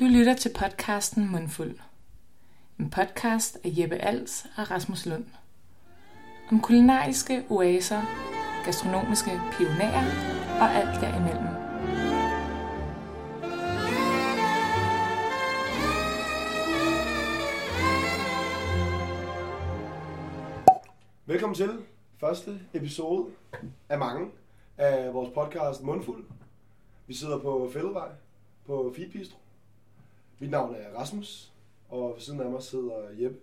[0.00, 1.78] Du lytter til podcasten Mundfuld.
[2.80, 5.24] En podcast af Jeppe Als og Rasmus Lund.
[6.50, 8.02] Om kulinariske oaser,
[8.64, 10.04] gastronomiske pionerer
[10.60, 11.46] og alt derimellem.
[21.26, 21.70] Velkommen til
[22.20, 23.30] første episode
[23.88, 24.30] af mange
[24.76, 26.24] af vores podcast Mundfuld.
[27.06, 28.08] Vi sidder på Fælledvej
[28.66, 29.43] på Feed Bistro.
[30.38, 31.52] Mit navn er Rasmus,
[31.88, 33.38] og ved siden af mig sidder Jeppe.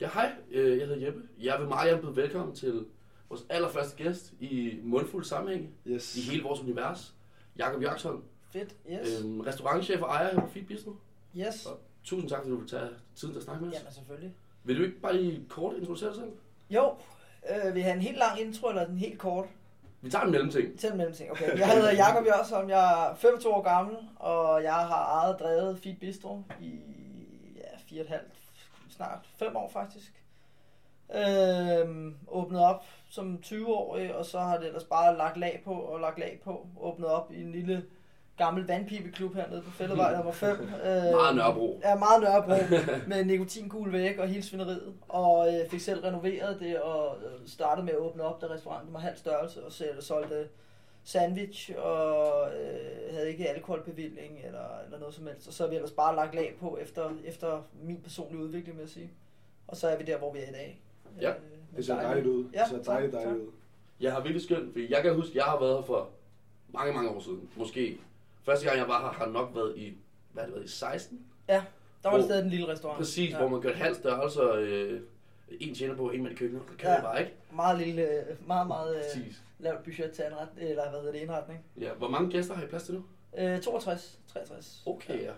[0.00, 0.32] Ja, hej.
[0.50, 1.22] Øh, Jeg hedder Jeppe.
[1.40, 2.86] Jeg vil meget gerne byde velkommen til
[3.28, 6.16] vores allerførste gæst i mundfuld sammenhæng Yes.
[6.16, 7.14] i hele vores univers.
[7.58, 9.20] Jakob Jaksholm, Fedt, yes.
[9.24, 10.92] øhm, restaurantchef og ejer her på Feed Bistro.
[11.36, 11.66] Yes.
[11.66, 13.78] Og tusind tak, fordi du vil tage tiden til at snakke med os.
[13.78, 14.34] Jamen selvfølgelig.
[14.64, 16.30] Vil du ikke bare lige kort introducere dig selv?
[16.70, 16.94] Jo,
[17.66, 19.46] øh, vi har en helt lang intro, eller en helt kort
[20.00, 20.78] Vi tager en mellemting.
[20.78, 21.30] til en mellemting.
[21.30, 21.58] Okay.
[21.58, 25.78] Jeg hedder Jakob Jørgensen, jeg er 25 år gammel, og jeg har ejet og drevet
[25.78, 26.80] Feed Bistro i
[27.56, 28.32] ja, fire og et halvt,
[28.90, 30.12] snart fem år faktisk.
[31.14, 36.00] Øhm, åbnet op som 20-årig, og så har det ellers bare lagt lag på og
[36.00, 36.66] lagt lag på.
[36.80, 37.84] Åbnet op i en lille
[38.38, 40.50] gammel vandpibeklub hernede på Fældevej nummer 5.
[40.50, 40.58] Øh,
[41.12, 41.80] Meget Nørrebro.
[41.84, 42.74] Ja, meget Nørrebro,
[43.10, 44.94] med nikotinkugel væk og hele svineriet.
[45.08, 48.94] Og øh, fik selv renoveret det og øh, startede med at åbne op, da restauranten
[48.94, 50.48] var halv størrelse, og selv solgte
[51.04, 55.46] sandwich og øh, havde ikke alkoholbevilling eller, eller noget som helst.
[55.48, 58.82] Og så har vi ellers bare lagt lag på efter, efter min personlige udvikling, vil
[58.82, 59.10] jeg sige.
[59.68, 60.80] Og så er vi der, hvor vi er i dag.
[61.20, 61.36] Ja, Øh,
[61.76, 62.44] Det ser dejligt ud.
[62.54, 63.22] Ja, det ser dejligt, tak.
[63.22, 63.50] dejligt ud.
[64.00, 66.08] Jeg har virkelig skønt, fordi jeg kan huske, jeg har været her for
[66.74, 67.48] mange, mange år siden.
[67.56, 68.00] Måske
[68.48, 69.96] første gang, jeg var her, har nok været i,
[70.32, 71.26] hvad har det været, i 16?
[71.48, 71.62] Der
[72.04, 72.98] var Hvor- stadig en lille restaurant.
[72.98, 73.38] Præcis, ja.
[73.38, 75.02] hvor man gør et halvt størrelse, og øh,
[75.50, 76.62] en tjener på, en med i køkkenet.
[76.70, 76.96] Det kører Ja.
[76.98, 77.02] ja.
[77.02, 77.32] bare, ikke?
[77.52, 79.42] Meget lille, øh, meget, meget øh, Præcis.
[79.58, 81.64] lavt budget til anret, eller hvad hedder det, indretning.
[81.80, 83.04] Ja, hvor mange gæster har I plads til nu?
[83.38, 84.82] Øh, 62, 63.
[84.86, 85.32] Okay, ja.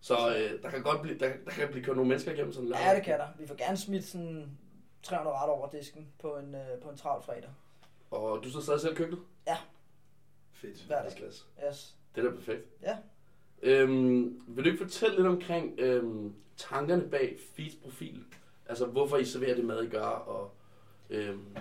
[0.00, 2.68] Så øh, der kan godt blive, der, der kan blive kørt nogle mennesker igennem sådan
[2.68, 3.26] en Ja, det kan der.
[3.38, 4.50] Vi får gerne smidt sådan
[5.02, 7.50] 300 ret over disken på en, øh, på en travl fredag.
[8.10, 9.22] Og du sidder stadig selv i køkkenet?
[10.52, 10.82] Fedt.
[10.86, 11.12] Hver dag.
[11.68, 11.96] Yes.
[12.14, 12.66] Det er da perfekt.
[12.82, 12.96] Ja.
[13.62, 18.24] Øhm, vil du ikke fortælle lidt omkring øhm, tankerne bag Feeds profil?
[18.68, 20.50] Altså, hvorfor I serverer det mad, I gør, og
[21.10, 21.56] øhm,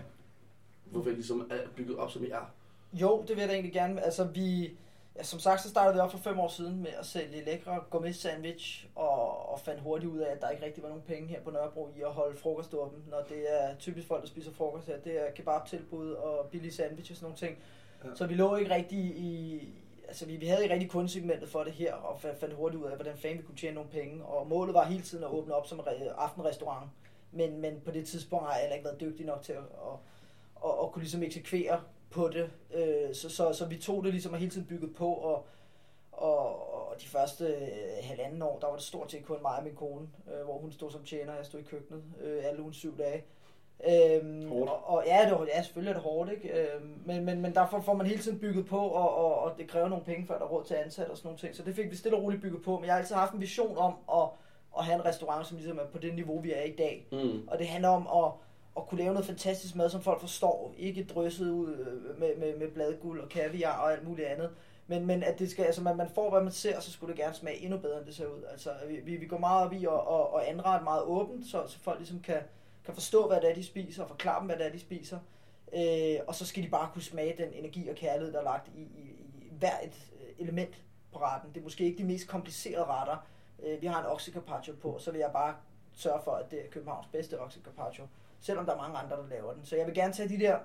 [0.86, 2.52] hvorfor I ligesom er bygget op, som I er?
[2.94, 4.02] Jo, det vil jeg da egentlig gerne.
[4.02, 4.78] Altså, vi,
[5.16, 7.80] ja, som sagt, så startede vi op for fem år siden med at sælge lækre
[7.90, 11.28] gourmet sandwich, og, og fandt hurtigt ud af, at der ikke rigtig var nogen penge
[11.28, 14.52] her på Nørrebro i at holde frokost åben, når det er typisk folk, der spiser
[14.52, 14.98] frokost her.
[14.98, 17.58] Det er kebabtilbud og billige sandwich og sådan nogle ting.
[18.04, 18.16] Ja.
[18.16, 19.62] Så vi lå ikke rigtig i...
[20.08, 22.96] Altså, vi, vi havde ikke rigtig kundesegmentet for det her, og fandt hurtigt ud af,
[22.96, 24.26] hvordan fanden vi kunne tjene nogle penge.
[24.26, 25.82] Og målet var hele tiden at åbne op som
[26.18, 26.90] aftenrestaurant.
[27.32, 30.00] Men, men på det tidspunkt har jeg heller ikke været dygtig nok til at, at,
[30.66, 32.50] at, at kunne ligesom eksekvere på det.
[32.74, 35.46] Øh, så, så, så vi tog det ligesom og hele tiden bygget på, og,
[36.12, 39.64] og, og de første øh, halvanden år, der var det stort set kun mig og
[39.64, 42.62] min kone, øh, hvor hun stod som tjener, og jeg stod i køkkenet øh, alle
[42.62, 43.24] ugen syv dage.
[43.86, 44.70] Øhm, Hårdt.
[44.70, 46.50] og, og ja, det ja, selvfølgelig er det hårdt, ikke?
[46.50, 49.68] Øhm, men, men, men derfor får man hele tiden bygget på, og, og, og det
[49.68, 51.56] kræver nogle penge, før der er råd til at ansætte og sådan nogle ting.
[51.56, 52.78] Så det fik vi stille og roligt bygget på.
[52.80, 54.30] Men jeg har altid haft en vision om at,
[54.78, 57.08] at have en restaurant, som ligesom er på det niveau, vi er i dag.
[57.12, 57.48] Mm.
[57.48, 58.32] Og det handler om at,
[58.78, 60.74] at kunne lave noget fantastisk mad, som folk forstår.
[60.78, 64.50] Ikke drysset ud øh, med, med, med bladguld og kaviar og alt muligt andet.
[64.88, 67.22] Men, men at det skal, altså man, man får, hvad man ser, så skulle det
[67.22, 68.44] gerne smage endnu bedre, end det ser ud.
[68.52, 71.64] Altså, vi, vi, vi går meget op i at, at, at anrette meget åbent, så,
[71.68, 72.40] så folk ligesom kan,
[72.88, 75.20] kan forstå, hvad det er, de spiser, og forklare dem, hvad det er, de spiser.
[75.74, 78.68] Øh, og så skal de bare kunne smage den energi og kærlighed, der er lagt
[78.76, 79.02] i, i,
[79.42, 80.84] i hver et øh, element
[81.14, 81.50] på retten.
[81.54, 83.28] Det er måske ikke de mest komplicerede retter.
[83.64, 85.56] Øh, vi har en oxe carpaccio på, så vil jeg bare
[85.94, 88.08] sørge for, at det er Københavns bedste oxe carpaccio.
[88.40, 89.66] Selvom der er mange andre, der laver den.
[89.66, 90.60] Så jeg vil gerne tage de der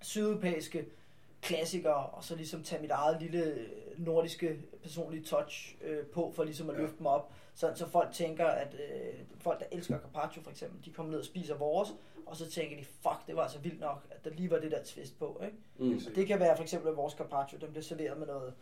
[0.00, 0.86] sydeuropæiske
[1.42, 6.44] klassikere, og så ligesom tage mit eget lille øh, nordiske personlige touch øh, på, for
[6.44, 7.32] ligesom at løfte dem op.
[7.54, 11.18] Så, så folk tænker, at øh, folk, der elsker carpaccio for eksempel, de kommer ned
[11.18, 11.88] og spiser vores,
[12.26, 14.70] og så tænker de, fuck, det var altså vildt nok, at der lige var det
[14.70, 15.40] der twist på.
[15.44, 15.56] Ikke?
[15.78, 16.00] Mm.
[16.10, 18.54] Og det kan være for eksempel at vores carpaccio, den bliver serveret med noget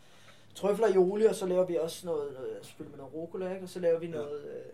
[0.54, 3.62] trøfler i olie, og så laver vi også noget, noget selvfølgelig med noget rucola, ikke?
[3.62, 4.12] og så laver vi Ja.
[4.12, 4.44] noget...
[4.44, 4.72] Øh,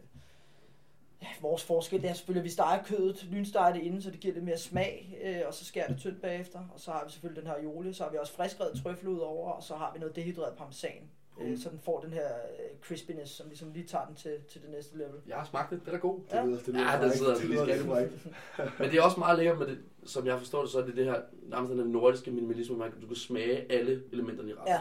[1.23, 4.21] ja, vores forskel det er selvfølgelig, at vi steger kødet, lynsteger det inden, så det
[4.21, 6.59] giver lidt mere smag, øh, og så skærer det tyndt bagefter.
[6.75, 9.19] Og så har vi selvfølgelig den her olie, så har vi også friskrevet trøfler ud
[9.19, 11.11] over, og så har vi noget dehydreret parmesan,
[11.41, 11.57] øh, Mm.
[11.57, 14.71] så den får den her øh, crispiness, som ligesom lige tager den til, til det
[14.71, 15.15] næste level.
[15.29, 16.21] Jeg har smagt det, det er god.
[16.33, 18.27] Det lyder, det lyder Ja, den sidder det vi lyder rigtig frækt.
[18.81, 20.97] Men det er også meget lækkert med det, som jeg forstår det, så er det
[20.97, 24.69] det her, nærmest den her nordiske minimalisme, man, du kan smage alle elementerne i retten.
[24.69, 24.81] Ja,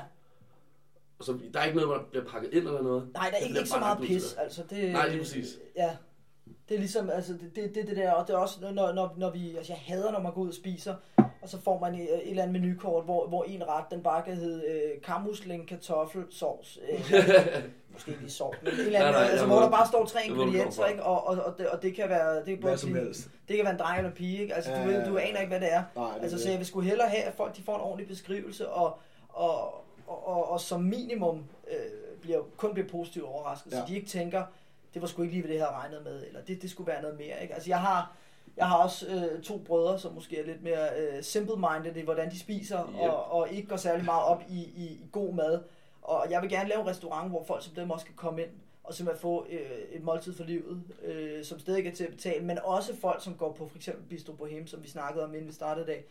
[1.19, 3.09] Og så, der er ikke noget, der bliver pakket ind eller noget.
[3.13, 4.91] nej, der er Det ikke, ikke så meget pis, altså det...
[4.91, 5.59] Nej, lige præcis.
[5.75, 5.97] Ja,
[6.69, 9.13] det er ligesom, altså det, det, det, det der, og det er også, når, når,
[9.17, 10.95] når vi, altså jeg hader, når man går ud og spiser,
[11.45, 14.23] og så får man et, et eller andet menukort, hvor, hvor en ret, den bare
[14.23, 16.79] kan hedde øh, kammusling, kartoffel, sovs.
[16.91, 16.99] Øh,
[17.93, 19.87] måske ikke lige sovs, men en eller Nej, anden, nej, altså, hvor ved- der bare
[19.87, 21.03] står tre ingredienser, ikke?
[21.03, 23.29] Og, og, og, det, og det kan være, det kan både som blive, helst.
[23.47, 24.53] det kan være en dreng eller en pige, ikke?
[24.55, 25.83] Altså, Ja, du, du aner ikke, hvad det er.
[25.95, 28.07] Nej, det Altså, så jeg vil sgu hellere have, at folk de får en ordentlig
[28.07, 28.99] beskrivelse, og,
[29.29, 29.73] og,
[30.07, 33.77] og, og, og som minimum øh, bliver, kun bliver positivt overrasket, ja.
[33.77, 33.81] Ja.
[33.83, 34.43] så de ikke tænker,
[34.93, 37.01] det var sgu ikke lige, hvad det her regnet med, eller det, det skulle være
[37.01, 37.41] noget mere.
[37.41, 37.53] Ikke?
[37.53, 38.15] Altså, jeg har,
[38.57, 42.31] jeg har også øh, to brødre, som måske er lidt mere øh, simple-minded i, hvordan
[42.31, 42.95] de spiser, Yep.
[42.99, 45.63] og, og ikke går særlig meget op i, i, i god mad.
[46.01, 48.49] Og jeg vil gerne lave en restaurant, hvor folk som dem også kan komme ind
[48.87, 49.59] og simpelthen få øh,
[49.91, 53.33] et måltid for livet, øh, som stadig er til at betale, men også folk, som
[53.35, 56.05] går på for eksempel Bistro Bohem, som vi snakkede om, inden vi startede i dag,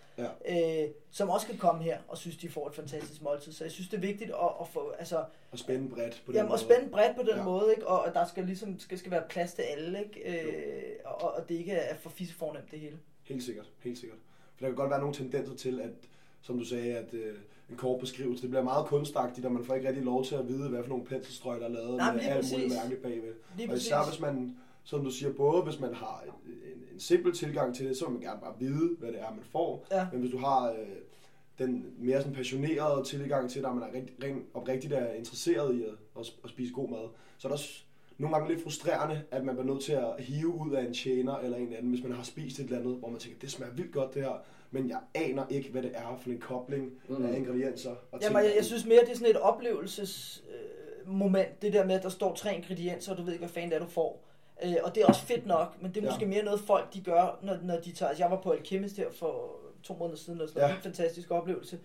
[0.48, 0.82] Ja.
[0.84, 3.52] øh, som også kan komme her og synes, de får et fantastisk måltid.
[3.52, 6.36] Så jeg synes, det er vigtigt at, at få, altså, Og spænde bredt på den
[6.36, 6.54] jamen, måde.
[6.54, 7.36] at spænde bredt på den ja.
[7.36, 7.44] Ja.
[7.44, 7.86] måde, ikke?
[7.86, 10.42] og at der skal ligesom skal, skal være plads til alle, ikke?
[10.46, 12.98] Øh, og, og det ikke er for fissefornemt det hele.
[13.22, 14.18] Helt sikkert, helt sikkert.
[14.56, 15.90] For der kan godt være nogle tendenser til, at,
[16.42, 17.34] som du sagde, at øh,
[17.70, 20.48] en kort beskrivelse, det bliver meget kunstagtigt, og man får ikke rigtig lov til at
[20.48, 23.34] vide, hvad for nogle penselstrøg, der er lavet Nej, med alt muligt mærkeligt bagved.
[23.56, 27.00] Lige og især hvis man, som du siger, både hvis man har en, en, en
[27.00, 29.86] simpel tilgang til det, så vil man gerne bare vide, hvad det er, man får.
[29.90, 30.06] Ja.
[30.12, 30.76] Men hvis du har øh,
[31.58, 35.74] den mere sådan passionerede tilgang til det, og man er rigt, rent oprigtigt er interesseret
[35.74, 37.08] i at, at, at spise god mad,
[37.38, 37.84] så er det også
[38.18, 41.36] nogle gange lidt frustrerende, at man bliver nødt til at hive ud af en tjener
[41.36, 43.72] eller en anden, hvis man har spist et eller andet, hvor man tænker, det smager
[43.72, 47.24] vildt godt det her, men jeg aner ikke, hvad det er for en kobling Mm.
[47.24, 47.94] af ingredienser.
[48.12, 51.94] Og Jamen, jeg, jeg synes mere, det er sådan et oplevelses øh, det der med,
[51.94, 54.24] at der står tre ingredienser, og du ved ikke, hvad fanden det er, du får.
[54.64, 56.10] Øh, og det er også fedt nok, men det er Ja.
[56.10, 58.08] måske mere noget, folk de gør, når, når de tager...
[58.08, 60.68] Altså, jeg var på Alchemist her for to måneder siden, og sådan ja.
[60.68, 60.76] Ja.
[60.76, 61.78] en fantastisk oplevelse.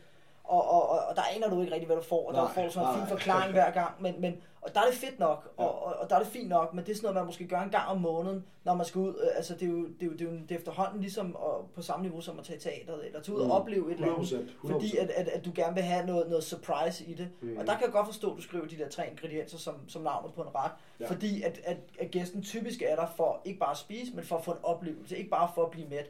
[0.50, 2.54] Og, og, og, og der aner du ikke rigtig, hvad du får, og der Nej,
[2.54, 4.02] får du sådan en fin forklaring hver gang.
[4.02, 5.64] Men, men, og der er det fedt nok, Ja.
[5.64, 7.48] og, og, og der er det fint nok, men det er sådan noget, man måske
[7.48, 9.10] gør en gang om måneden, når man skal ud.
[9.10, 11.36] Øh, Altså, det er jo, det er jo, det er jo det er efterhånden ligesom
[11.36, 13.52] og på samme niveau som at tage i teateret, eller tage ud og Mm.
[13.52, 14.28] opleve et eller andet.
[14.28, 14.72] 100%, 100%.
[14.72, 17.30] Fordi at, at, at du gerne vil have noget, noget surprise i det.
[17.42, 17.58] Mm.
[17.58, 20.02] Og der kan jeg godt forstå, at du skriver de der tre ingredienser som, som
[20.02, 20.72] navnet på en ret.
[21.00, 21.08] Ja.
[21.08, 24.38] Fordi at, at, at gæsten typisk er der for ikke bare at spise, men for
[24.38, 25.18] at få en oplevelse.
[25.18, 26.10] Ikke bare for at blive mæt.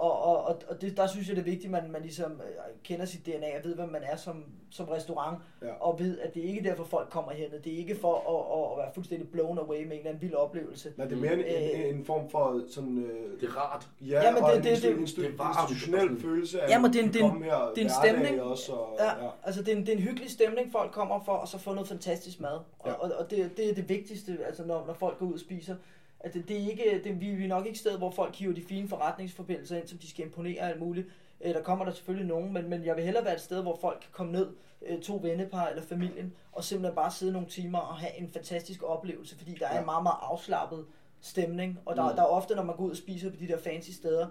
[0.00, 2.32] Og, og, og, og det, der synes jeg, det er vigtigt, at man, man ligesom
[2.32, 2.38] øh,
[2.84, 5.38] kender sit DNA og ved, hvad man er som, som restaurant.
[5.62, 5.72] Ja.
[5.80, 7.46] Og ved, at det er ikke derfor, folk kommer hen.
[7.64, 10.22] Det er ikke for at, at, at være fuldstændig blown away med en eller anden
[10.22, 10.92] vild oplevelse.
[10.96, 11.88] Nej, det er mere en, Øh.
[11.90, 12.98] en, en form for sådan...
[12.98, 13.88] Øh, Det er rart.
[14.00, 15.70] ja, Jamen, og det- en det- instu- det- det er varmt.
[15.70, 17.80] institutionel Sådan- følelse af Jamen, det er en- at det er en- komme her det
[17.80, 18.42] er en stemning.
[18.42, 19.30] Også, og, Ja, ja.
[19.44, 21.72] altså det er, en, det er en hyggelig stemning, folk kommer for, og så få
[21.72, 22.58] noget fantastisk mad.
[22.78, 22.92] Og, Ja.
[22.92, 25.74] og, og det, det er det vigtigste, altså når, når folk går ud og spiser.
[26.20, 28.36] At det, det er ikke, det, vi, vi er nok ikke et sted, hvor folk
[28.36, 31.06] hiver de fine forretningsforbindelser ind, som de skal imponere alt muligt.
[31.40, 33.78] Øh, der kommer der selvfølgelig nogen, men, men jeg vil hellere være et sted, hvor
[33.80, 34.48] folk kan komme ned,
[34.86, 38.82] øh, to vennepar eller familien, og simpelthen bare sidde nogle timer og have en fantastisk
[38.82, 40.84] oplevelse, fordi der er en meget, meget afslappet
[41.20, 41.78] stemning.
[41.86, 42.16] Og der, Mm.
[42.16, 44.26] der er ofte, når man går ud og spiser på de der fancy steder,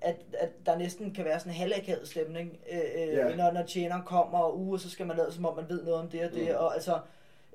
[0.00, 3.36] at, at der næsten kan være sådan en halvakavet stemning, øh, øh, Ja.
[3.36, 6.00] når, når tjeneren kommer, og uge, så skal man lade som om, man ved noget
[6.00, 6.54] om det og det, Mm.
[6.56, 6.98] og altså...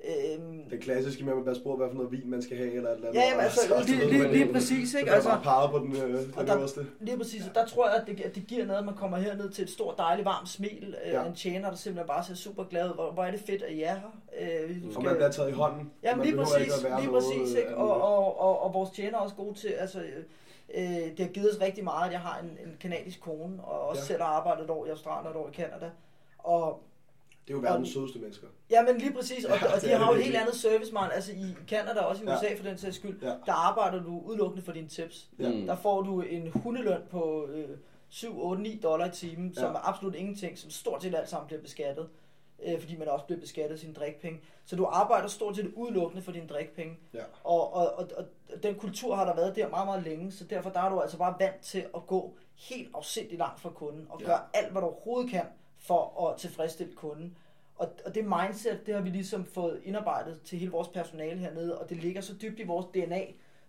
[0.04, 2.72] Øhm, Det klassiske med, at man bliver spurgt, hvad for noget vin man skal have,
[2.72, 3.20] eller et eller andet.
[3.20, 5.10] ja, jamen, og altså, så- så lige, lige, man- lige præcis, ikke?
[5.12, 6.02] Altså, bare på den, øh,
[6.36, 6.86] og den der- øverste.
[7.00, 9.18] lige præcis, og der tror jeg, at det, at det giver noget, at man kommer
[9.18, 11.24] herned til et stort, dejligt, varmt smil, øh, Ja.
[11.26, 12.94] en tjener, der simpelthen bare ser super glad ud.
[12.94, 14.20] Hvor, hvor er det fedt, at I er her.
[14.40, 15.90] Øh, vi Og man bliver taget i hånden.
[16.04, 17.76] Man lige præcis, at lige præcis, øh, ikke?
[17.76, 20.24] Og, og, og, og vores tjener er også gode til, altså, øh,
[20.74, 20.84] øh,
[21.16, 22.12] det har givet os rigtig meget.
[22.12, 24.02] Jeg har en, en kanadisk kone, og også Ja.
[24.02, 24.06] ja.
[24.06, 25.90] selv har arbejdet et år i Australien og et år i Canada.
[26.38, 26.82] Og
[27.48, 28.46] Det er jo verdens sødeste mennesker.
[28.70, 30.54] Ja, men lige præcis, og, Ja, ja, og det de har jo et helt andet
[30.54, 32.36] serviceman, altså i Canada og også i Ja.
[32.38, 33.32] USA for den sags skyld, Ja.
[33.46, 35.28] der arbejder du udelukkende for dine tips.
[35.38, 35.48] Ja.
[35.48, 35.66] Mm.
[35.66, 37.68] Der får du en hundeløn på øh,
[38.08, 39.78] 7, 8, 9 dollar i timen, som Ja.
[39.78, 42.08] er absolut ingenting, som stort set alt sammen bliver beskattet,
[42.66, 44.40] øh, fordi man også bliver beskattet af sine drikpenge.
[44.64, 46.96] Så du arbejder stort set udelukkende for dine drikpenge.
[47.14, 47.20] Ja.
[47.44, 48.24] Og, og, og, og
[48.62, 51.18] den kultur har der været der meget, meget længe, så derfor der er du altså
[51.18, 54.26] bare vant til at gå helt afsindigt langt fra kunden, og Ja.
[54.26, 55.42] gøre alt, hvad du overhovedet kan
[55.78, 57.38] for at tilfredsstille kunden.
[57.76, 61.78] Og, og det mindset, det har vi ligesom fået indarbejdet til hele vores personale hernede,
[61.78, 63.24] og det ligger så dybt i vores DNA,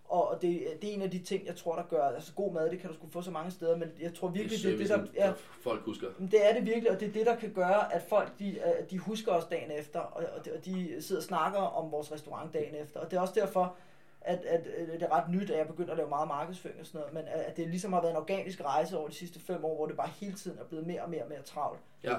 [0.10, 2.54] og og det, det er en af de ting, jeg tror, der gør, altså god
[2.54, 4.78] mad, det kan du sgu få så mange steder, men jeg tror virkelig, det er
[4.78, 6.08] det, der, ja, folk husker.
[6.32, 8.92] det er det virkelig, og det er det, der kan gøre, at folk de, at
[8.92, 10.24] de husker os dagen efter, og,
[10.56, 13.00] og de sidder og snakker om vores restaurant dagen efter.
[13.00, 13.76] Og det er også derfor,
[14.22, 16.86] at, at, at det er ret nyt, at jeg begynder at lave meget markedsføring og
[16.86, 19.40] sådan noget, men at, at det ligesom har været en organisk rejse over de sidste
[19.40, 21.80] fem år, hvor det bare hele tiden er blevet mere og mere og mere travlt.
[22.04, 22.16] Ja.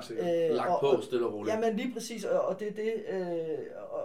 [0.51, 1.55] Øh, lagt og- på stille og roligt.
[1.55, 3.59] Jamen lige præcis, og, og det er det, øh,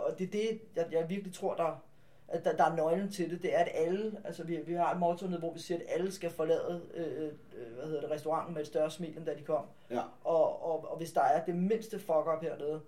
[0.07, 1.81] og det, er det jeg, jeg virkelig tror, der,
[2.27, 3.41] at der, der er nøglen til det.
[3.41, 5.83] Det er, at alle, altså vi, vi har et motto nede, hvor vi siger, at
[5.89, 7.31] alle skal forlade øh, øh,
[7.75, 9.65] hvad hedder det, restauranten med et større smil, end da de kom.
[9.91, 10.01] Ja.
[10.23, 12.81] Og, og, og hvis der er det mindste fuck-up hernede,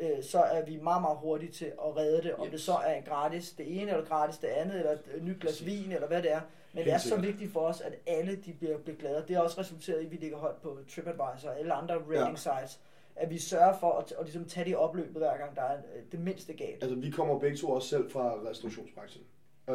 [0.00, 2.34] øh, så er vi meget, meget hurtige til at redde det.
[2.34, 2.50] Om Yes.
[2.52, 5.66] det så er en gratis det ene, eller gratis det andet, eller et nyt glas
[5.66, 6.40] vin, eller hvad det er.
[6.72, 9.24] Men det er så vigtigt for os, at alle de bliver, bliver glade.
[9.28, 12.38] Det har også resulteret i, at vi ligger højt på TripAdvisor og alle andre rating
[12.38, 12.80] sites.
[13.16, 16.02] at vi sørger for at, at ligesom tage det opløbet hver gang, der er øh,
[16.12, 16.82] det mindste galt.
[16.82, 19.24] Altså, vi kommer begge to også selv fra restaurationsbranchen.
[19.70, 19.74] Øh,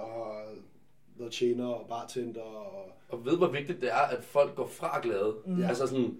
[0.00, 0.54] og har
[1.18, 2.42] været tjener og bartender.
[2.42, 5.34] Og Og ved, hvor vigtigt det er, at folk går fra glade.
[5.46, 5.62] Mm.
[5.64, 6.18] Altså sådan,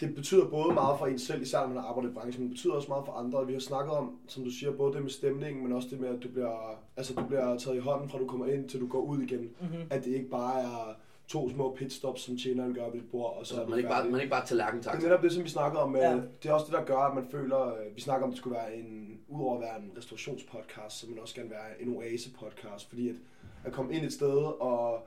[0.00, 2.54] det betyder både meget for en selv, især når man arbejder i branchen, men det
[2.56, 3.46] betyder også meget for andre.
[3.46, 6.08] Vi har snakket om, som du siger, både det med stemningen, men også det med,
[6.08, 8.86] at du bliver, altså, du bliver taget i hånden fra du kommer ind, til du
[8.86, 9.40] går ud igen.
[9.60, 9.82] Mm-hmm.
[9.90, 10.94] At det ikke bare er
[11.28, 13.88] to små pitstops, som tjeneren gør ved dit bord, og så så er man ikke
[13.90, 14.98] bare, man ikke bare Det tallerkentaxa.
[14.98, 15.96] er netop det, som vi snakker om.
[15.96, 16.10] Ja.
[16.10, 16.20] Ja.
[16.42, 18.38] Det er også det, der gør, at man føler, øh, vi snakker om, at det
[18.38, 22.88] skulle være en, udover at være en restaurationspodcast, så man også gerne være en oase-podcast,
[22.88, 23.14] fordi at,
[23.64, 25.06] at komme ind et sted, og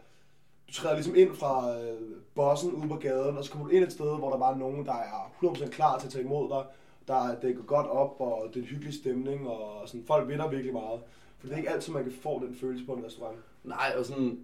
[0.68, 2.02] du træder ligesom ind fra øh,
[2.36, 4.58] bossen ude på gaden, og så kommer du ind et sted, hvor der bare er
[4.58, 6.66] nogen, der er 100% klar til at tage imod dig,
[7.08, 10.48] der er dækket godt op, og det er en hyggelig stemning, og sådan, folk vinder
[10.48, 11.02] virkelig meget.
[11.38, 13.38] For det er ikke altid, man kan få den følelse på en restaurant.
[13.64, 14.40] Nej, og sådan,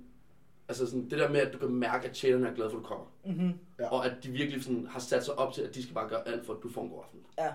[0.68, 2.84] altså sådan, det der med, at du kan mærke, at tjenerne er glade for, at
[2.84, 3.06] du kommer.
[3.26, 3.54] Mm-hmm.
[3.80, 3.90] Ja.
[3.90, 6.28] Og at de virkelig sådan, har sat sig op til, at de skal bare gøre
[6.28, 7.20] alt for, at du får en god aften.
[7.38, 7.52] Ja.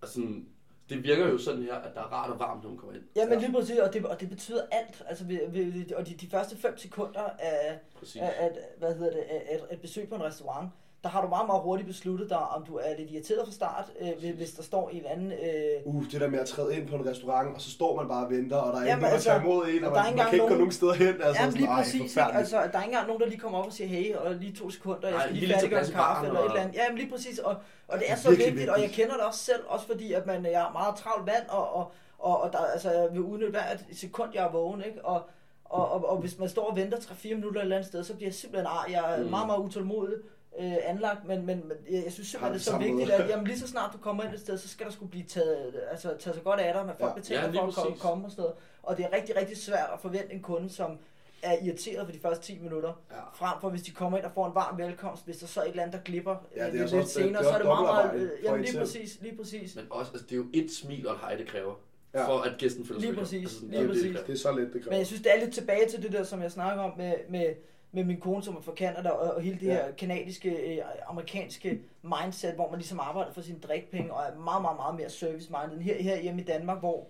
[0.00, 0.48] Og sådan,
[0.94, 3.02] det virker jo sådan her, at der er rart og varmt, når man kommer ind.
[3.16, 5.02] Ja, men lige præcis, og det, og det betyder alt.
[5.06, 7.78] Altså, vi, vi, og de, de første 5 sekunder af,
[8.16, 10.68] af, af, hvad hedder det, af, af et besøg på en restaurant,
[11.04, 13.84] der har du meget, meget hurtigt besluttet dig, om du er lidt irriteret fra start,
[14.00, 15.32] øh, hvis- der står en eller anden...
[15.32, 18.08] Øh, Uh, det der med at træde ind på en restaurant, og så står man
[18.08, 19.90] bare og venter, og der er Jamen, ikke nogen, der altså, tager imod en, og
[19.90, 21.14] og der er man, man kan ikke gå nogen- nogen steder hen.
[21.22, 22.16] Altså, ja, lige præcis.
[22.16, 22.22] Ikke?
[22.40, 24.52] Altså, der er ikke engang nogen, der lige kommer op og siger, hey, og lige
[24.56, 26.74] to sekunder, jeg skal lige lige færdiggøre en kaffe eller et eller andet.
[26.74, 27.38] Ja, men lige præcis.
[27.38, 27.54] Og,
[27.88, 29.00] og det er så virkelig vigtigt, og jeg vigtigt.
[29.02, 31.92] kender det også selv, også fordi, at man jeg er meget travlt vand, og, og,
[32.18, 35.04] og, og der, altså, jeg vil udnytte hvert sekund, jeg er vågen, ikke?
[35.04, 35.22] Og,
[35.64, 38.14] og, og, og hvis man står og venter 3-4 minutter et eller andet sted, så
[38.14, 38.86] bliver jeg simpelthen ar.
[38.90, 39.30] Jeg er Mm.
[39.30, 40.14] meget, meget utålmodig
[40.60, 43.58] øh, anlagt, men, men, men jeg, synes simpelthen, det er så vigtigt, at jamen, lige
[43.58, 46.36] så snart du kommer ind et sted, så skal der skulle blive taget, altså, taget
[46.36, 47.14] så godt af dig, med folk Ja.
[47.14, 48.56] betaler Ja, for at komme, komme og sådan noget.
[48.82, 50.98] Og det er rigtig, rigtig svært at forvente en kunde, som
[51.42, 53.16] er irriteret for de første 10 minutter, Ja.
[53.34, 55.64] frem for hvis de kommer ind og får en varm velkomst, hvis der så er
[55.64, 57.58] et eller andet, der glipper Ja, det er lidt, altså lidt senere, det så er
[57.58, 57.82] det meget,
[58.14, 58.20] meget...
[58.20, 59.76] Øh, jamen en lige præcis, lige præcis.
[59.76, 61.74] Men også, altså, det er jo et smil og et hej, det kræver,
[62.14, 62.26] Ja.
[62.28, 64.16] for at gæsten føler sig Lige præcis, sådan, lige det er præcis.
[64.16, 64.96] det Det er så let, det Men kræver.
[64.96, 67.46] jeg synes, det er lidt tilbage til det der, som jeg snakker om med, med,
[67.94, 69.72] med min kone, som er fra Canada, og, og hele det Ja.
[69.72, 74.62] her kanadiske, øh, amerikanske mindset, hvor man ligesom arbejder for sine drikpenge, og er meget,
[74.62, 77.06] meget, meget mere service-minded, her, her hjemme i Danmark, hvor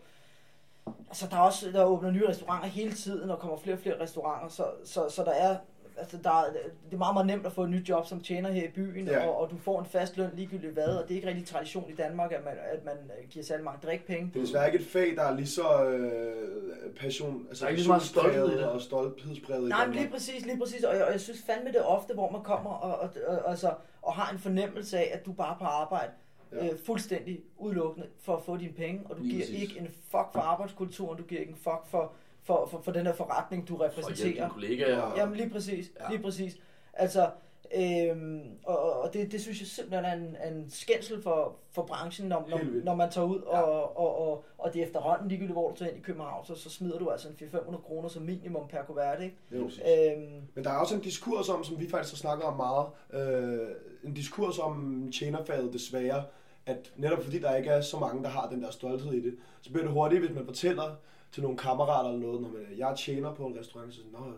[1.08, 4.00] altså, der er også der åbner nye restauranter hele tiden, og kommer flere og flere
[4.00, 5.56] restauranter, så, så, så der er
[5.98, 6.52] Altså, der, er-
[6.86, 9.06] det er meget, meget nemt at få et nyt job som tjener her i byen,
[9.06, 9.26] Ja.
[9.26, 11.90] og, og du får en fast løn ligegyldigt hvad, og det er ikke rigtig tradition
[11.90, 14.30] i Danmark, at man, at man øh, giver særlig mange drikpenge.
[14.34, 17.70] Det er desværre ikke et fag, der er lige så øh, passion, altså Der er
[17.70, 18.68] ikke lige så meget stolthed i passionspræget det.
[18.74, 20.84] og stolthedspræget i Nej, men lige præcis, lige præcis.
[20.84, 23.74] Og jeg, og jeg synes fandme det ofte, hvor man kommer og, og, og, altså,
[24.02, 26.10] og har en fornemmelse af, at du bare er på arbejde
[26.52, 26.64] ja.
[26.66, 29.62] øh, fuldstændig udelukkende for at få dine penge, og du Lige giver præcis.
[29.62, 32.12] ikke en fuck for arbejdskulturen, du giver ikke en fuck for,
[32.44, 34.48] for, for, for den her forretning, du For at hjælpe dine repræsenterer.
[34.48, 35.00] kollegaer.
[35.00, 36.10] og- Jamen lige præcis, Ja.
[36.10, 36.56] lige præcis.
[36.92, 37.30] Altså,
[37.76, 42.28] øhm, og, og det, det synes jeg simpelthen er en, en skændsel for, for branchen,
[42.28, 43.60] når, når, når man tager ud, Ja.
[43.60, 46.54] og, og, og, og det er efterhånden ligegyldigt, hvor du tager ind i København, så,
[46.54, 49.36] så smider du altså en 400-500 kroner som minimum per kuvert, ikke?
[49.52, 49.58] Jo.
[49.64, 52.86] Øhm, Men der er også en diskurs om, som vi faktisk har snakket om meget,
[53.12, 53.68] øh,
[54.04, 56.22] en diskurs om tjenerfaget desværre,
[56.66, 59.36] at netop fordi der ikke er så mange, der har den der stolthed i det,
[59.62, 60.96] så bliver det hurtigt, hvis man fortæller
[61.34, 64.12] til nogle kammerater eller noget, når man, jeg er tjener på en restaurant, så sådan,
[64.12, 64.32] Nå,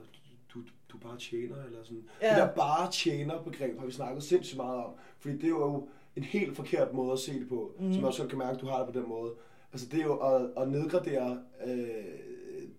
[0.54, 2.04] du, du bare tjener, eller sådan.
[2.22, 2.28] Ja.
[2.28, 5.88] Det der bare tjener begreb har vi snakket sindssygt meget om, fordi det er jo
[6.16, 7.92] en helt forkert måde at se det på, mm.
[7.92, 9.32] Som også kan mærke, at du har det på den måde.
[9.72, 12.04] Altså det er jo at, at nedgradere øh,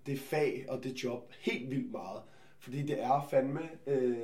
[0.05, 2.21] det fag og det job helt vildt meget.
[2.59, 4.17] Fordi det er fandme, øh,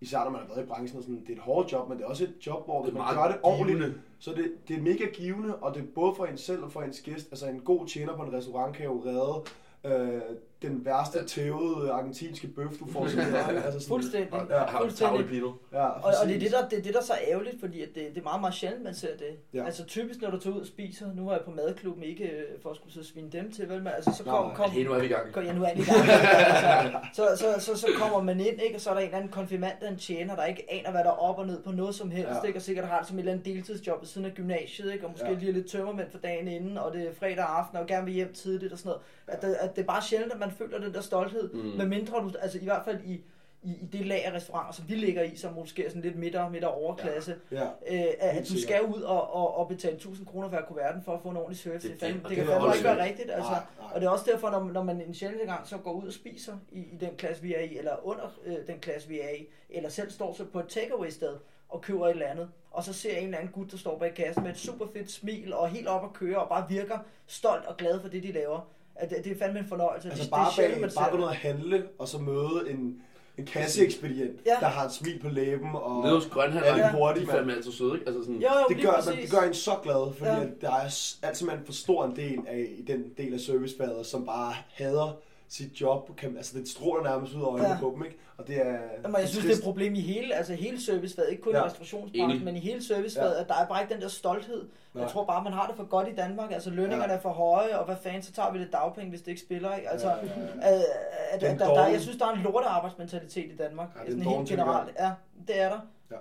[0.00, 1.98] især når man har været i branchen, og sådan, det er et hårdt job, men
[1.98, 3.98] det er også et job, hvor Det hvis man gør det ordentligt, givende.
[4.18, 6.82] så det, det er mega givende, og det er både for en selv og for
[6.82, 7.26] ens gæst.
[7.30, 9.44] Altså en god tjener på en restaurant kan jo redde
[9.84, 10.20] øh,
[10.62, 14.32] den værste tævede argentinske bøf, du får til altså sådan, Fuldstændig.
[14.32, 15.42] Og Ja, fuldstændig.
[15.72, 17.82] Ja, Og, og det, er det, der, det er det, der er så ærgerligt, fordi
[17.82, 19.36] at det, det er meget, meget sjældent, man ser det.
[19.54, 19.64] Ja.
[19.64, 22.42] Altså typisk, når du tager ud og spiser, nu var jeg på madklubben, ikke øh,
[22.62, 24.92] for at skulle så svine dem til, vel, men altså så Nej, kom, Hey, nu
[24.92, 25.32] er vi i gang.
[25.32, 25.98] kom ja, nu er jeg i gang.
[25.98, 26.98] altså,
[27.36, 29.32] så, så, så, så, kommer man ind, ikke, og så er der en eller anden
[29.32, 31.72] konfirmand, der er en tjener, der ikke aner, hvad der er op og ned på
[31.72, 32.46] noget som helst, Ja.
[32.46, 35.04] ikke, og sikkert har det som et eller andet deltidsjob ved siden af gymnasiet, ikke,
[35.04, 35.32] og måske Ja.
[35.34, 38.14] lige er lidt tømmermænd for dagen inden, og det er fredag aften, og gerne vil
[38.14, 39.02] hjem tidligt og sådan noget.
[39.26, 41.58] At, det, at det er bare sjældent, at man føler den der stolthed, Mm.
[41.60, 43.20] med mindre du, altså i hvert fald i,
[43.62, 46.16] i, i det lag af restauranter, som vi ligger i, som måske er sådan lidt
[46.16, 47.62] midter, midter overklasse, Ja.
[47.64, 51.20] øh, at, du skal ud og, og, og betale 1000 kroner hver kuverten for at
[51.22, 51.88] få en ordentlig service.
[51.88, 53.30] Det- Det, det, det- kan fandme ikke være rigtigt.
[53.30, 53.50] Altså.
[53.50, 53.90] Nej, nej.
[53.94, 56.12] Og det er også derfor, når, når man en sjældent gang så går ud og
[56.12, 59.30] spiser i, i den klasse, vi er i, eller under øh, den klasse, vi er
[59.30, 61.36] i, eller selv står så på et takeaway-sted
[61.68, 64.14] og køber et eller andet, og så ser en eller anden gut, der står bag
[64.14, 67.66] kassen med et super fedt smil og helt op at køre og bare virker stolt
[67.66, 68.68] og glad for det, de laver.
[68.98, 70.08] At det, det er fandme en fornøjelse.
[70.08, 72.62] Altså det, bare, det er sjældent, bag, bare gå ned og handle, og så møde
[72.70, 72.96] en,
[73.38, 74.56] en kasseekspedient, Ja.
[74.60, 76.86] der har et smil på læben og Nede hos Grønhandleren, er ja.
[76.90, 78.06] lidt hurtig, de er fandme altid søde, ikke?
[78.06, 80.38] Altså sådan, Jo, jo, Det gør, man, det gør en så glad, fordi Ja.
[80.40, 80.46] ja.
[80.60, 84.26] der er altid man for stor en del af i den del af servicefaget, som
[84.26, 85.16] bare hader
[85.48, 86.16] sit job.
[86.16, 87.76] Kan, altså det stråler nærmest ud af øjnene Ja.
[87.80, 88.16] på dem, ikke?
[88.36, 91.30] Og det er Jamen, jeg synes, det er et problem i hele, altså hele servicefaget,
[91.30, 91.58] ikke kun ja.
[91.58, 93.40] i restaurationsbranchen, men i hele servicefaget, Ja.
[93.40, 94.68] at der er bare ikke den der stolthed.
[94.94, 95.08] Jeg Nej.
[95.12, 96.52] tror bare, man har det for godt i Danmark.
[96.52, 97.18] Altså lønningerne Ja.
[97.18, 99.74] er for høje, og hvad fanden, så tager vi lidt dagpenge, hvis det ikke spiller.
[99.76, 99.90] Ikke?
[99.90, 100.74] Altså, Ja, ja, ja.
[100.74, 100.84] at,
[101.30, 103.88] at, Det er der, der, jeg synes, der er en lortearbejdsmentalitet i Danmark.
[103.96, 104.90] Ja, det er sådan helt generelt.
[104.98, 105.10] Ja,
[105.48, 105.80] det er der.
[106.10, 106.16] Ja.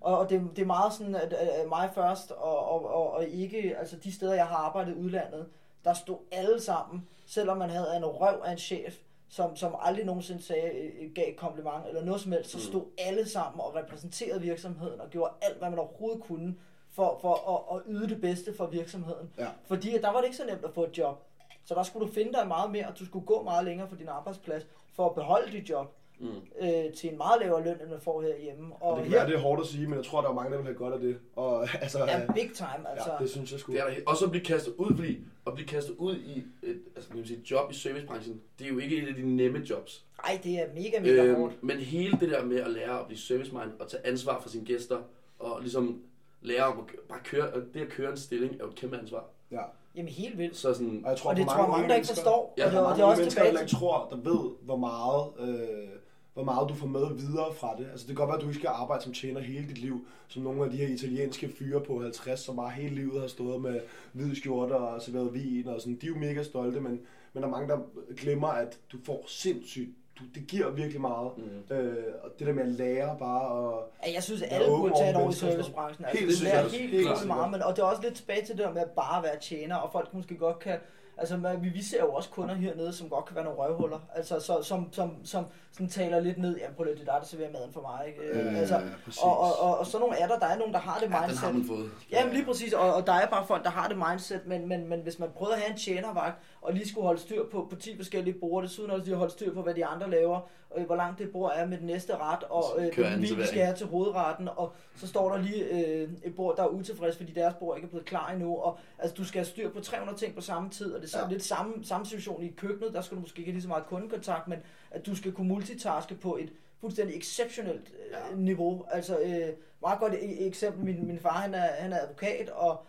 [0.00, 3.24] Og, og det, det er meget sådan, at, at mig først, og, og, og, og
[3.24, 5.46] ikke, altså de steder, jeg har arbejdet udlandet,
[5.84, 8.98] der stod alle sammen, selvom man havde en røv af en chef,
[9.28, 12.62] som, som aldrig nogensinde sagde, øh, gav et kompliment eller noget som helst, så Mm.
[12.62, 16.54] stod alle sammen og repræsenterede virksomheden og gjorde alt, hvad man overhovedet kunne
[16.90, 17.34] for, for
[17.72, 19.30] at, at yde det bedste for virksomheden.
[19.38, 19.48] Ja.
[19.64, 21.22] Fordi der var det ikke så nemt at få et job.
[21.64, 23.96] Så der skulle du finde dig meget mere, og du skulle gå meget længere fra
[23.96, 26.26] din arbejdsplads for at beholde dit job mm.
[26.60, 28.74] øh, til en meget lavere løn, end man får herhjemme.
[28.74, 30.28] Og, Og det kan her, være, det er hårdt at sige, men jeg tror, der
[30.28, 31.18] er mange, der vil have godt af det.
[31.36, 33.10] Og altså, ja, big time, altså.
[33.12, 33.72] ja, det synes jeg sgu.
[33.72, 36.80] Det er der, og så blive kastet ud, fordi at blive kastet ud i et,
[36.96, 39.58] altså, kan man sige, job i servicebranchen, det er jo ikke et af de nemme
[39.70, 40.04] jobs.
[40.24, 41.62] Ej, det er mega, mega Øhm, hårdt.
[41.62, 44.64] men hele det der med at lære at blive servicemand og tage ansvar for sine
[44.64, 44.98] gæster,
[45.38, 46.02] og ligesom
[46.42, 48.98] lære om at bare køre, og det at køre en stilling er jo et kæmpe
[48.98, 49.24] ansvar.
[49.50, 49.60] Ja.
[49.96, 50.56] Jamen helt vildt.
[50.56, 52.54] Så sådan, Og jeg tror, Og det for tror mange, der ikke forstår.
[52.58, 53.64] Ja, og det, og er det er mange også mennesker, tilbage der til...
[53.66, 55.88] ikke tror, der ved, hvor meget, øh,
[56.34, 57.86] hvor meget du får med videre fra det.
[57.90, 60.06] Altså det kan godt være, at du ikke skal arbejde som tjener hele dit liv,
[60.28, 63.62] som nogle af de her italienske fyre på 50, som bare hele livet har stået
[63.62, 63.80] med
[64.12, 65.98] hvide skjorter og serveret vin og sådan.
[66.00, 67.00] De er jo mega stolte, men,
[67.32, 67.78] men der er mange, der
[68.16, 71.30] glemmer, at du får sindssygt, du, det giver virkelig meget.
[71.36, 71.76] mm.
[71.76, 73.92] Øh, og det der med at lære bare og...
[74.06, 76.04] Ja, jeg synes, at alle burde tage et år i servicebranchen.
[76.04, 78.44] Altså, Helt det lærer helt, Helt helt meget, men, og det er også lidt tilbage
[78.46, 80.78] til det der med at bare være tjener, og folk måske godt kan...
[81.22, 83.98] Altså, vi, vi ser jo også kunder hernede, som godt kan være nogle røvhuller.
[84.14, 86.56] Altså, så, som, som, som sådan taler lidt ned.
[86.56, 88.06] Ja, prøv lige, det er dig, der serverer maden for mig.
[88.06, 88.20] Ikke?
[88.20, 88.80] Øh, altså,
[89.22, 91.16] og, og, og, og, så nogle er der, der er nogen, der har det ja,
[91.16, 91.44] den mindset.
[91.44, 91.90] har man fået.
[92.10, 94.68] Ja, men lige præcis, og, og der er bare folk, der har det mindset, men,
[94.68, 97.66] men, men hvis man prøver at have en tjenervagt, og lige skulle holde styr på,
[97.70, 100.82] på 10 forskellige borde, desuden også lige holde styr på, hvad de andre laver, og
[100.82, 103.76] hvor langt det bord er med den næste ret, og øh, hvilken vi skal have
[103.76, 107.54] til hovedretten, og så står der lige øh, et bord, der er utilfreds, fordi deres
[107.54, 110.34] bord ikke er blevet klar endnu, og altså, du skal have styr på 300 ting
[110.34, 111.32] på samme tid, og det er sådan Ja.
[111.32, 113.86] lidt samme, samme situation i køkkenet, der skal du måske ikke have lige så meget
[113.86, 114.58] kundekontakt, men
[114.90, 117.92] at du skal kunne multitaske på et fuldstændig exceptionelt
[118.32, 118.84] øh, niveau.
[118.90, 119.48] Altså, øh,
[119.82, 122.84] meget godt e- eksempel, min, min far, han er, han er advokat, og,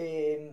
[0.00, 0.46] øh,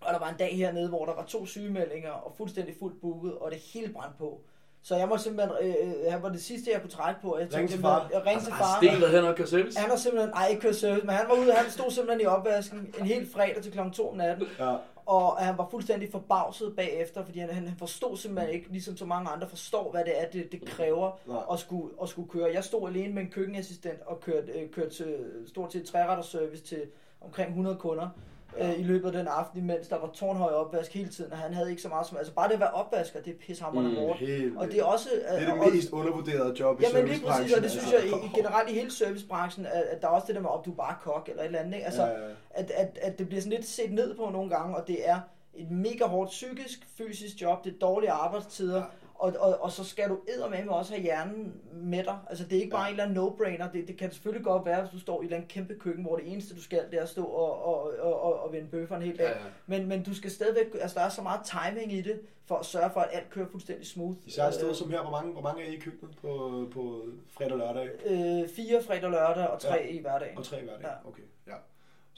[0.00, 3.34] og der var en dag hernede, hvor der var to sygemeldinger, og fuldstændig fuldt booket,
[3.38, 4.40] og det hele brændte på.
[4.82, 5.74] Så jeg må simpelthen, øh,
[6.06, 7.38] øh, han var det sidste, jeg kunne trække på.
[7.38, 8.08] Jeg Ring til tænkte, far.
[8.12, 8.76] Jeg ringte til Har far.
[8.76, 9.78] Sten været hen og kørt service?
[9.78, 12.24] Han var simpelthen, ej ikke kørt service, men han var ude, han stod simpelthen i
[12.24, 13.78] opvasken en hel fredag til kl.
[13.92, 18.54] 2 om natten, Ja, og han var fuldstændig forbavset bagefter, fordi han, han forstod simpelthen
[18.54, 21.42] ikke, ligesom så mange andre forstår, hvad det er, det, det kræver nej.
[21.52, 22.50] at skulle, at skulle køre.
[22.54, 26.62] Jeg stod alene med en køkkenassistent og kørte, øh, kørte til, stort set træretter service
[26.62, 26.82] til
[27.20, 28.08] omkring 100 kunder
[28.58, 28.68] Ja.
[28.72, 31.54] øh, i løbet af den aften, imens der var tårnhøj opvask hele tiden, og han
[31.54, 32.16] havde ikke så meget som...
[32.18, 34.20] Altså bare det at være opvasker, det er pissehammerende Mm, hårdt.
[34.56, 35.08] Og det er også...
[35.38, 38.08] det er og- det mest undervurderede job i Jamen lige præcis, og det synes altså.
[38.16, 40.50] jeg i, i generelt i hele servicebranchen, at, at der er også det der med,
[40.58, 41.74] at du er bare kok eller et eller andet.
[41.74, 41.84] Ikke?
[41.86, 42.28] Altså, ja, ja.
[42.50, 45.20] at, at, at det bliver sådan lidt set ned på nogle gange, og det er
[45.54, 48.82] et mega hårdt psykisk, fysisk job, det er dårlige arbejdstider, Ja.
[49.18, 52.18] Og, og, og så skal du eddermame også have hjernen med dig.
[52.30, 52.88] Altså det er ikke bare Ja.
[52.88, 55.24] en eller anden no-brainer, det, det kan selvfølgelig godt være, hvis du står i et
[55.24, 57.92] eller andet kæmpe køkken, hvor det eneste du skal, det er at stå og, og,
[58.00, 59.24] og, og, og vende bøffer en hel dag.
[59.24, 59.36] Ja, ja.
[59.66, 62.66] Men, men du skal stadigvæk, altså der er så meget timing i det, for at
[62.66, 64.16] sørge for, at alt kører fuldstændig smooth.
[64.26, 66.28] Især et sted Øh, som her, hvor mange, hvor mange er I i køkkenet på,
[66.72, 67.88] på fredag og lørdag?
[68.06, 69.88] Øh, fire fredag, lørdag og tre Ja.
[69.88, 70.38] i hverdagen.
[70.38, 70.80] Og tre hverdag?
[70.82, 71.08] Ja.
[71.08, 71.22] Okay.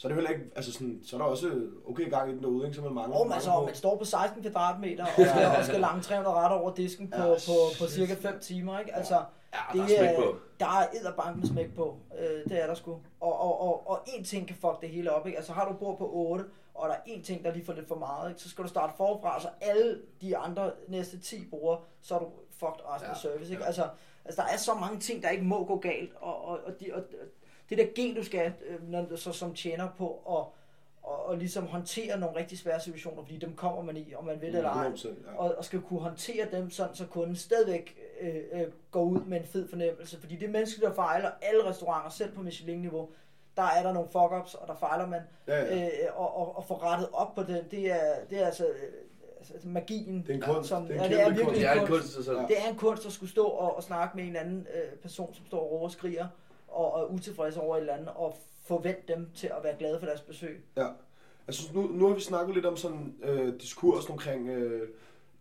[0.01, 2.43] Så er det heller ikke, altså sådan, så er der også okay gang i den
[2.43, 2.77] derude, ikke?
[2.77, 3.65] Så man mange, man, mange altså, på.
[3.65, 7.17] man står på 16 kvadratmeter og skal, og skal lange 300 retter over disken på,
[7.23, 8.79] Ja, på, på cirka 5 timer.
[8.79, 8.95] Ikke?
[8.95, 9.15] Altså,
[9.53, 10.37] Ja, der er det er, på.
[10.61, 11.97] der er edderbanken smæk på.
[12.19, 12.91] Øh, det er der sgu.
[13.21, 15.27] Og, og, og, og én ting kan fuck det hele op.
[15.27, 15.37] Ikke?
[15.39, 17.89] Altså har du bord på 8, og der er én ting, der lige får lidt
[17.89, 18.41] for meget, ikke?
[18.43, 22.27] så skal du starte forfra, så alle de andre næste 10 bruger, så er du
[22.51, 23.51] fucked resten af Ja, service.
[23.53, 23.63] Ikke?
[23.63, 23.67] ja.
[23.67, 23.89] Altså,
[24.25, 26.87] altså, der er så mange ting, der ikke må gå galt, og, og, og, de,
[26.95, 27.03] og
[27.71, 30.55] det der gen, du skal øh, når, så som tjener på, og,
[31.03, 34.41] og, og ligesom håndtere nogle rigtig svære situationer, fordi dem kommer man i, om man
[34.41, 35.39] vil det eller ej 100%, ja.
[35.39, 39.41] og, og skal kunne håndtere dem, sådan, så kunden stadigvæk øh, øh, går ud med
[39.41, 40.21] en fed fornemmelse.
[40.21, 43.09] Fordi det er mennesker, der fejler alle restauranter, selv på Michelin-niveau.
[43.57, 45.21] Der er der nogle fuck-ups, og der fejler man.
[45.47, 45.87] Ja, ja.
[45.87, 48.93] Øh, og, og, og få rettet op på den, det er, det er altså, øh,
[49.55, 50.23] altså magien.
[50.27, 50.69] Det er en kunst.
[50.69, 51.59] Som, det er ja, en det er virkelig kunst.
[51.59, 52.49] Det er en kunst.
[52.49, 55.35] Det er en kunst at skulle stå og, og snakke med en anden øh, person,
[55.35, 56.27] som står og råber og skriger,
[56.69, 59.99] og, og er utilfreds over et eller andet, og forvente dem til at være glade
[59.99, 60.65] for deres besøg.
[60.77, 60.89] Ja.
[61.47, 64.89] Altså nu, nu har vi snakket lidt om sådan øh, diskurs omkring øh,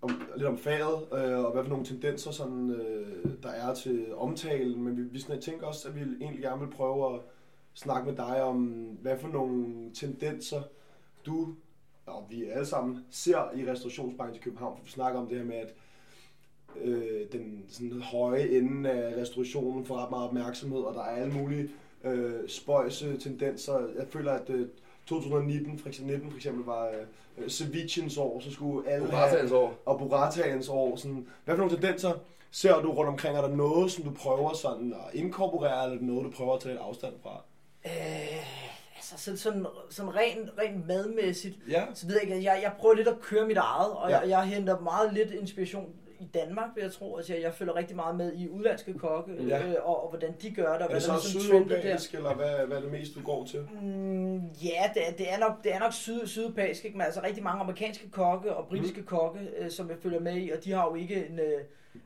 [0.02, 4.16] om, lidt om faget, øh, og hvad for nogle tendenser sådan, øh, der er til
[4.16, 7.22] omtalen, men vi, vi sådan, jeg tænker også, at vi egentlig gerne vil prøve at
[7.74, 8.64] snakke med dig om,
[9.02, 10.62] hvad for nogle tendenser
[11.26, 11.56] du
[12.08, 15.46] og vi alle sammen ser i restaurationsbranchen i København, for vi snakker om det her
[15.46, 15.74] med, at
[16.84, 21.34] øh, den sådan høje ende af restaurationen får ret meget opmærksomhed, og der er alle
[21.34, 21.70] mulige
[22.04, 23.80] øh, spøjse tendenser.
[23.98, 24.68] Jeg føler, at øh,
[25.06, 26.90] 2019 for eksempel, 19 for eksempel var
[27.38, 29.74] øh, cevichens år, så skulle alle Burrataens år.
[29.86, 30.96] og burrataens år.
[30.96, 32.12] Sådan, hvad for nogle tendenser
[32.52, 33.38] ser du rundt omkring?
[33.38, 36.62] Er der noget, som du prøver sådan at inkorporere, eller er noget, du prøver at
[36.62, 37.42] tage lidt afstand fra?
[37.86, 37.92] Øh,
[38.96, 41.84] altså sådan, sådan, sådan rent, rent madmæssigt, Ja.
[41.94, 44.20] så ved jeg ikke, jeg, jeg prøver lidt at køre mit eget, og Ja.
[44.20, 47.16] jeg, jeg henter meget lidt inspiration i Danmark, vil jeg tro.
[47.18, 49.68] Altså, jeg, jeg følger rigtig meget med i udlandske kokke, Ja.
[49.68, 51.46] øh, og, og, hvordan de gør det, og Er hvad det så der ligesom der.
[51.78, 53.68] sydeuropæisk, eller hvad, hvad er det mest, du går til?
[53.82, 56.98] Mm, ja, det er, det er nok, det er nok syd, sydeuropæisk, ikke?
[56.98, 59.06] Men altså rigtig mange amerikanske kokke og britiske mm.
[59.08, 61.40] kokke, øh, som jeg følger med i, og de har jo ikke en...
[61.40, 61.62] Øh,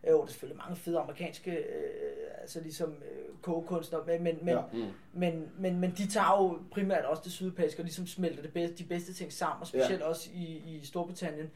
[0.10, 4.54] jo, der er selvfølgelig mange fede amerikanske, øh, altså ligesom øh, kogekunstnere, men, men, men,
[4.56, 4.62] Ja.
[4.74, 4.86] Mm.
[5.14, 8.78] men, men, men de tager jo primært også det sydeuropæiske, og ligesom smelter det bedste,
[8.78, 10.06] de bedste ting sammen, og specielt ja.
[10.06, 11.52] også i, i Storbritannien.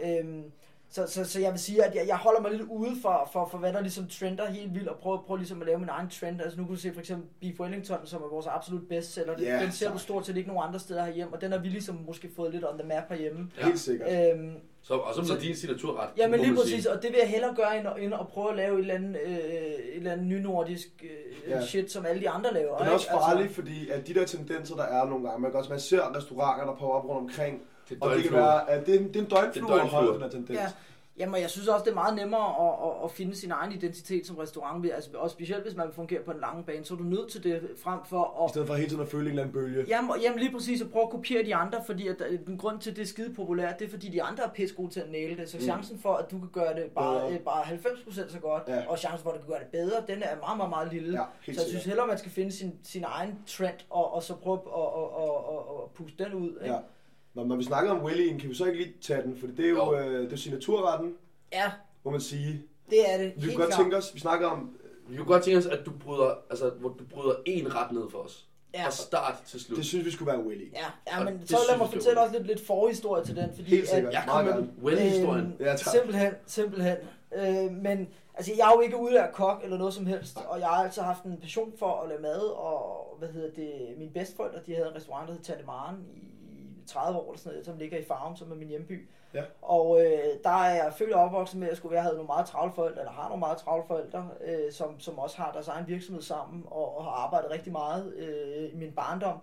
[0.00, 0.44] Øhm,
[0.90, 3.48] så, så, så jeg vil sige, at jeg, jeg holder mig lidt ude for, for,
[3.50, 6.08] for hvad der ligesom trender helt vildt, og prøver, prøver ligesom at lave min egen
[6.10, 6.40] trend.
[6.42, 9.34] Altså nu kan du se for eksempel Beef Wellington, som er vores absolut bestseller.
[9.36, 11.58] Den, Ja, den ser du stort set ikke nogen andre steder herhjemme, og den har
[11.58, 13.50] vi ligesom måske fået lidt on the map herhjemme.
[13.58, 13.64] Ja.
[13.66, 14.32] Helt sikkert.
[14.38, 16.08] Øhm, Så, og så bliver din signaturret.
[16.16, 16.92] Ja, men lige præcis, sige.
[16.92, 18.94] og det vil jeg hellere gøre, end at, end at prøve at lave et eller
[18.94, 21.66] andet, øh, et eller andet nynordisk øh, Ja.
[21.66, 22.78] shit, som alle de andre laver.
[22.78, 25.58] Den er også farlig, fordi at de der tendenser, der er nogle gange, man, kan
[25.58, 28.70] også, man ser restauranter, der popper op rundt omkring, Det er og det kan være,
[28.70, 30.14] at det, er- det er en døgnflue Det er at holde døgnflue.
[30.14, 30.58] den her tendens.
[30.58, 30.66] Ja.
[31.18, 34.26] Jamen, jeg synes også, det er meget nemmere at, at, at finde sin egen identitet
[34.26, 34.86] som restaurant.
[34.94, 37.28] Altså, og specielt hvis man vil fungere på en lang bane, så er du nødt
[37.30, 38.50] til det frem for I at...
[38.50, 39.84] stedet for hele tiden at føle en eller anden bølge.
[39.88, 42.78] Jamen, jamen lige præcis at prøve at kopiere de andre, fordi at øh, den grund
[42.80, 45.00] til, at det er skide populært, det er fordi de andre er pisse gode til
[45.00, 45.50] at næle det.
[45.50, 45.62] Så Mm.
[45.62, 48.82] chancen for, at du kan gøre det bare, øh, bare 90% så godt, Ja.
[48.88, 51.18] og chancen for, at du kan gøre det bedre, den er meget, meget, meget lille.
[51.20, 54.34] Ja, så jeg synes hellere, man skal finde sin, sin egen trend, og, og så
[54.34, 56.58] prøve at, at, at, at, at puste den ud.
[56.62, 56.74] Ikke?
[56.74, 56.80] Ja.
[57.38, 59.64] Når, når vi snakker om Willien, kan vi så ikke lige tage den, for det
[59.64, 59.98] er jo, Jo.
[59.98, 61.14] øh, det er jo signaturretten,
[61.52, 61.70] ja,
[62.04, 62.62] må man sige.
[62.90, 63.32] det er det.
[63.36, 63.80] Vi helt kunne godt klart.
[63.84, 64.70] tænke os, vi snakker om,
[65.08, 68.10] Vi kunne godt tænke os, at du bryder, altså, hvor du bryder en ret ned
[68.10, 68.44] for os.
[68.74, 68.84] Ja.
[68.84, 69.76] Fra start til slut.
[69.76, 70.72] det synes vi skulle være Willien.
[70.72, 73.48] Ja, ja men det så lad mig jeg fortælle også lidt, lidt forhistorie til den,
[73.54, 74.12] fordi Helt sikkert.
[74.12, 75.44] Jeg Meget kom med den well-historien.
[75.46, 75.78] Øhm, Ja, tak.
[75.94, 76.96] Simpelthen, simpelthen.
[77.36, 80.44] Øh, men altså, jeg er jo ikke ude af kok eller noget som helst, Nej.
[80.48, 83.72] og jeg har altid haft en passion for at lave mad, og hvad hedder det,
[83.98, 86.37] mine bedsteforældre, de havde en restaurant, der hed Tante Maren i
[86.88, 89.08] 30 år eller sådan noget, som ligger i Farum, som er min hjemby.
[89.34, 89.42] Ja.
[89.62, 92.26] Og øh, der er jeg født og opvokset med, at jeg skulle jeg havde nogle
[92.26, 95.68] meget travle forældre, eller har nogle meget travle forældre, øh, som, som også har deres
[95.68, 99.38] egen virksomhed sammen, og, og har arbejdet rigtig meget øh, i min barndom.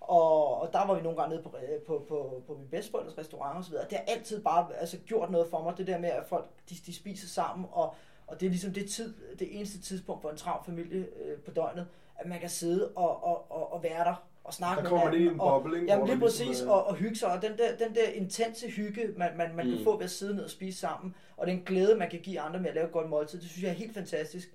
[0.00, 3.18] Og, og der var vi nogle gange nede på, øh, på, på, på min bedsteforældres
[3.18, 3.86] restaurant og så videre.
[3.90, 6.74] Det har altid bare altså, gjort noget for mig, det der med, at folk de,
[6.86, 7.94] de spiser sammen, og,
[8.26, 11.50] og det er ligesom det, tid, det eneste tidspunkt for en travl familie øh, på
[11.50, 14.90] døgnet, at man kan sidde og, og, og, og være der og snakke Der med
[14.90, 15.92] kommer en hinanden, og- boble, ikke?
[15.92, 18.08] Jamen lige der ligesom præcis, er- og, og hygge sig, og den der, den der
[18.14, 19.72] intense hygge, man, man, man mm.
[19.76, 22.40] kan få ved at sidde ned og spise sammen, og den glæde, man kan give
[22.40, 24.48] andre med at lave et godt måltid, det synes jeg er helt fantastisk.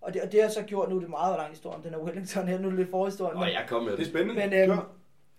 [0.00, 1.90] Og det, og det har så gjort, nu er det meget lang historie om den
[1.94, 4.34] her Wellington her, nu er det lidt forhistorie, Og jeg kom med Det er spændende.
[4.34, 4.78] Men, øhm,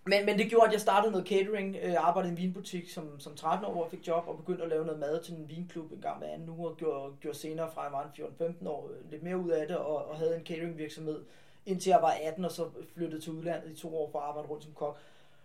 [0.05, 1.75] men, men det gjorde, at jeg startede noget catering.
[1.83, 4.37] Øh, Jeg arbejdede i en vinbutik som, som 13 år, hvor jeg fik job og
[4.37, 7.13] begyndte at lave noget mad til en vinklub en gang hver anden uge, og gjorde,
[7.21, 10.07] gjorde senere fra jeg var en 14-15 år øh, lidt mere ud af det, og,
[10.09, 11.19] og havde en cateringvirksomhed,
[11.65, 14.47] indtil jeg var 18, og så flyttede til udlandet i to år for at arbejde
[14.47, 14.97] rundt som kok.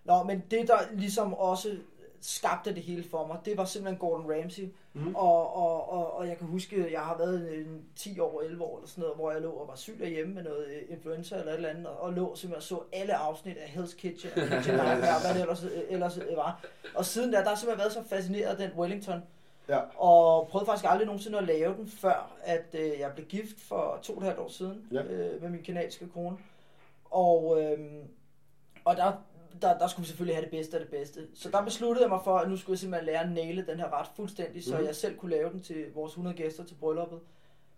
[0.05, 1.77] Nå, men det der ligesom også
[2.21, 4.69] skabte det hele for mig, det var simpelthen Gordon Ramsay.
[4.93, 5.15] Mhm.
[5.15, 8.65] Og, og, og, og jeg kan huske, at jeg har været en 10 år, 11
[8.65, 11.37] år eller sådan noget, hvor jeg lå og var syg derhjemme med noget øh, influenza
[11.39, 14.33] eller et eller andet, og, og lå simpelthen og så alle afsnit af Hell's Kitchen,
[14.37, 16.65] og Kitchen Nightmare, hvad det ellers, øh, ellers øh, var.
[16.95, 19.23] Og siden da, der har simpelthen været så fascineret af den Wellington,
[19.69, 19.79] Ja.
[19.97, 23.99] og prøvede faktisk aldrig nogensinde at lave den, før at øh, jeg blev gift for
[24.03, 25.03] to og et halvt år siden Ja.
[25.03, 26.37] øh, med min kanadiske kone.
[27.11, 27.79] Og, øh,
[28.85, 29.13] og der,
[29.63, 31.21] der, der skulle vi selvfølgelig have det bedste af det bedste.
[31.35, 33.79] Så der besluttede jeg mig for, at nu skulle jeg simpelthen lære at næle den
[33.79, 34.87] her ret fuldstændig, så Mhm.
[34.87, 37.19] jeg selv kunne lave den til vores 100 gæster til brylluppet.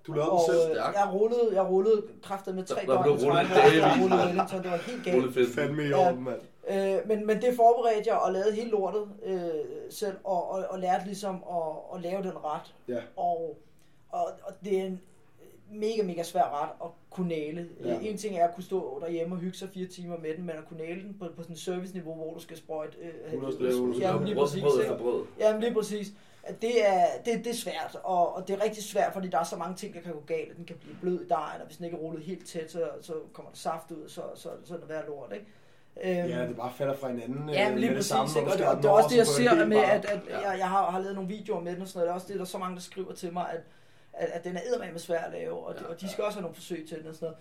[0.07, 0.71] Du lavede og den selv.
[0.71, 0.97] øh, stærkt.
[0.97, 3.03] jeg rullede, jeg rullede kraftet med tre Der- der døgn.
[3.03, 5.17] blev rullet og jeg rullede Wellington, det var helt galt.
[5.17, 5.55] Rulle fedt.
[5.55, 6.41] Fandme i orden, mand.
[6.69, 9.51] Øh, men, men det forberedte jeg og lavede helt lortet øh,
[9.91, 12.75] selv, og, og, og lærte ligesom at, at lave den ret.
[12.89, 13.01] Ja.
[13.17, 13.59] Og,
[14.09, 15.01] og, og det er en
[15.73, 17.69] mega, mega svær ret at kunne næle.
[17.85, 17.89] Ja.
[17.89, 17.99] Ja.
[18.01, 20.57] En ting er at kunne stå derhjemme og hygge sig fire timer med den, men
[20.57, 22.97] at kunne næle den på, på sådan et serviceniveau, hvor du skal sprøjte...
[22.99, 24.09] Øh, 100 øh, stykker.
[24.09, 24.63] Jamen lige præcis.
[24.99, 25.27] Brød.
[25.39, 26.13] Jamen lige præcis.
[26.43, 29.39] At Det er, det, det er svært, og, og det er rigtig svært, fordi der
[29.39, 30.57] er så mange ting, der kan gå galt.
[30.57, 32.89] Den kan blive blød i dejen, og hvis den ikke er rullet helt tæt, så,
[33.01, 35.47] så kommer der saft ud, så, så, så er det værd lort, ikke?
[36.03, 37.49] Øhm, Ja, det bare falder fra hinanden.
[37.51, 38.41] Ja, øh, lige med det præcis, samme, ikke?
[38.47, 40.39] når Og, det, og det er også det, jeg ser med, at, at Ja.
[40.51, 42.07] jeg, jeg, har, har lavet nogle videoer med den og sådan noget.
[42.07, 43.61] Det er også det, der er så mange, der skriver til mig, at,
[44.13, 46.13] at, at den er eddermame svær at lave, og, Ja, ja, og de ja.
[46.13, 47.35] skal også have nogle forsøg til den og sådan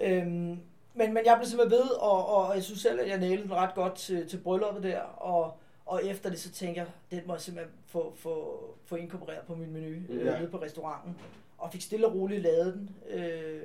[0.00, 0.22] noget.
[0.22, 0.60] Øhm,
[0.94, 3.52] men, men jeg blev simpelthen ved, og, og jeg synes selv, at jeg nailede den
[3.54, 7.34] ret godt til, til brylluppet der, og, og efter det, så tænker jeg, den må
[7.34, 10.38] jeg simpelthen få, få, få inkorporeret på min menu øh, Ja.
[10.38, 11.16] nede på restauranten.
[11.58, 12.90] Og fik stille og roligt lavet den.
[13.18, 13.62] Øh,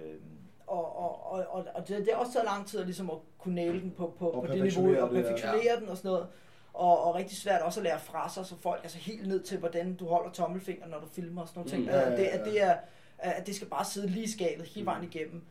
[0.71, 3.17] og, og, og, og, og det, det har også taget lang tid at, ligesom at
[3.39, 5.75] kunne næle den på, på, Og på det niveau, og perfektionere det, ja.
[5.79, 6.27] den og sådan noget.
[6.73, 9.57] Og, og rigtig svært også at lære fra sig, så folk altså helt ned til,
[9.57, 11.81] hvordan du holder tommelfingeren, når du filmer og sådan nogle ting.
[11.81, 11.87] Mm.
[11.87, 11.93] Mm.
[11.95, 12.75] Ja, At, det, ja, at, det er,
[13.17, 15.41] at det skal bare sidde lige i skabet hele vejen igennem.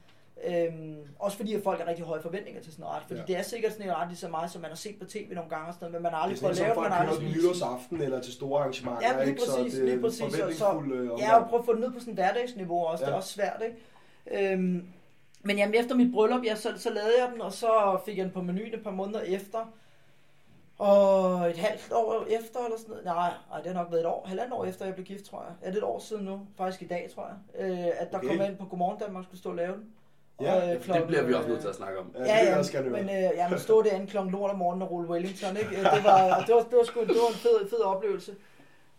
[0.47, 3.03] Øhm, også fordi at folk har rigtig høje forventninger til sådan noget ret.
[3.03, 3.21] Fordi Ja.
[3.21, 3.27] ja.
[3.27, 5.35] det er sikkert sådan en ret lige så meget, som man har set på tv
[5.35, 6.83] nogle gange og sådan noget, men man har Det er aldrig prøvet at lave det,
[6.83, 7.37] man har aldrig spist.
[7.37, 9.43] nytårsaften eller til store arrangementer, Ja, lige ikke?
[9.43, 10.19] Så præcis, det er lige præcis.
[10.19, 13.05] Så- forventningsfuld, øh, Ja, og prøve at få det ned på sådan et hverdagsniveau også.
[13.05, 13.07] Ja.
[13.07, 13.15] Det Ja.
[13.15, 14.53] er også svært, ikke?
[14.53, 14.87] Øhm,
[15.43, 18.25] men jamen, efter mit bryllup, ja, så, så lavede jeg den, og så fik jeg
[18.25, 19.73] den på menuen et par måneder efter.
[20.79, 23.05] Og et halvt år efter, eller sådan noget.
[23.05, 24.25] Nej, nej, det har nok været et år.
[24.29, 25.53] Halvandet år efter, jeg blev gift, tror jeg.
[25.63, 26.41] Ja, det er et år siden nu.
[26.57, 27.71] Faktisk i dag, tror jeg.
[27.71, 28.29] Øh, at der Okay.
[28.29, 29.85] kom ind på Godmorgen Danmark, skulle stå og lave den.
[30.41, 32.13] Ja, Og, øh, Det bliver vi også nødt til at snakke om.
[32.15, 34.83] Ja, det Ja, ja, også men øh, ja, man stod derinde klokken lort om morgenen
[34.83, 35.71] og rulle Wellington, ikke?
[35.71, 38.35] Øh, Det var, det var, det var, sgu, det var en fed, fed oplevelse.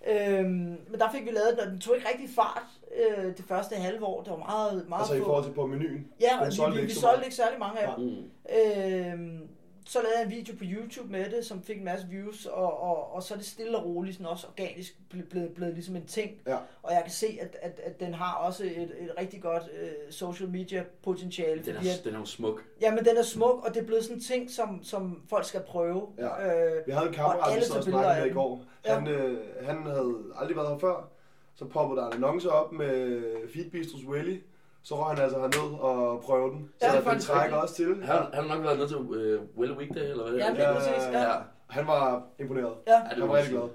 [0.08, 0.50] Øhm,
[0.90, 2.64] men der fik vi lavet den, og den tog ikke rigtig fart
[2.98, 4.22] øh, det første halve år.
[4.24, 6.08] Det var meget, meget Altså i få- forhold til på menuen.
[6.22, 7.26] Ja, den vi, solgte vi, ikke vi så solgte meget.
[7.26, 8.06] ikke særlig mange af dem.
[8.06, 9.22] Mm.
[9.30, 9.48] Øhm,
[9.92, 12.82] så lavede jeg en video på YouTube med det, som fik en masse views, og,
[12.84, 15.96] og, og så er det stille og roligt sådan også organisk blevet, blevet, blevet ligesom
[15.96, 16.32] en ting.
[16.48, 16.58] Ja.
[16.84, 19.90] Og jeg kan se, at, at, at den har også et, et rigtig godt øh,
[20.10, 21.64] social media potentiale.
[21.66, 22.64] Den fordi er, at, den er jo smuk.
[22.82, 25.62] jamen, den er smuk, og det er blevet sådan en ting, som, som folk skal
[25.62, 26.08] prøve.
[26.18, 26.76] Ja.
[26.78, 28.64] Øh, Vi havde en kammerat, vi så snakkede med i går.
[28.86, 31.10] Han, øh, han havde aldrig været her før.
[31.56, 33.22] Så poppede der en annonce op med
[33.54, 34.38] Feed Bistros Welly.
[34.84, 36.70] Så røg han altså herned og prøvede den.
[36.82, 38.04] Så Ja, det er den trækker også til.
[38.04, 40.54] Han, han har nok været nødt til uh, Well Weekday, eller hvad det Ja, er.
[40.54, 41.22] lige præcis, ja.
[41.22, 41.36] ja.
[41.70, 42.74] Han var imponeret.
[42.88, 42.91] ja.
[42.94, 43.70] Ja, det Han var rigtig glad.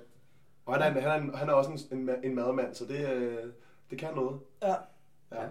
[0.67, 3.39] Og han er, han er, han er også en, en, en madmand, så det, øh,
[3.91, 4.39] det kan noget.
[4.63, 4.75] Ja.
[5.33, 5.43] Ja.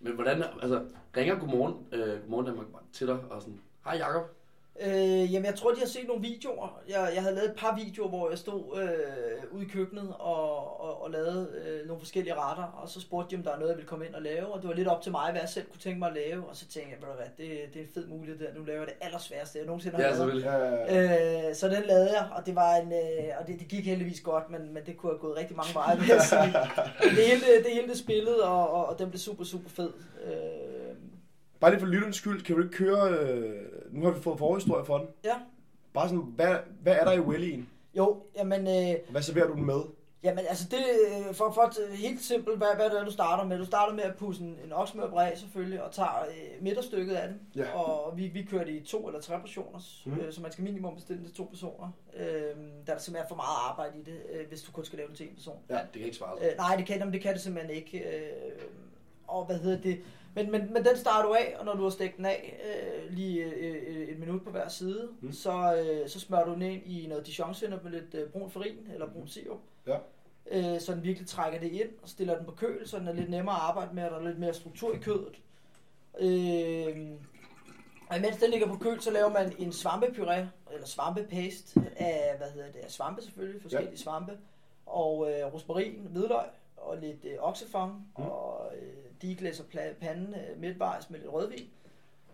[0.00, 0.84] Men hvordan, altså,
[1.16, 4.22] ringer Godmorgen, øh, Godmorgen Danmark til dig og sådan, hej Jacob,
[4.80, 6.80] Øh, jamen, jeg tror, de har set nogle videoer.
[6.88, 8.88] Jeg, jeg havde lavet et par videoer, hvor jeg stod øh,
[9.56, 13.36] ude i køkkenet og, og, og lavede øh, nogle forskellige retter, og så spurgte de,
[13.40, 15.02] om der er noget, jeg ville komme ind og lave, og det var lidt op
[15.02, 17.26] til mig, hvad jeg selv kunne tænke mig at lave, og så tænkte jeg, hvad,
[17.46, 20.02] det, det er en fed mulighed der, nu laver jeg det allersværeste, jeg nogensinde har
[20.02, 20.18] Ja, lavet.
[20.18, 20.50] selvfølgelig.
[20.90, 23.86] Ja, Øh, så den lavede jeg, og det var en, øh, og det, det gik
[23.86, 25.96] heldigvis godt, men, men det kunne have gået rigtig mange veje,
[27.16, 29.90] det hele, det hele det spillede, og, og, og den blev super, super fed.
[30.24, 30.32] Øh,
[31.60, 33.10] Bare lige for lytterens skyld, kan du ikke køre...
[33.10, 35.06] Øh, nu har vi fået forhistorie for den.
[35.24, 35.34] ja,
[35.94, 37.68] Bare sådan, hvad, hvad er der i Wellyen?
[37.96, 39.80] jo, jamen, øh, Hvad serverer du den med?
[40.22, 40.78] Jamen altså det,
[41.28, 43.58] øh, for, for øh, helt simpelt, hvad, hvad det er, du starter med.
[43.58, 47.40] Du starter med at pusse en, en oksmørbræ selvfølgelig, og tager øh, midterstykket af den.
[47.56, 47.72] Ja.
[47.72, 50.12] Og vi, vi kører det i to eller tre portioner, mm.
[50.12, 51.90] øh, så man skal minimum bestille det til to personer.
[52.16, 52.42] Øh, der
[52.86, 55.16] er der simpelthen for meget arbejde i det, øh, hvis du kun skal lave det
[55.16, 55.58] til en person.
[55.70, 56.46] Ja, det kan ikke svare sig.
[56.50, 57.98] Øh, nej, det kan, jamen, det kan det simpelthen ikke.
[57.98, 58.62] Øh,
[59.26, 59.98] og hvad hedder det?
[60.36, 63.12] Men, men, men den starter du af, og når du har stegt den af, øh,
[63.12, 65.32] lige øh, øh, et minut på hver side, Mm.
[65.32, 68.90] så, øh, så smører du den ind i noget dijon med lidt øh, brun farin
[68.92, 69.58] eller brun sirup.
[69.86, 69.96] Ja.
[70.50, 73.12] Øh, så den virkelig trækker det ind og stiller den på køl, så den er
[73.12, 75.40] lidt nemmere at arbejde med, og der er lidt mere struktur i kødet.
[76.20, 77.10] Øh,
[78.08, 80.40] og imens den ligger på køl, så laver man en svampepuré,
[80.72, 83.96] eller svampepast af, hvad hedder det, af svampe selvfølgelig, forskellige ja.
[83.96, 84.32] svampe,
[84.86, 86.46] og øh, rosmarin, hvidløg,
[86.76, 88.24] og lidt øh, oksefang, Mm.
[88.24, 88.30] mm.
[88.30, 88.88] og øh,
[89.22, 91.68] diglæs og pla- pande øh, midtvejs med lidt rødvin.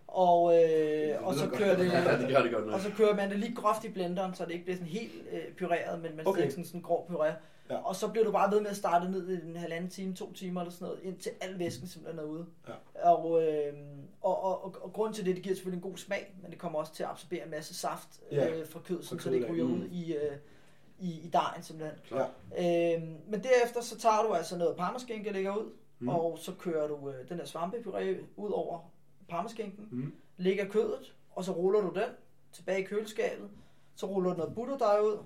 [0.06, 3.54] Og, øh, og så kører det, Ja, det det og så kører man det lige
[3.54, 6.50] groft i blenderen, så det ikke bliver sådan helt øh, pyreret, men man Okay.
[6.50, 7.32] sådan, sådan en grov puré.
[7.70, 7.76] Ja.
[7.76, 10.32] Og så bliver du bare ved med at starte ned i en halvanden time, to
[10.32, 12.46] timer eller sådan noget, indtil al væsken simpelthen er ude.
[12.68, 13.08] Ja.
[13.12, 13.72] Og, øh,
[14.20, 16.58] og, og, og, og grunden til det, det giver selvfølgelig en god smag, men det
[16.58, 18.48] kommer også til at absorbere en masse saft Ja.
[18.48, 19.72] øh, fra kød, så, det ikke kødet, ryger ja.
[19.72, 20.32] ud i, øh,
[21.02, 21.98] i, i dejen simpelthen.
[22.08, 22.30] Klart.
[22.58, 26.08] Øh, men derefter så tager du altså noget parmaskinke, der ligger ud, Mm.
[26.08, 28.78] og så kører du øh, den her svampepuré ud over
[29.28, 30.12] parmaskinken, Mm.
[30.36, 32.08] lægger kødet, og så ruller du den
[32.52, 33.48] tilbage i køleskabet,
[33.96, 35.18] så ruller du noget butterdej ud,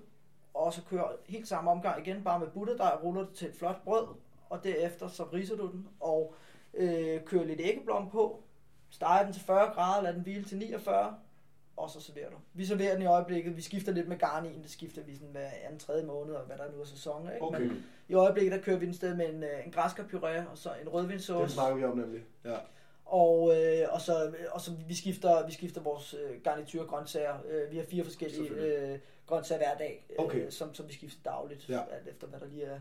[0.55, 3.85] og så kører helt samme omgang igen, bare med butterdej, ruller det til et flot
[3.85, 4.07] brød,
[4.51, 6.35] og derefter så riser du den, og
[6.75, 8.43] øh, kører lidt æggeblom på,
[8.91, 11.17] steger den til 40 grader, lader den hvile til 49,
[11.77, 12.37] og så serverer du.
[12.55, 15.15] Vi serverer den i øjeblikket, vi skifter lidt med garn i den, det skifter vi
[15.15, 17.43] sådan hver anden, tredje måned, og hvad der nu er sæson, ikke?
[17.43, 17.61] Okay.
[17.61, 20.71] Men i øjeblikket, der kører vi den sted med en, øh, en græskarpuré, og så
[20.83, 21.55] en rødvinssauce.
[21.55, 22.23] snakker vi om nemlig.
[22.45, 22.57] Ja.
[23.05, 27.35] Og, øh, og, så, og så vi skifter, vi skifter vores øh, garnitur grøntsager.
[27.49, 30.51] Øh, vi har fire forskellige øh, grøntsager hver dag, øh, Okay.
[30.51, 31.81] som, som vi skifter dagligt, Ja.
[31.93, 32.81] alt efter hvad der lige er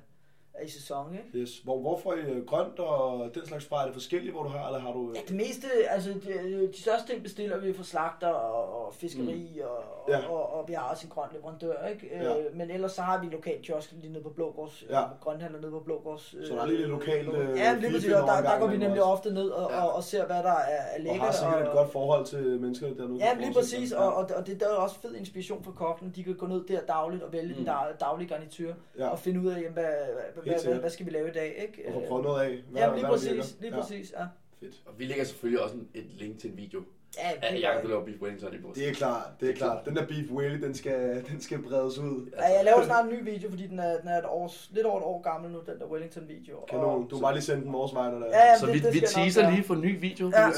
[0.64, 1.38] i sæson, ikke?
[1.38, 1.58] Yes.
[1.60, 3.82] Hvor, hvorfor øh, grønt og den slags fra?
[3.82, 5.12] Er det forskelligt, hvor du har, eller har du...
[5.16, 9.52] Ja, det meste, altså de, de største ting bestiller vi fra slagter og, og fiskeri,
[9.56, 9.62] mm.
[9.70, 10.28] og, Ja.
[10.30, 12.10] og, og, vi har også en grøn leverandør, ikke?
[12.14, 12.38] Ja.
[12.40, 15.04] Øh, men ellers så har vi lokal kiosk lige nede på Blågårds, Ja.
[15.22, 16.36] grønthandler nede på Blågårds.
[16.48, 18.68] Så der er lige lidt lokalt, øh, Ja, lige præcis, og der, der omgang går
[18.68, 19.12] vi nemlig også.
[19.12, 19.86] ofte ned og, Ja.
[19.86, 21.20] og, og ser, hvad der er, er og lækkert.
[21.22, 23.18] har sikkert et godt forhold til menneskerne dernede.
[23.26, 26.14] Ja, lige præcis, og, og, og det der er også fed inspiration for kokken.
[26.16, 27.56] De kan gå ned der dagligt og vælge Mm.
[27.56, 29.08] den dag, daglige garnitur, ja.
[29.10, 29.84] og finde ud af, jamen, hvad,
[30.34, 31.88] hvad, hvad, hvad, hvad skal vi lave i dag, ikke?
[31.88, 32.58] Og få prøvet noget af.
[32.72, 34.26] Hvad, Ja, lige hvad præcis, lige Ja, præcis, ja.
[34.60, 34.76] Fedt.
[34.86, 36.82] Og vi lægger selvfølgelig også en, et link til en video
[37.18, 38.78] Ja, af det Jacob, gør der laver beef wellington i vores.
[38.78, 39.86] Det er klart, det er klart.
[39.86, 42.30] Den der beef whaley, den skal, den skal bredes ud.
[42.38, 44.86] Ja, jeg laver snart en ny video, fordi den er, den er et år, lidt
[44.86, 46.66] over et år gammel nu, den der Wellington-video.
[46.70, 47.08] Kanon.
[47.08, 48.94] Du må bare lige sende den vores vej, der Ja, ja, Så det- vi, det
[48.94, 49.52] vi jeg nok teaser gøre.
[49.52, 50.32] lige for en ny video.
[50.36, 50.50] Ja.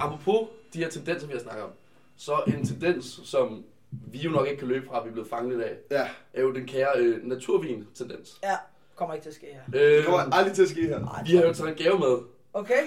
[0.00, 1.70] Apropos de her tendenser, vi har snakket om,
[2.16, 5.28] så en tendens, som vi jo nok ikke kan løbe fra, at vi er blevet
[5.30, 8.38] fanget af, Ja, er jo den kære øh, naturvin-tendens.
[8.42, 8.56] Ja,
[8.96, 9.80] kommer ikke til at ske her.
[9.80, 11.22] Øh, det kommer aldrig til at ske her.
[11.26, 12.18] vi har jo taget en gave med.
[12.54, 12.80] Okay?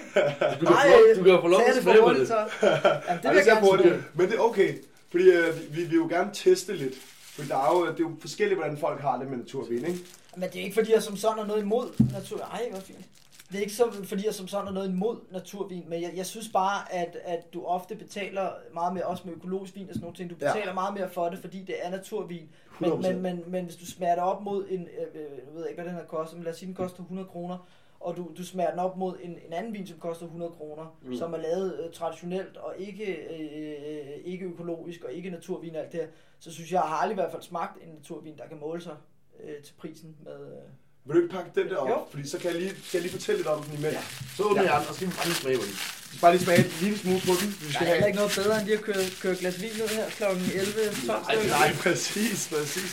[0.59, 2.27] Du kan, få, lov- du kan få lov Tag til at det smage på det.
[2.27, 2.37] så.
[2.37, 4.03] Jamen, det vil jeg gerne smage.
[4.15, 4.77] Men det er okay,
[5.11, 6.95] fordi øh, vi, vi vil jo gerne teste lidt.
[7.35, 9.99] For der er jo, det er jo forskelligt, hvordan folk har det med naturvin, ikke?
[10.37, 12.39] Men det er ikke fordi, jeg som sådan er noget imod natur.
[12.39, 13.05] Ej, hvor fint.
[13.49, 16.25] Det er ikke så, fordi jeg som sådan er noget imod naturvin, men jeg, jeg
[16.25, 20.01] synes bare, at, at du ofte betaler meget mere, også med økologisk vin og sådan
[20.03, 20.53] nogle ting, du Ja.
[20.53, 22.49] betaler meget mere for det, fordi det er naturvin.
[22.79, 22.95] Men, 100%.
[22.95, 25.91] men, men, men hvis du smager det op mod en, øh, øh, ved ikke, hvad
[25.91, 28.69] den her koster, men lad os sige, den koster 100 kroner, og du, du smager
[28.69, 31.15] den op mod en, en anden vin, som koster 100 kroner, mm.
[31.15, 35.91] som er lavet øh, traditionelt og ikke, øh, ikke økologisk og ikke naturvin og alt
[35.91, 36.07] det her,
[36.39, 38.81] så synes jeg, jeg har aldrig i hvert fald smagt en naturvin, der kan måle
[38.81, 38.95] sig
[39.43, 40.47] øh, til prisen med...
[40.51, 40.61] Øh,
[41.05, 41.89] Vil du ikke pakke den der op?
[41.89, 41.97] Jo.
[42.11, 43.93] Fordi så kan jeg lige, kan jeg lige fortælle lidt om den imens.
[43.93, 44.01] Ja.
[44.37, 45.73] Så åbner jeg den, og så skal vi bare lige smage på den.
[46.11, 47.47] Vi skal bare lige smage en lille smule på den.
[47.61, 49.75] Vi Der skal er heller ikke noget bedre end lige at køre, køre glas vin
[49.83, 50.23] ud her kl.
[50.23, 50.37] 11,
[51.07, 51.35] 12 Nej.
[51.59, 52.91] Nej, præcis, præcis.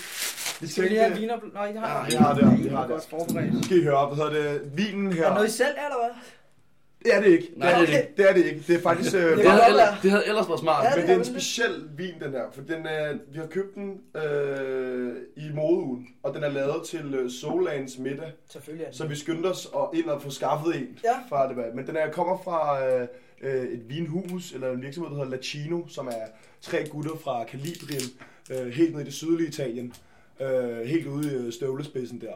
[0.60, 1.36] Vi Skal vi lige have viner?
[1.58, 2.90] Nej, I har Ja, vi har det, vi har det.
[2.90, 3.64] godt forberedt.
[3.64, 4.60] skal I høre op, hvad hedder det?
[4.78, 5.24] Vinen her.
[5.26, 6.14] Er noget, I selv er, eller hvad?
[7.04, 7.52] Det er det ikke.
[7.56, 8.12] Nej, det er det ikke.
[8.16, 8.62] Det er det ikke.
[8.66, 9.14] Det er faktisk...
[9.14, 10.84] Øh, Det havde, ellers, det havde ellers været smart.
[10.84, 12.42] Ja, Men det er en speciel vin, den her.
[12.52, 17.14] For den er, vi har købt den øh, i modeugen, og den er lavet til
[17.14, 18.32] øh, Solans middag.
[18.50, 18.92] Selvfølgelig er.
[18.92, 21.12] Så vi skyndte os og ind og få skaffet en Ja.
[21.28, 21.74] fra det.
[21.74, 23.08] Men den er, kommer fra øh,
[23.42, 26.26] øh, et vinhus, eller en virksomhed, der hedder Lacino, som er
[26.62, 28.10] tre gutter fra Kalibrien,
[28.50, 29.92] øh, helt nede i det sydlige Italien.
[30.40, 32.32] Øh, helt ude i øh, støvlespidsen der.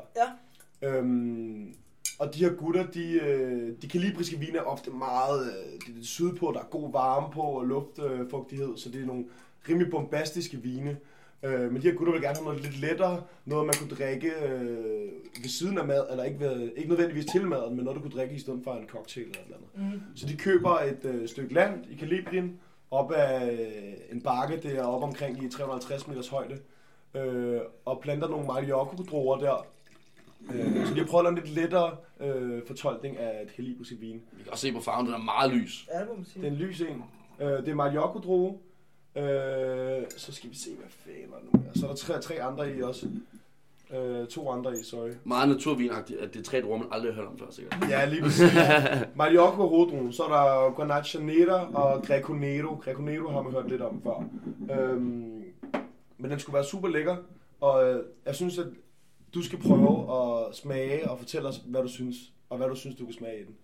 [0.83, 0.88] Ja.
[0.88, 1.75] Øhm,
[2.20, 6.04] og de her gutter, de, øh, de kalibriske vine er ofte meget øh, det er
[6.04, 9.24] sydpå, der er god varme på og luftfugtighed, så det er nogle
[9.68, 10.96] rimelig bombastiske vine.
[11.42, 14.28] Øh, men de her gutter vil gerne have noget lidt lettere, noget man kunne drikke
[14.44, 15.09] øh,
[15.42, 18.18] ved siden af mad, eller ikke, ved, ikke nødvendigvis til maden, men noget du kunne
[18.18, 19.94] drikke i stedet for en cocktail eller et eller andet.
[19.94, 20.00] Mm.
[20.16, 23.59] Så de køber et øh, stykke land i Kalibrien, op øh,
[24.12, 26.59] en bakke, det er op omkring i 350 meters højde,
[27.14, 29.66] øh, og planter nogle Mariocco-druer der.
[30.55, 33.96] Øh, så de har prøvet at lave en lidt lettere øh, fortolkning af et kalibriske
[33.96, 34.22] vin.
[34.33, 35.88] Vi kan også se på farven, den er meget lys.
[35.94, 36.42] Ja, det må man sige.
[36.42, 37.05] Det er en lys en.
[37.40, 38.59] Øh, det er Mariocco-drue.
[39.16, 41.79] Øh, så skal vi se, hvad fanden er nu er.
[41.79, 43.07] Så er der tre, tre andre i også.
[43.94, 45.11] Øh, to andre i, sorry.
[45.24, 47.76] Meget naturvinagtigt, at det er tre druer, man aldrig har hørt om før, sikkert.
[47.90, 48.53] Ja, lige præcis.
[49.14, 50.12] Mariocco er hoveddruen.
[50.12, 52.74] Så er der Grenache Nera og Greco Nero.
[52.74, 54.24] Greco Nero har man hørt lidt om før.
[54.74, 55.44] Øhm,
[56.18, 57.16] men den skulle være super lækker.
[57.61, 58.66] Og øh, jeg synes, at
[59.34, 60.16] du skal prøve
[60.48, 62.16] at smage og fortælle os, hvad du synes.
[62.50, 63.56] Og hvad du synes, du kan smage i den.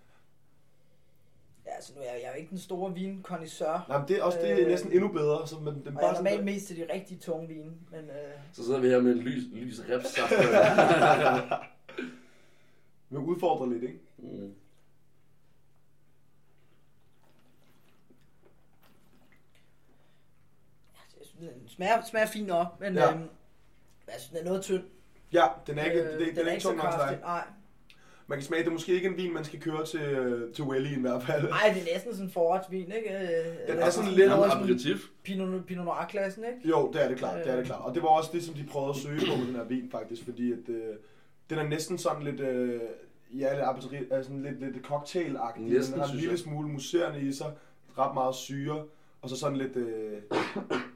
[1.66, 3.84] Ja, altså nu er jeg, jeg er jo ikke den store vinkondisseur.
[3.88, 5.48] Nej, men det er også det er Øh, næsten endnu bedre.
[5.48, 7.48] Så, men den Og jeg bare er sådan normalt der- mest til de rigtig tunge
[7.48, 10.32] vine, men øh, Så sidder vi her med en lys, lys repsaft.
[13.10, 13.98] Vi udfordrer lidt, ikke?
[14.18, 14.54] mm.
[21.40, 23.04] den smager, smager fint nok, men Ja.
[23.04, 23.12] ja.
[23.12, 23.20] øhm,
[24.06, 24.84] jeg synes, den er noget tynd.
[25.32, 27.18] Ja, den er ikke, Øh, det, det, den er ikke så tung nok til kraftig.
[27.18, 27.26] dig.
[27.26, 27.42] Nej.
[28.28, 30.64] Man kan smage, det er måske ikke en vin, man skal køre til, øh, til
[30.64, 31.48] Welly i hvert fald.
[31.48, 33.10] Nej, det er næsten sådan en forretsvin, ikke?
[33.10, 35.06] Øh, Den eller er sådan lidt sådan aperitif.
[35.22, 36.68] Pinot, Pinot Noir-klassen, ikke?
[36.68, 37.66] Jo, det er det klart, det er det Øh.
[37.66, 37.80] klart.
[37.84, 39.88] Og det var også det, som de prøvede at søge på med den her vin,
[39.90, 40.94] faktisk, fordi at, øh,
[41.50, 42.80] den er næsten sådan lidt, øh,
[43.34, 45.60] ja, lidt, aperitif, altså lidt, lidt cocktail-agtig.
[45.62, 46.38] Næsten, den har en lille jeg.
[46.38, 47.52] smule muserende i sig,
[47.98, 48.84] ret meget syre,
[49.22, 50.18] og så sådan lidt, øh,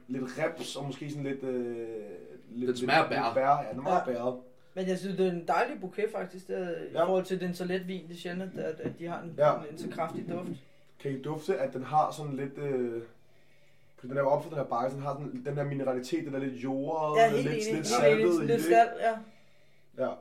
[0.07, 1.43] lidt reps, og måske sådan lidt...
[1.43, 1.85] Øh,
[2.55, 3.23] lidt Den smager lidt, bær.
[3.23, 3.41] Lidt bær.
[3.63, 4.11] Ja, den er meget Ja.
[4.13, 4.35] bæret.
[4.75, 7.03] Men jeg synes, det er en dejlig bouquet faktisk, det, er, i Ja.
[7.05, 8.07] forhold til den så let vin.
[8.07, 9.47] Det er sjældent, at, at de har en, Ja.
[9.47, 9.55] ja.
[9.59, 10.49] en, en så kraftig duft.
[10.99, 12.57] Kan I dufte, at den har sådan lidt...
[12.57, 13.01] Øh,
[13.95, 15.63] fordi den er jo op for den her bakke, så den har den, den her
[15.63, 17.75] mineralitet, den er lidt jordet, Ja, helt lidt, enig.
[17.75, 18.39] lidt saltet enig.
[18.47, 18.61] Lidt det.
[18.65, 19.13] salt, ja.
[20.05, 20.11] Ja.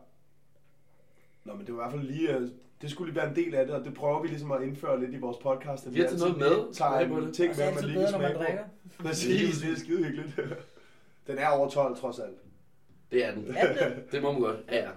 [1.44, 2.36] Nå, men det var i hvert fald lige...
[2.36, 2.48] øh,
[2.82, 5.00] Det skulle lige være en del af det, og det prøver vi ligesom at indføre
[5.00, 5.86] lidt i vores podcast.
[5.86, 6.74] at Vi har taget noget altid med.
[6.74, 7.34] tager en det.
[7.34, 8.58] ting er med, man altid lige kan når man smage
[8.98, 9.02] på.
[9.02, 10.40] Præcis, det er skide hyggeligt.
[11.30, 12.36] Den er over 12 trods alt.
[13.12, 13.54] Det er den.
[13.56, 14.02] Er den det?
[14.12, 14.56] Det må man godt.
[14.70, 14.88] Ja, ja.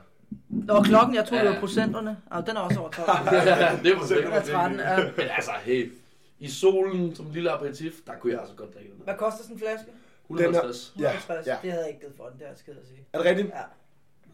[0.50, 1.52] Nå, klokken, jeg tror, det Ja.
[1.54, 2.18] var procenterne.
[2.32, 3.08] Ah, den er også over 12.
[3.84, 4.50] det var Den er det.
[4.50, 4.98] 13, ja.
[5.18, 5.92] Men altså, hey.
[6.40, 9.02] I solen som lille aperitif, der kunne jeg altså godt drikke den.
[9.04, 9.86] Hvad koster sådan en flaske?
[10.30, 10.94] 150.
[11.00, 11.48] Ja, 150.
[11.48, 11.56] ja.
[11.64, 13.06] Det havde jeg ikke givet for den, det er jeg at sige.
[13.14, 13.48] Er det rigtigt?
[13.48, 13.64] Ja,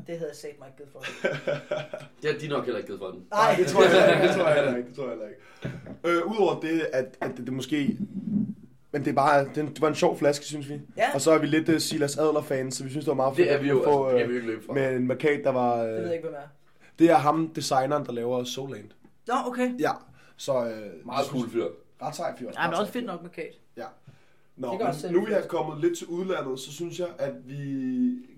[0.07, 1.09] det havde jeg sagt mig ikke givet for den.
[2.21, 3.25] Det har de nok heller ikke givet for den.
[3.31, 4.27] Nej, det tror jeg heller ikke.
[4.27, 4.89] Det tror jeg heller ikke.
[4.89, 5.41] Det tror jeg heller ikke.
[6.03, 7.97] Øh, Udover det, at, at det, det måske...
[8.91, 10.81] Men det, er bare, det, det var en sjov flaske, synes vi.
[10.97, 13.35] Ja, Og så er vi lidt uh, Silas Adler-fans, så vi synes, det var meget
[13.35, 14.65] fedt Det er vi jo, at få altså, det kan uh, vi jo ikke løbe
[14.65, 14.73] fra.
[14.73, 15.81] med en markat, der var...
[15.83, 16.47] det ved jeg Uh, ikke, hvem er.
[16.99, 18.89] det er ham, designeren, der laver Soulland.
[19.27, 19.79] Nå, okay.
[19.79, 19.91] Ja,
[20.37, 20.53] så...
[20.57, 21.65] Uh, Meget cool fyr.
[22.01, 22.49] Ret sej fyr.
[22.57, 23.53] Ja, men også fedt nok med Kate.
[24.55, 27.55] Nå, Det men nu vi er kommet lidt til udlandet, så synes jeg, at vi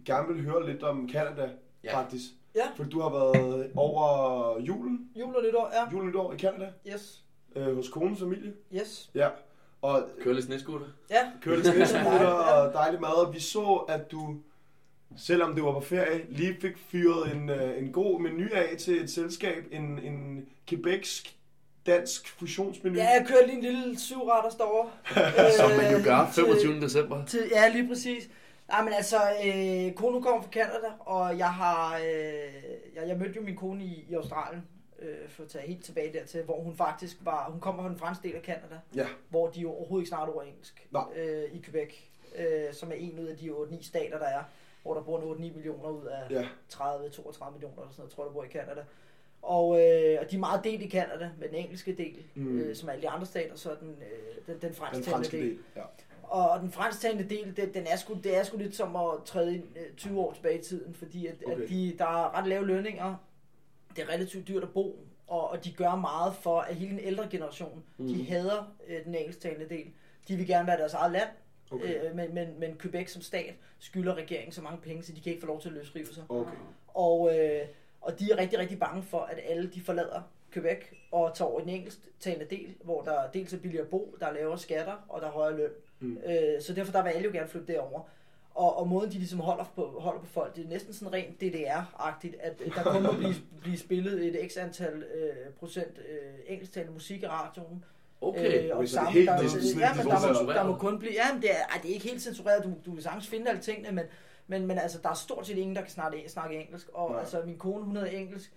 [0.06, 1.49] gerne vil høre lidt om Canada,
[1.84, 1.99] Ja.
[1.99, 2.24] faktisk.
[2.56, 2.62] Ja.
[2.76, 5.91] For du har været over julen, Jul og nytår, ja.
[5.91, 7.24] julen nytår i Canada, Yes.
[7.56, 8.54] øh, hos konens familie.
[8.76, 9.12] Yes.
[9.16, 9.28] Ja,
[9.82, 10.88] og Kører lidt sneskutter.
[11.09, 11.32] Ja.
[11.41, 14.36] kørte sneskutter og dejlig mad, og vi så, at du,
[15.17, 19.01] selvom det var på ferie, lige fik fyret en, øh, en god menu af til
[19.03, 21.36] et selskab, en, en quebecsk
[21.86, 22.95] dansk fusionsmenu.
[22.95, 24.89] Ja, jeg kørte lige en lille syvretters derovre.
[25.57, 26.82] Som man jo Øh, gør til- 25.
[26.82, 27.25] december.
[27.25, 28.29] Til, ja, lige præcis.
[28.69, 32.03] Nej, men altså, øh, kone kommer fra Canada, og jeg har, øh,
[32.95, 34.63] jeg, jeg mødte jo min kone i, i Australien,
[35.02, 37.97] øh, for at tage helt tilbage dertil, hvor hun faktisk var, hun kommer fra den
[37.97, 39.08] franske del af Canada, Ja.
[39.30, 41.04] hvor de jo overhovedet ikke snakker engelsk, Nej.
[41.16, 41.93] øh, i Quebec,
[42.36, 44.43] øh, som er en ud af de 8-9 stater, der er,
[44.84, 48.24] hvor der bor en 8-9 millioner ud af Ja, 30-32 millioner, eller sådan noget, tror
[48.24, 48.84] jeg, der bor i Canada.
[49.41, 52.60] Og, øh, og de er meget delt i Canada, med den engelske del, Mm.
[52.60, 55.45] øh, som alle de andre stater, så den, øh, den, den franske franske del.
[55.45, 55.58] del.
[55.76, 55.82] Ja.
[56.24, 59.56] Og den fransktalende del, det, den er sgu, det er sgu lidt som at træde
[59.56, 61.64] ind, øh, 20 år tilbage i tiden, fordi at, Okay.
[61.64, 63.16] at de, der er ret lave lønninger,
[63.95, 66.99] det er relativt dyrt at bo, og, og de gør meget for, at hele den
[66.99, 68.07] ældre generation, mm.
[68.07, 69.87] de hader øh, den engelsktalende del.
[70.27, 71.29] De vil gerne være deres eget land,
[71.71, 72.09] Okay.
[72.09, 75.29] øh, men, men, men Quebec som stat skylder regeringen så mange penge, så de kan
[75.29, 76.23] ikke få lov til at løsrive sig.
[76.29, 76.51] Okay.
[76.87, 77.61] Og, øh,
[78.01, 80.21] og de er rigtig, rigtig bange for, at alle de forlader
[80.51, 80.77] Quebec
[81.11, 84.33] og tager over den engelsktalende del, hvor der dels er billigere at bo, der er
[84.33, 85.69] lavere skatter, og der er højere løn.
[85.99, 86.17] Mm.
[86.25, 88.01] Øh, så derfor der vil alle jo gerne flytte derover.
[88.56, 91.41] Og, og måden, de ligesom holder på, holder på folk, det er næsten sådan rent
[91.43, 96.93] DDR-agtigt, at der kun må blive, blive spillet et x antal øh, procent øh, engelsktalende
[96.93, 97.84] musik i radioen.
[98.22, 98.70] Okay.
[98.70, 100.99] Øh, og sammen, helt- der, det sådan- sådan ja, men der, må, der må kun
[100.99, 103.28] blive, ja, men det er, ej, det er ikke helt censureret, du, du kan sagtens
[103.28, 104.06] finde alle tingene, men,
[104.47, 107.20] men, men altså, der er stort set ingen, der kan snakke, snakke engelsk, og Nej.
[107.20, 108.54] altså, min kone, hun havde engelsk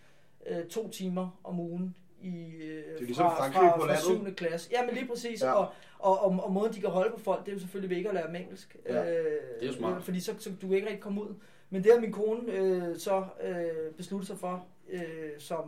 [0.47, 4.05] øh, to timer om ugen i, øh, er ligesom fra, Frankrig fra, på fra landet.
[4.05, 4.35] 7.
[4.35, 4.70] klasse.
[4.72, 5.53] Ja, men lige præcis, Ja.
[5.53, 5.66] og,
[5.99, 8.09] og, og, og måden, de kan holde på folk, det er jo selvfølgelig ved ikke
[8.09, 8.77] at lære dem engelsk.
[8.87, 9.01] Ja.
[9.11, 9.25] Øh,
[9.61, 10.03] Det er jo smart.
[10.03, 11.35] Fordi så, så du ikke rigtig komme ud.
[11.70, 15.03] Men det har min kone øh, så øh, besluttet sig for, øh,
[15.39, 15.64] som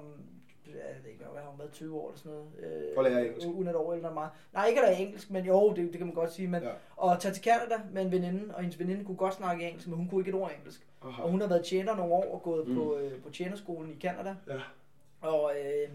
[0.66, 2.78] jeg ved ikke, hvad har hun været 20 år eller sådan noget.
[2.88, 3.48] Øh, For at lære engelsk.
[3.48, 4.30] Uden et år eller meget.
[4.52, 6.48] Nej, ikke at lære engelsk, men jo, det, det kan man godt sige.
[6.48, 6.70] Men, Ja.
[6.96, 9.96] Og tage til Canada med en veninde, og hendes veninde kunne godt snakke engelsk, men
[9.96, 10.86] hun kunne ikke et ord engelsk.
[11.02, 11.22] Aha.
[11.22, 12.74] Og hun har været tjener nogle år og gået mm.
[12.74, 14.34] på, øh, på tjenerskolen i Canada.
[14.48, 14.60] Ja.
[15.20, 15.88] Og, øh,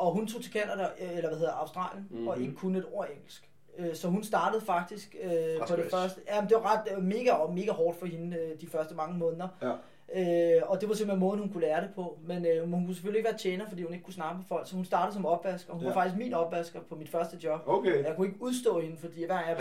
[0.00, 2.28] og hun tog til Canada, øh, eller hvad hedder Australien, mm-hmm.
[2.28, 2.44] og Mhm.
[2.44, 3.50] ikke kunne et ord engelsk.
[3.78, 5.30] Øh, Så hun startede faktisk øh,
[5.68, 6.20] på det første.
[6.28, 9.48] Ja, det var ret mega og mega hårdt for hende øh, de første mange måneder.
[9.62, 9.72] Ja.
[10.16, 12.18] Øh, og det var simpelthen måden, hun kunne lære det på.
[12.26, 14.68] Men øh, hun kunne selvfølgelig ikke være tjener, fordi hun ikke kunne snakke med folk.
[14.68, 15.72] Så hun startede som opvasker.
[15.72, 15.86] Hun Ja.
[15.88, 17.60] var faktisk min opvasker på mit første job.
[17.66, 18.04] Okay.
[18.04, 19.56] Jeg kunne ikke udstå hende, fordi hver jeg,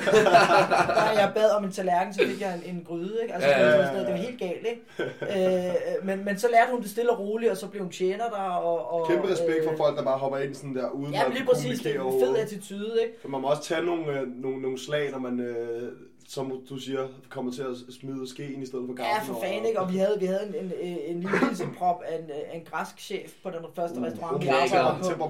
[0.86, 3.18] hver jeg bad om en tallerken, så fik jeg en, en gryde.
[3.22, 3.34] Ikke?
[3.34, 4.00] Altså, Ja, ja, ja, ja.
[4.00, 4.68] Det var helt galt.
[4.72, 5.68] Ikke?
[5.70, 8.30] Øh, men, men så lærte hun det stille og roligt, og så blev hun tjener
[8.30, 8.50] der.
[8.70, 11.24] Og, og, Kæmpe respekt for øh, folk, der bare hopper ind sådan der, uden Ja,
[11.24, 11.80] men at lige præcis.
[11.80, 13.14] Det er en fed attitude, ikke?
[13.22, 15.92] For man må også tage nogle, øh, nogle, nogle slag, når man, øh,
[16.30, 19.34] som du siger, kommer til at smide skeen i stedet for Ja, gaffen.
[19.36, 19.80] for fanden, ikke?
[19.80, 20.72] Og vi havde, vi havde en, en,
[21.16, 25.18] en, lille hilseprop af en, en græsk chef på den første Uh, restaurant, vi arbejdede
[25.18, 25.24] på.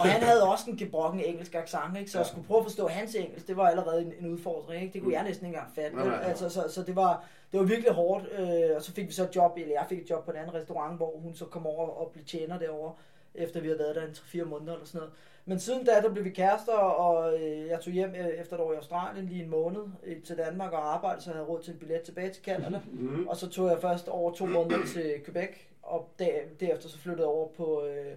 [0.00, 2.10] Og han havde også en gebrokken engelsk accent, ikke?
[2.10, 2.22] Så Ja.
[2.22, 4.92] at skulle prøve at forstå hans engelsk, det var allerede en, en udfordring, ikke?
[4.94, 5.96] Det kunne jeg næsten ikke engang fatte.
[5.96, 6.28] Nej, nej, nej.
[6.28, 9.24] Altså, så, så det var, det var virkelig hårdt, øh, og så fik vi så
[9.24, 11.66] et job, eller jeg fik et job på en anden restaurant, hvor hun så kom
[11.66, 12.92] over og blev tjener derovre,
[13.34, 15.12] efter vi havde været der en 3-4 måneder eller sådan noget.
[15.48, 18.60] Men siden da, der blev vi kærester, og øh, jeg tog hjem øh, efter et
[18.60, 21.62] år i Australien, lige en måned øh, til Danmark og arbejdede, så jeg havde råd
[21.62, 22.80] til en billet tilbage til Canada.
[22.92, 23.26] Mm.
[23.28, 25.50] Og så tog jeg først over to måneder til Quebec,
[25.82, 26.30] og der,
[26.60, 28.14] derefter så flyttede jeg over på, øh,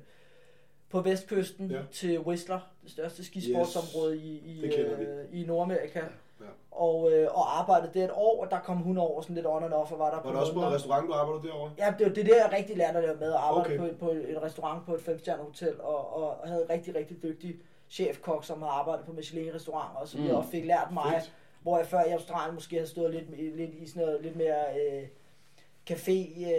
[0.90, 1.82] på vestkysten Ja.
[1.92, 4.76] til Whistler, det største skisportsområde i, i, vi.
[4.76, 6.00] øh, i Nordamerika.
[6.00, 6.06] Ja.
[6.88, 9.64] Og, øh, og arbejdede der et år, og der kom hun over sådan lidt on
[9.64, 11.72] and off, og var der Var det også på en restaurant, du arbejdede derovre?
[11.78, 13.78] Ja, det var det, er der, jeg rigtig lærte at lave med, at arbejde Okay.
[13.94, 17.24] på, på en restaurant på et femstjernet hotel, og, og, og havde en rigtig, rigtig
[17.24, 17.56] dygtig
[17.90, 20.30] chefkok, som havde arbejdet på Michelin-restauranter, og som Mm.
[20.36, 21.34] også fik lært mig, Fedt.
[21.62, 24.56] hvor jeg før i Australien måske havde stået lidt, lidt i sådan noget lidt mere
[24.82, 25.04] øh,
[25.92, 26.50] café, øh,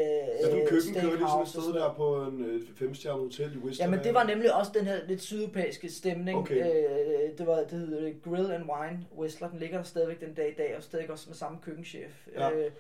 [0.43, 3.59] Ja, du er køkkenkører lige sådan et sted der på en øh, femstjernet hotel i
[3.59, 3.87] Whistler.
[3.87, 6.39] Ja, men det var nemlig også den her lidt sydeuropæiske stemning.
[6.39, 6.57] Okay.
[6.57, 10.49] Øh, det var, det hed Grill and Wine Whistler, den ligger der stadigvæk den dag
[10.49, 12.27] i dag, og stadig også med samme køkkenchef.
[12.35, 12.51] Ja.
[12.51, 12.71] Øh,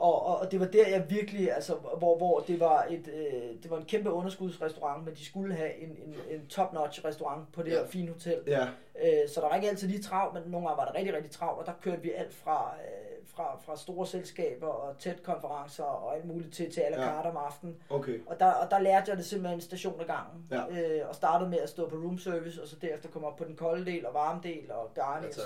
[0.00, 3.62] Og, og, og det var der, jeg virkelig, altså, hvor, hvor det var et, øh,
[3.62, 7.62] det var en kæmpe underskudsrestaurant, men de skulle have en, en, en top-notch restaurant på
[7.62, 7.78] det Ja.
[7.78, 8.38] her fine hotel.
[8.46, 8.66] Ja,
[9.04, 11.30] Øh, så der var ikke altid lige travlt, men nogle gange var der rigtig, rigtig
[11.30, 15.84] travlt, og der kørte vi alt fra, øh, fra, fra store selskaber og tæt konferencer
[15.84, 17.06] og alt muligt til, til à la Ja.
[17.06, 17.76] carte om aftenen.
[17.90, 18.20] okay.
[18.26, 20.46] Og der, og der lærte jeg det simpelthen en station ad gangen.
[20.50, 21.00] Ja.
[21.00, 23.44] Øh, og startede med at stå på room service, og så derefter komme op på
[23.44, 25.44] den kolde del og varme del og garni Ja, og tak.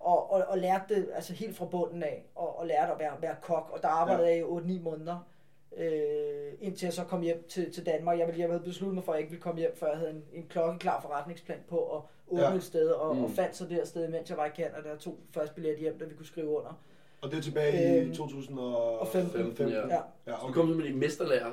[0.00, 0.32] Og.
[0.32, 3.36] Og, og, lærte det altså helt fra bunden af, og, og lærte at være, være
[3.42, 3.70] kok.
[3.72, 4.34] Og der arbejdede Ja.
[4.34, 5.28] jeg i 8-9 måneder,
[5.76, 8.18] øh, indtil jeg så kom hjem til, til Danmark.
[8.18, 9.98] Jeg, ville, jeg havde besluttet mig for, at jeg ikke ville komme hjem, før jeg
[9.98, 12.54] havde en, en klokkeklar forretningsplan på at åbne Ja.
[12.54, 13.24] et sted, og, mm.
[13.24, 15.98] og fandt så der sted, mens jeg var i Canada, og tog først billet hjem,
[15.98, 16.80] da vi kunne skrive under.
[17.22, 19.30] Og det er tilbage i Øhm, 2015.
[19.30, 19.74] 15, ja.
[19.74, 19.82] Ja.
[20.26, 20.52] ja Du okay.
[20.54, 21.52] kom simpelthen i mesterlærer.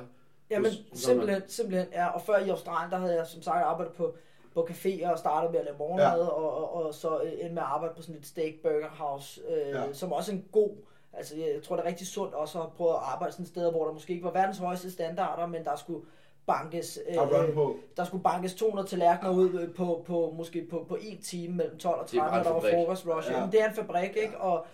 [0.50, 2.06] Jamen, simpelthen, simpelthen, ja.
[2.06, 4.14] Og før i Australien, der havde jeg som sagt arbejdet på,
[4.56, 6.26] på caféer og startede med at lave morgenmad, ja.
[6.28, 9.40] og, og, og, så øh, endte med at arbejde på sådan et steak burger house,
[9.48, 9.92] øh, Ja.
[9.92, 10.70] som også er en god,
[11.12, 13.70] altså jeg tror det er rigtig sundt også at prøve at arbejde sådan et sted,
[13.70, 16.04] hvor der måske ikke var verdens højeste standarder, men der skulle
[16.46, 17.76] bankes, Der på.
[17.96, 21.78] der skulle bankes 200 tallerkener ud øh, på, på måske på, på en time mellem
[21.78, 23.30] 12 og Det er 13, bare når en der var frokost rush.
[23.30, 23.40] Ja.
[23.40, 23.46] Ja.
[23.52, 24.38] det er en fabrik, ikke?
[24.38, 24.66] Og,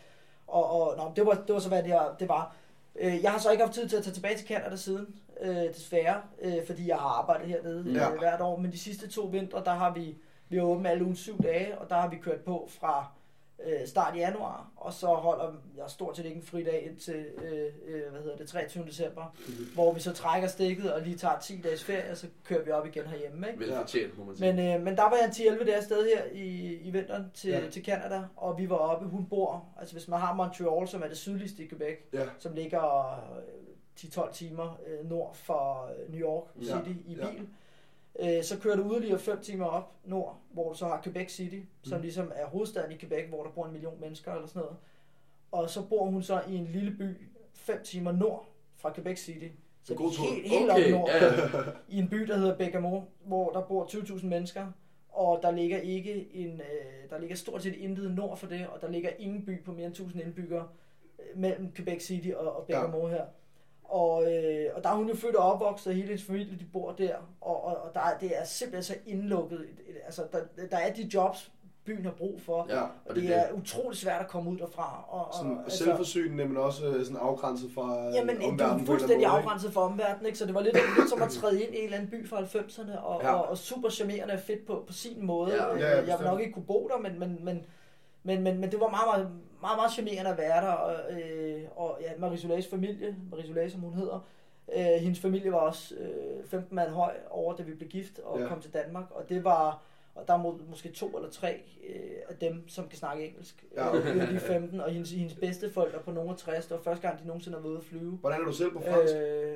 [0.47, 2.57] og, og nå, det, var, det var så, hvad det, her, det var.
[2.97, 5.75] Øh, Jeg har så ikke haft tid til at tage tilbage til Canada siden, øh,
[5.75, 8.13] desværre, øh, fordi jeg har arbejdet hernede Ja.
[8.13, 8.57] øh, hvert år.
[8.59, 10.17] Men de sidste to vintre, der har vi,
[10.49, 13.07] vi har åbent alle ugen syv dage, og der har vi kørt på fra
[13.67, 17.67] øh, start i januar, og så holder jeg stort set ikke en fridag indtil øh,
[17.87, 18.85] øh, hvad hedder det, 23.
[18.87, 19.65] december, Mhm.
[19.75, 22.71] hvor vi så trækker stikket og lige tager 10 dages ferie, og så kører vi
[22.71, 23.47] op igen herhjemme.
[23.49, 23.61] Ikke?
[23.61, 24.53] Velfortjent, må man sige.
[24.53, 27.61] Men, øh, men der var jeg 10-11 dage afsted her i, i vinteren til, Ja.
[27.61, 27.71] ja.
[27.71, 31.09] til Canada, og vi var oppe, hun bor, altså hvis man har Montreal, som er
[31.09, 32.25] det sydligste i Quebec, Ja.
[32.39, 33.43] som ligger øh,
[34.01, 36.63] 10-12 timer øh, nord for øh, New York Ja.
[36.65, 37.31] City i Ja.
[37.31, 37.49] bil.
[38.21, 41.61] Øh, så kører du yderligere 5 timer op nord, hvor du så har Quebec City,
[41.83, 42.03] som Mm.
[42.03, 44.77] ligesom er hovedstaden i Quebec, hvor der bor en million mennesker eller sådan noget.
[45.53, 48.45] Og så bor hun så i en lille by 5 timer nord
[48.77, 49.49] fra Quebec City.
[49.85, 50.25] Så god tur.
[50.25, 51.49] helt, helt Okay, op nord ja, ja.
[51.95, 54.67] i en by, der hedder Begamo, hvor der bor 20.000 mennesker,
[55.09, 58.81] og der ligger ikke en, øh, der ligger stort set intet nord for det, og
[58.81, 60.69] der ligger ingen by på mere end 1000 indbyggere
[61.19, 63.15] øh, mellem Quebec City og, og Begamo ja.
[63.15, 63.25] her.
[63.93, 66.65] Og, øh, og der er hun jo født og opvokset, og hele hendes familie, de
[66.73, 69.59] bor der, og, og, og der er, det er simpelthen så indlukket.
[69.59, 71.51] Et- et- Altså, der, der er de jobs,
[71.85, 74.29] byen har brug for, Ja, og og det, det, det er er utroligt svært at
[74.29, 75.05] komme ud derfra.
[75.09, 78.49] Og, og, Sådan altså- selvforsynende, men også øh, sådan afgrænset fra øh, Jamen, det er
[78.49, 80.39] omverdenen jo på en fuldstændig måde, afgrænset for omverdenen, ikke?
[80.39, 82.41] Så det var lidt, lidt som at træde ind i en eller anden by fra
[82.41, 83.33] 90'erne, og, Ja.
[83.35, 85.55] og, og super charmerende og fedt på, på sin måde.
[85.55, 85.75] Ja.
[85.75, 87.65] Øh, Ja, jeg vil nok ikke kunne bo der, men, men, men,
[88.23, 89.29] men, men, men det var meget, meget,
[89.63, 90.73] meget, meget charmerende at være der.
[90.73, 94.27] Og, øh, og ja, Marie-Soleils familie, Marie-Soleil som hun hedder,
[94.77, 98.41] øh, hendes familie var også øh, 15 mand høj over, da vi blev gift og
[98.41, 98.47] Ja.
[98.47, 99.05] kom til Danmark.
[99.11, 99.83] Og det var...
[100.15, 101.95] Og der er må- måske to eller tre øh,
[102.29, 103.65] af dem, som kan snakke engelsk.
[103.77, 103.97] Ja.
[103.97, 106.67] Øh, lige 15, og hendes, hendes bedsteforældre på nogen af 60.
[106.67, 108.19] Det var første gang, de nogensinde har været at flyve.
[108.21, 109.15] Hvordan er du selv på fransk?
[109.17, 109.55] Øh,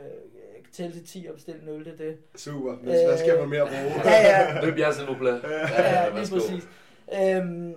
[0.72, 2.16] tælle til 10 og bestille en øl, det er det.
[2.36, 2.74] Super.
[2.74, 4.02] Hvad, hvad skal man mere bruge?
[4.04, 6.68] Ja, ja, Løb jeg selv på ja, ja lige præcis.
[7.22, 7.74] Øhm,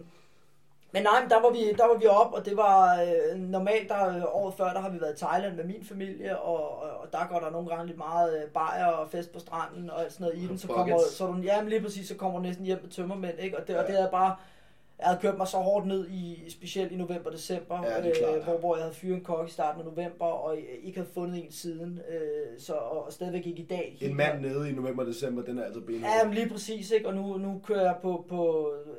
[0.92, 3.90] men nej, men der var vi, der var vi op, og det var øh, normalt,
[3.90, 6.90] der øh, året før, der har vi været i Thailand med min familie, og, og,
[7.02, 10.00] og der går der nogle gange lidt meget øh, bajer og fest på stranden og
[10.10, 12.66] sådan noget i den, så kommer, så du, ja, lige præcis, så kommer du næsten
[12.66, 13.58] hjem med tømmermænd, ikke?
[13.58, 13.88] Og det, og Ja.
[13.88, 14.36] det havde bare,
[15.00, 18.44] jeg havde kørt mig så hårdt ned i, specielt i november december, Ja, klart, ja.
[18.44, 21.46] hvor, hvor jeg havde fyret en kok i starten af november, og ikke havde fundet
[21.46, 23.98] en siden, øh, så, og, og stadigvæk ikke i dag.
[24.02, 26.12] En mand nede i november december, den er altså benhård.
[26.26, 27.08] Ja, lige præcis, ikke?
[27.08, 28.94] Og nu, nu kører jeg på, på øh,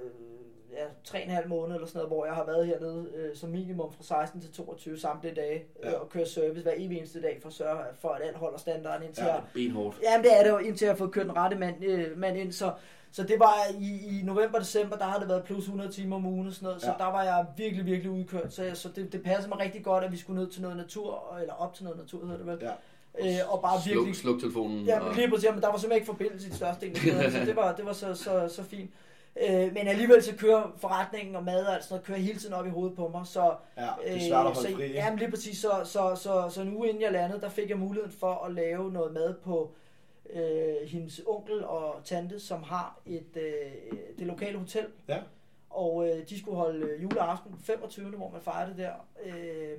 [0.72, 3.36] ja, tre og en halv måned eller sådan noget, hvor jeg har været hernede øh,
[3.36, 5.88] som minimum fra 16 til 22 samtlige dage Ja.
[5.94, 8.58] øh, og kører service hver evig eneste dag for at sørge for, at alt holder
[8.58, 9.32] standarden indtil Ja.
[9.32, 9.42] jeg...
[9.54, 9.96] Benhårdt.
[10.02, 12.36] Jamen det er det jo, indtil jeg har fået kørt den rette mand, øh, mand
[12.38, 12.72] ind, så,
[13.12, 16.26] så det var i, i november december, der har det været plus 100 timer om
[16.26, 17.04] ugen og sådan noget, så Ja.
[17.04, 20.04] der var jeg virkelig, virkelig udkørt, så, jeg, så det, det passer mig rigtig godt,
[20.04, 22.58] at vi skulle ned til noget natur, eller op til noget natur hedder det vel,
[22.60, 22.70] Ja.
[23.20, 24.84] øh, og bare virkelig Sluk, sluk telefonen.
[24.86, 27.00] Ja, og- lige præcis, men der var simpelthen ikke forbindelse i de største del af
[27.02, 28.90] stedet, så det var, det var så, så, så fint.
[29.36, 32.54] Øh, men alligevel så kører forretningen og mad og alt sådan noget, kører hele tiden
[32.54, 33.54] op i hovedet på mig, så...
[33.76, 34.82] Ja, det er svært at så, holde fri.
[34.82, 34.94] ikke?
[34.94, 37.70] Ja, men lige præcis, så, så, så, så en uge inden jeg landede, der fik
[37.70, 39.74] jeg muligheden for at lave noget mad på
[40.30, 44.86] øh, hendes onkel og tante, som har et øh, det lokale hotel.
[45.08, 45.18] Ja.
[45.70, 48.06] Og øh, de skulle holde øh, juleaften den 25.
[48.06, 48.92] hvor man fejrede det der.
[49.24, 49.78] Øh,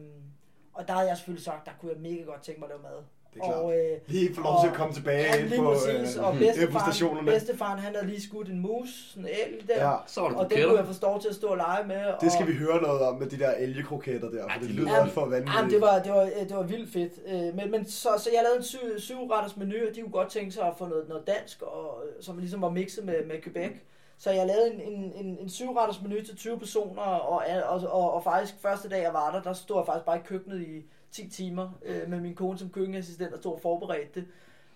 [0.73, 2.81] og der havde jeg selvfølgelig sagt, der kunne jeg mega godt tænke mig at lave
[2.95, 3.03] mad.
[3.33, 3.57] Det er klart.
[3.57, 6.17] Og, øh, Lige få lov til at komme tilbage Ja, ind lige på, præcis.
[6.17, 7.31] øh, Og på bedstefaren, stationerne.
[7.31, 9.89] bedstefaren, han havde lige skudt en mus, sådan en elg der.
[9.89, 12.03] Ja, Så var det og den kunne jeg lov til at stå og lege med.
[12.21, 14.69] det skal og, vi høre noget om med de der elgekroketter der, for Ja, det
[14.69, 15.55] de lyder lyder- for vanvittigt.
[15.57, 17.13] Jamen, det var, det, var, det var vildt fedt.
[17.27, 20.29] Øh, Men, men så, så jeg lavede en syv, syvretters menu, og de kunne godt
[20.29, 23.41] tænke sig at få noget, noget dansk, og, øh, som ligesom var mixet med, med
[23.43, 23.71] Quebec.
[24.17, 28.13] Så jeg lavede en, en, en, en syvretters menu til 20 personer, og, og, og,
[28.13, 30.85] og faktisk første dag jeg var der, der stod jeg faktisk bare i køkkenet i
[31.11, 34.25] 10 timer øh, med min kone som køkkenassistent og stod og forberedte det.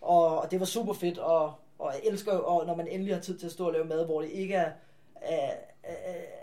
[0.01, 3.21] Og, og det var super fedt, og, og jeg elsker og når man endelig har
[3.21, 4.71] tid til at stå og lave mad, hvor det ikke er,
[5.21, 5.51] er,
[5.83, 5.93] er,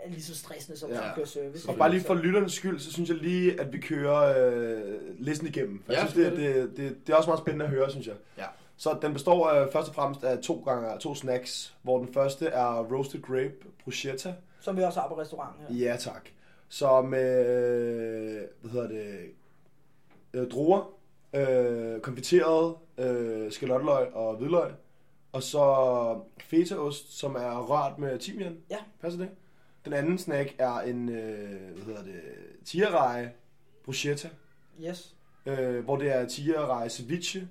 [0.03, 1.09] er lige så stressende som Ja.
[1.09, 1.69] at køre service.
[1.69, 5.47] Og bare lige for lytternes skyld, så synes jeg lige, at vi kører øh, listen
[5.47, 5.83] igennem.
[5.85, 8.07] For jeg Ja, synes, det, det, det, det er også meget spændende at høre, synes
[8.07, 8.15] jeg.
[8.37, 8.45] Ja.
[8.77, 12.45] Så den består af, først og fremmest af to gange to snacks, hvor den første
[12.47, 14.33] er roasted grape bruschetta.
[14.61, 15.85] Som vi også har på restauranten her.
[15.85, 16.29] Ja, tak.
[16.69, 17.43] Så med,
[18.61, 19.19] hvad hedder det,
[20.33, 20.93] øh, druer,
[21.33, 24.71] øh, konfiteret øh, skalotteløg og hvidløg,
[25.31, 28.57] og så fetaost, som er rørt med timian.
[28.69, 28.77] Ja.
[29.01, 29.29] Passer det?
[29.85, 32.21] Den anden snack er en, øh, hvad hedder det,
[32.65, 33.31] tierreje
[33.85, 34.29] bruschetta,
[34.81, 35.15] Yes.
[35.45, 37.47] øh, hvor det er tierreje ceviche,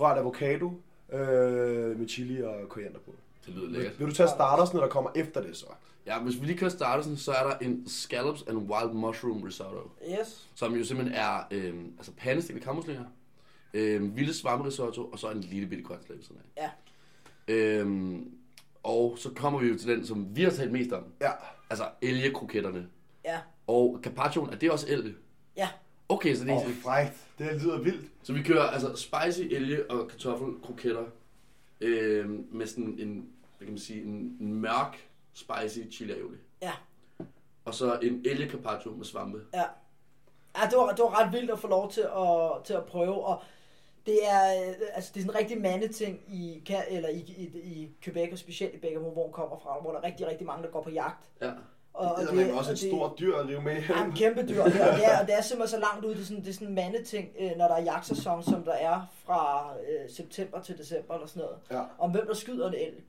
[0.00, 0.70] rørt avocado,
[1.12, 3.14] øh, med chili og koriander på.
[3.46, 3.98] Det lyder lækkert.
[3.98, 5.66] Vil du tage startersne, der kommer efter det så?
[6.06, 9.42] Ja, hvis vi lige kan starte sådan, så er der en scallops and wild mushroom
[9.42, 9.90] risotto,
[10.20, 10.48] Yes.
[10.54, 13.04] som jo simpelthen er øh, altså pandestegte kammuslinger,
[13.74, 16.62] øh, vilde svammerisotto, og så en lille bitte grøntslag ved siden af.
[17.48, 17.54] Ja.
[17.54, 18.16] Øh,
[18.82, 21.04] og så kommer vi jo til den, som vi har talt mest om.
[21.20, 21.30] Ja.
[21.70, 22.88] Altså elgekroketterne.
[23.24, 23.38] Ja.
[23.66, 25.14] Og carpaccioen, er det også elge?
[25.56, 25.68] Ja.
[26.08, 27.26] Okay, så det er Åh, oh, frækt.
[27.38, 28.10] Det lyder vildt.
[28.22, 31.04] Så vi kører altså spicy elge og kartoffelkroketter
[31.80, 33.28] øh, med sådan en,
[33.58, 35.06] hvad kan man sige, en, en mørk
[35.40, 36.36] spicy chili aioli.
[36.62, 36.72] Ja.
[37.64, 39.38] Og så en elge carpaccio med svampe.
[39.54, 39.64] Ja.
[40.56, 43.24] Ja, det var, det var ret vildt at få lov til at, til at prøve,
[43.24, 43.42] og
[44.06, 47.90] det er, øh, altså, det er sådan en rigtig mandeting i, eller i, i, i
[48.02, 50.62] Quebec, og specielt i Beckermo, hvor hun kommer fra, hvor der er rigtig, rigtig mange,
[50.62, 51.30] der går på jagt.
[51.42, 51.50] Ja.
[51.94, 53.82] Og, Og det er også og et stort dyr at leve med.
[53.88, 56.04] Ja, en kæmpe dyr, og det, og det, er, og det er simpelthen så langt
[56.04, 58.64] ud, det er sådan, det er sådan en mandeting, øh, når der er jagtsæson, som
[58.64, 61.82] der er fra øh, september til december eller sådan noget, Ja.
[61.98, 63.02] om hvem der skyder en elg.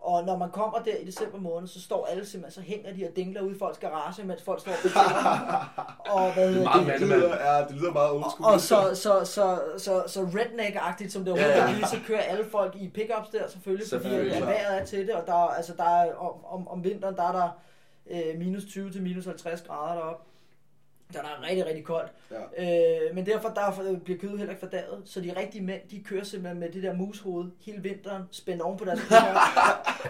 [0.00, 3.04] Og når man kommer der i december måned, så står alle simpelthen, så hænger de
[3.10, 5.70] og dingler ude i folks garage, mens folk står og betaler.
[6.16, 7.00] og hvad hedder meget det?
[7.00, 8.52] Det lyder, ja, det lyder meget old Og, school.
[8.52, 11.78] og så, så, så, så, så redneck-agtigt, som det overhovedet Ja, ja, ja.
[11.78, 11.86] ja.
[11.86, 14.36] så kører alle folk i pickups der selvfølgelig, fordi Selvfølgelig.
[14.36, 17.16] at vejret er til det, og der, er- altså, der er, om, om, om vinteren,
[17.16, 17.48] der er der
[18.10, 20.24] øh, minus 20 til minus 50 grader deroppe.
[21.12, 22.12] Der er rigtig, rigtig koldt.
[22.58, 23.06] Ja.
[23.08, 25.02] Øh, men derfor der bliver kødet heller ikke fordaget.
[25.04, 28.78] Så de rigtige mænd, de kører simpelthen med det der mushoved hele vinteren, spændt oven
[28.78, 29.00] på deres.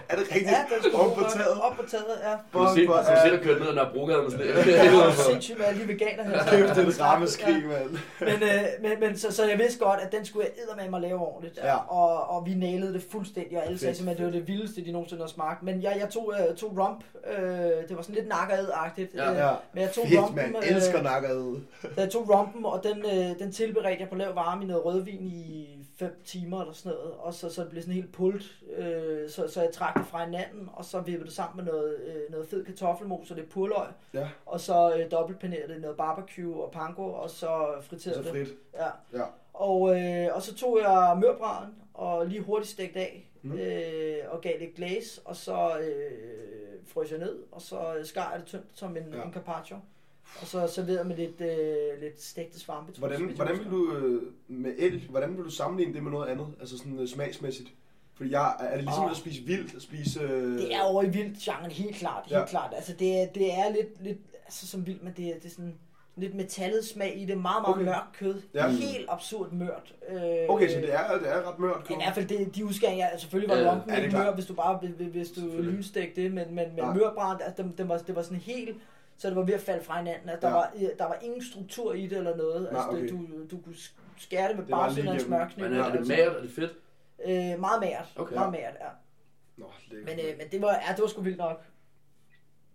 [0.09, 0.51] Er det rigtigt?
[0.51, 1.61] ja, skal Oven på taget?
[1.63, 2.33] Op på taget, ja.
[2.53, 5.07] Du har set, du er- at køre ned ad Nørrebrogade med sådan Det er jo
[5.07, 5.13] en.
[5.31, 6.33] sindssygt med alle de veganer her.
[6.45, 7.91] Kæft, det er et rammeskrig, mand.
[8.21, 11.03] Men, øh, men, men så, så jeg vidste godt, at den skulle jeg eddermame at
[11.03, 11.57] lave ordentligt.
[11.65, 11.77] Ja.
[11.77, 14.85] Og, og vi nailede det fuldstændig, og alle sagde simpelthen, at det var det vildeste,
[14.85, 15.63] de nogensinde har smagt.
[15.63, 17.05] Men jeg, jeg tog, øh, tog rump,
[17.39, 17.45] øh,
[17.89, 19.17] det var sådan lidt nakkered-agtigt.
[19.17, 19.31] Ja.
[19.31, 19.51] øh, Ja.
[19.73, 20.63] Men jeg tog Fedt, rumpen, man.
[20.89, 21.63] Øh, Elsker nakket.
[21.97, 24.85] da jeg tog rumpen, og den, øh, den tilberedte jeg på lav varme i noget
[24.85, 25.69] rødvin i
[25.99, 27.13] 5 timer eller sådan noget.
[27.19, 28.43] Og så, så det blev sådan helt pult,
[28.77, 31.97] øh, så, så jeg trak det fra hinanden, og så vippede det sammen med noget,
[32.07, 33.87] øh, noget fed kartoffelmos, så det er purløg.
[34.15, 34.29] Ja.
[34.47, 37.49] Og så øh, dobbeltpanerede det noget barbecue og panko, og så
[37.83, 38.31] friterede Så det.
[38.31, 38.57] frit.
[38.75, 39.19] Ja.
[39.19, 39.25] Ja.
[39.55, 43.53] Og, øh, og så tog jeg mørbraden og lige hurtigt stegt af Mm.
[43.59, 46.13] øh, og gav lidt glaze, og så øh,
[46.87, 49.23] frøs jeg ned, og så skar jeg det tyndt som en, ja.
[49.23, 49.77] en carpaccio.
[50.41, 52.93] Og så serverede med lidt, øh, lidt stegte svampe.
[52.95, 56.11] jeg, Hvordan, hvordan jeg vil du øh, med el, hvordan vil du sammenligne det med
[56.11, 56.47] noget andet?
[56.61, 57.69] Altså sådan øh, smagsmæssigt?
[58.15, 59.11] Fordi jeg, er det ligesom Åh.
[59.11, 60.21] at spise vildt, at spise...
[60.21, 62.47] Øh, Det er over i vildt genren, helt klart, helt Ja.
[62.47, 62.73] klart.
[62.77, 65.51] Altså det er, det er lidt, lidt altså som vildt, men det er, det er
[65.51, 65.75] sådan
[66.17, 67.85] lidt metallet smag i det, meget, meget Okay.
[67.85, 68.43] mørkt kød.
[68.55, 68.69] Ja.
[68.69, 69.95] Helt absurd mørt.
[70.09, 70.19] Øh,
[70.49, 71.91] Okay, så det er, det er ret mørkt.
[71.91, 74.47] I hvert fald det, de udskæringer, altså selvfølgelig var Ja, ja, det ikke mør, hvis
[74.47, 76.95] du bare hvis, hvis du lynstegte det, men, men, men Nej.
[76.95, 78.77] mørbrand, altså, den, den var, det var sådan helt,
[79.19, 80.29] så det var ved at falde fra hinanden.
[80.29, 80.61] Altså, der, Ja.
[80.61, 82.63] var, der var ingen struktur i det eller noget.
[82.73, 83.27] Nej, Altså, det, okay.
[83.51, 83.75] du, du kunne
[84.19, 85.65] skære det med bare sådan en smørkniv.
[85.65, 86.13] Men er, det altså.
[86.13, 86.37] magert?
[86.37, 86.73] Er det fedt?
[87.27, 88.13] Øh, meget mært.
[88.17, 88.35] Okay.
[88.35, 88.89] Meget mært, ja.
[89.57, 90.17] Nå, lækkert.
[90.17, 91.63] Men, øh, men det var, ja, det var sgu vildt nok.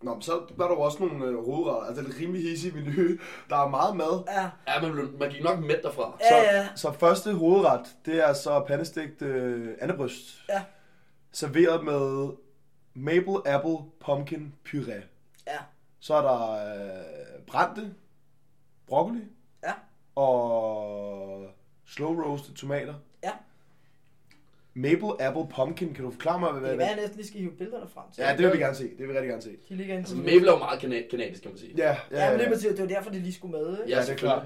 [0.02, 1.88] Nå, men så var der jo også nogle øh, hovedretter.
[1.88, 3.18] Altså, det er et rimelig hissig menu.
[3.50, 4.24] Der er meget mad.
[4.28, 6.18] Ja, Ja, man, blev- man gik nok mæt derfra.
[6.30, 6.68] Så, ja, ja.
[6.76, 10.44] så første hovedret, det er så pandestegt øh, andebryst.
[10.50, 10.64] Ja.
[11.32, 12.30] Serveret med
[12.94, 15.02] maple apple pumpkin puré.
[16.04, 16.08] Ja.
[16.08, 17.93] Så er der øh, brændte
[18.88, 19.20] broccoli.
[19.64, 19.74] Ja.
[20.16, 21.47] Og
[21.86, 22.93] slow roasted tomater.
[23.24, 23.32] Ja.
[24.74, 27.39] Maple apple pumpkin, kan du forklare mig, hvad Det være, at jeg næsten lige skal
[27.39, 28.22] hive billederne frem til.
[28.22, 28.84] Ja, det vil vi gerne se.
[28.84, 29.49] Det vil vi rigtig gerne se.
[29.70, 31.74] De ligger Altså, Maple er jo meget kana- kanadisk, kan man sige.
[31.78, 33.72] Ja, Ja, men lige præcis, det var derfor, de lige skulle med.
[33.80, 33.95] Ikke?
[33.95, 34.45] Ja, det er klart.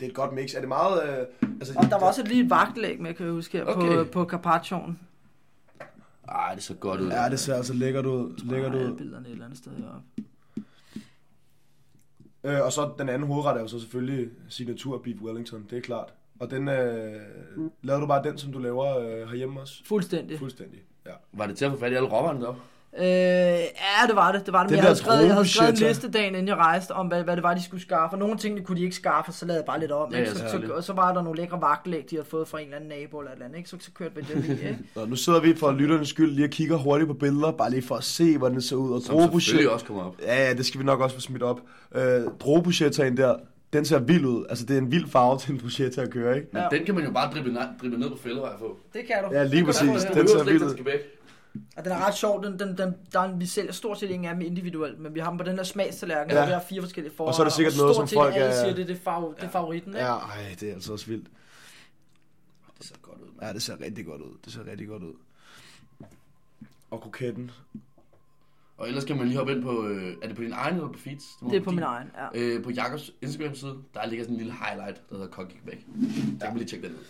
[0.00, 0.54] Det er et godt mix.
[0.54, 1.02] Er det meget...
[1.20, 1.26] Øh,
[1.60, 3.96] altså, Og der var også et lille vagtlæg med, kan jeg huske, her Okay.
[3.96, 4.98] på, på carpaccioen.
[6.32, 7.08] Ej, det så godt ud.
[7.08, 8.44] Ja, det ser altså lækkert ud.
[8.50, 8.96] Lækkert ud.
[8.96, 10.02] billederne et eller andet sted heroppe.
[12.44, 15.82] Øh, og så den anden hovedret er jo så selvfølgelig signatur beef wellington, det er
[15.82, 16.14] klart.
[16.40, 17.20] Og den, øh,
[17.82, 19.82] lavede du bare den, som du laver øh, herhjemme også?
[19.84, 20.38] Fuldstændig.
[20.38, 21.12] Fuldstændig, ja.
[21.32, 22.60] Var det til at få fat i alle råvarerne deroppe?
[22.98, 24.46] Øh, ja, det var det.
[24.46, 24.70] Det var det.
[24.70, 27.06] Men Den jeg havde, skrevet, jeg havde skrevet en liste dagen, inden jeg rejste, om
[27.06, 28.14] hvad, hvad det var, de skulle skaffe.
[28.14, 30.12] Og nogle ting, det kunne de ikke skaffe, og så lavede jeg bare lidt om.
[30.12, 30.30] Ja, ikke?
[30.30, 32.76] Så, så, og så var der nogle lækre vagtelæg, de havde fået fra en eller
[32.76, 33.58] anden nabo eller et eller andet.
[33.58, 33.70] Ikke?
[33.70, 34.52] Så, så kørte vi det lige.
[34.68, 34.78] Ikke?
[34.96, 37.82] Nå, nu sidder vi for lytternes skyld lige og kigger hurtigt på billeder, bare lige
[37.82, 38.92] for at se, hvordan det ser ud.
[38.92, 40.14] Og Som selvfølgelig også kommer op.
[40.22, 41.60] ja, ja, det skal vi nok også få smidt op.
[41.94, 42.02] Øh,
[42.40, 43.36] drogebudgettaen der,
[43.72, 44.44] den ser vild ud.
[44.48, 46.48] Altså, det er en vild farve til en til at køre, ikke?
[46.52, 46.76] Men Ja.
[46.76, 48.76] den kan man jo bare drible ned, drible ned på fældevej på.
[48.92, 49.36] Det kan du.
[49.36, 49.80] Ja, lige præcis.
[50.04, 50.74] Den behøver ser vild den ud.
[51.76, 52.44] Og den er ret sjov.
[52.44, 55.20] Den, den, den, der er, vi sælger stort set ingen af dem individuelt, men vi
[55.20, 56.36] har dem på den her smagstallerken, Ja.
[56.36, 56.42] ja.
[56.42, 57.28] og vi har fire forskellige former.
[57.28, 59.32] Og så er der sikkert noget, som folk alle er- siger, det er, det, favor,
[59.32, 59.90] det er favoritten.
[59.92, 60.04] Ikke?
[60.06, 61.26] Ja, ej, det er altså også vildt.
[62.78, 63.26] Det ser godt ud.
[63.26, 63.42] mand.
[63.46, 64.36] Ja, det ser rigtig godt ud.
[64.44, 65.14] Det ser rigtig godt ud.
[66.90, 67.50] Og kroketten.
[68.78, 70.88] Og ellers kan man lige hoppe ind på, øh, er det på din egen eller
[70.92, 71.24] på feeds?
[71.40, 71.76] må Det er man på din.
[71.76, 72.40] min egen, ja.
[72.40, 75.78] Øh, på Jakobs Instagram-side, der ligger sådan en lille highlight, der hedder Kok gik væk.
[75.80, 77.00] Så kan man lige tjekke den ud.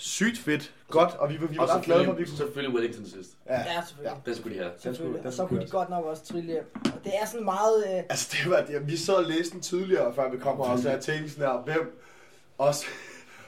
[0.00, 0.74] Sygt fedt.
[0.90, 2.36] Godt, og vi vi var ret glade for, at vi selvfølgelig, kunne...
[2.36, 3.30] selvfølgelig Wellington til sidst.
[3.46, 4.22] Ja, Ja, selvfølgelig.
[4.26, 4.72] Den skulle de have.
[4.78, 5.18] Selvfølgelig.
[5.18, 6.70] den Og så skulle kunne de godt nok også trille hjem.
[6.74, 7.84] Og det er sådan meget...
[7.86, 10.64] Øh, Altså, det var, det, vi sad og læste den tidligere, før vi kom her,
[10.64, 12.00] og så jeg tænkte sådan her, hvem
[12.58, 12.86] også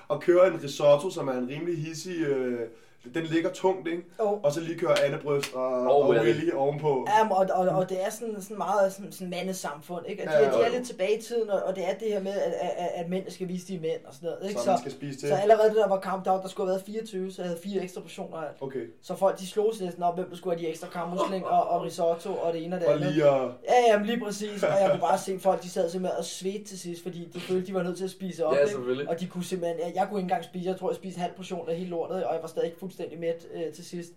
[0.09, 2.69] og køre en risotto, som er en rimelig hissig, øh,
[3.15, 4.03] den ligger tungt, ikke?
[4.19, 6.25] oh, Og så lige køre andebryst og, Og og, og Willy.
[6.27, 7.07] Willy ovenpå.
[7.09, 10.23] Ja, og, og, og det er sådan, sådan meget sådan, sådan mandesamfund, ikke?
[10.23, 10.73] Og de, Ja, ja, de er jo.
[10.77, 13.31] lidt tilbage i tiden, og, og det er det her med, at, at, at mænd
[13.31, 14.61] skal vise de er mænd og sådan noget, ikke?
[14.61, 15.29] Så man Så, skal spise til.
[15.29, 17.61] så allerede det der var kamp, der, der skulle have været 24, så jeg havde
[17.63, 18.57] fire ekstra portioner af alt.
[18.61, 18.85] Okay.
[19.03, 21.69] Så folk, de slog sig næsten op, hvem der skulle have de ekstra kammusling og,
[21.69, 23.13] og risotto og det ene og det Og andet.
[23.13, 23.41] lige at...
[23.69, 26.65] Ja, jamen lige præcis, og jeg kunne bare se folk, de sad simpelthen og svedte
[26.65, 29.09] til sidst, fordi de følte, de var nødt til at spise op, Ja, ikke?
[29.11, 31.33] Og de kunne simpelthen, jeg, jeg kunne ikke engang spise, jeg tror, jeg spiste halv
[31.37, 34.13] portion af hele lortet, og jeg var stadig fuldstændig mæt øh, til sidst.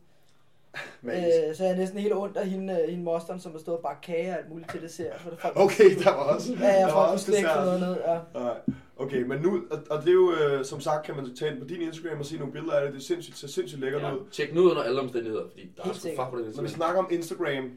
[1.04, 3.78] Øh, så jeg er næsten helt ondt af hende, øh, hende mosteren, som har stået
[3.78, 5.22] og bagt kage og alt muligt til dessert.
[5.24, 6.54] Så det folk, Okay, der var også...
[6.54, 7.66] Ja, jeg der var også dessert.
[7.66, 7.98] noget ned.
[8.08, 8.20] Ja.
[8.40, 8.54] Nej.
[8.98, 11.62] Okay, men nu, og, og det er jo, øh, som sagt, kan man tage ind
[11.62, 12.94] på din Instagram og se nogle billeder af det.
[12.94, 14.20] Det er sindssygt, ser sindssygt lækkert Ja, ud.
[14.32, 16.26] tjek den ud under alle omstændigheder, fordi der er Helt sgu sikkert.
[16.28, 17.72] fuck på den Når vi snakker om Instagram,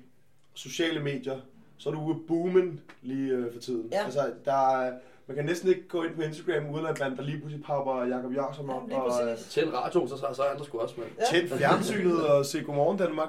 [0.55, 1.41] sociale medier,
[1.79, 3.89] så er du ude boomen lige øh, for tiden.
[3.93, 4.05] Ja.
[4.05, 4.93] Altså, der er,
[5.27, 8.05] man kan næsten ikke gå ind på Instagram, uden at man der lige pludselig popper
[8.05, 9.39] Jacob Jørgensen op lige og øh.
[9.39, 11.11] Tænd radioen, så, så er andre sgu også, mand.
[11.19, 11.39] Ja.
[11.39, 13.29] tændt fjernsynet og se Godmorgen Danmark.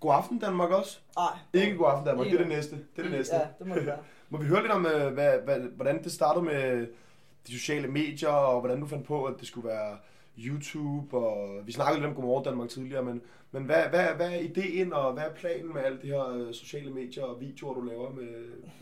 [0.00, 0.98] God aften Danmark også.
[1.16, 1.62] Nej.
[1.64, 2.76] Ikke God aften Danmark, det er det næste.
[2.76, 3.36] Det er det næste.
[3.36, 3.98] Ja, det må det være.
[4.30, 6.86] Må vi høre lidt om, øh, hvad, hvad, hvordan det startede med
[7.46, 9.96] de sociale medier, og hvordan du fandt på, at det skulle være
[10.38, 13.22] YouTube, og vi snakkede lidt om Godmorgen Danmark tidligere, men,
[13.54, 16.54] men hvad, hvad, hvad er ideen, og hvad er planen med alle de her øh,
[16.54, 18.28] sociale medier og videoer, du laver med,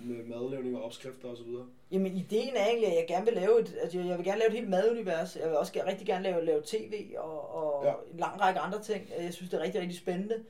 [0.04, 1.46] med madlavning og opskrifter osv.?
[1.90, 4.48] Jamen, ideen er egentlig, at jeg gerne vil lave et, altså jeg vil gerne lave
[4.48, 5.36] et helt madunivers.
[5.36, 7.92] Jeg vil også rigtig gerne lave, lave tv og, og Ja.
[8.12, 9.08] en lang række andre ting.
[9.20, 10.44] Jeg synes, det er rigtig, rigtig spændende.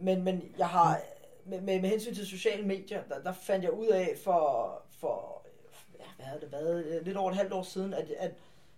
[0.00, 1.00] Men, men jeg har,
[1.44, 5.42] med, med, med hensyn til sociale medier, der, der fandt jeg ud af for, for
[5.98, 8.30] ja, hvad havde det været, lidt over et halvt år siden, at, at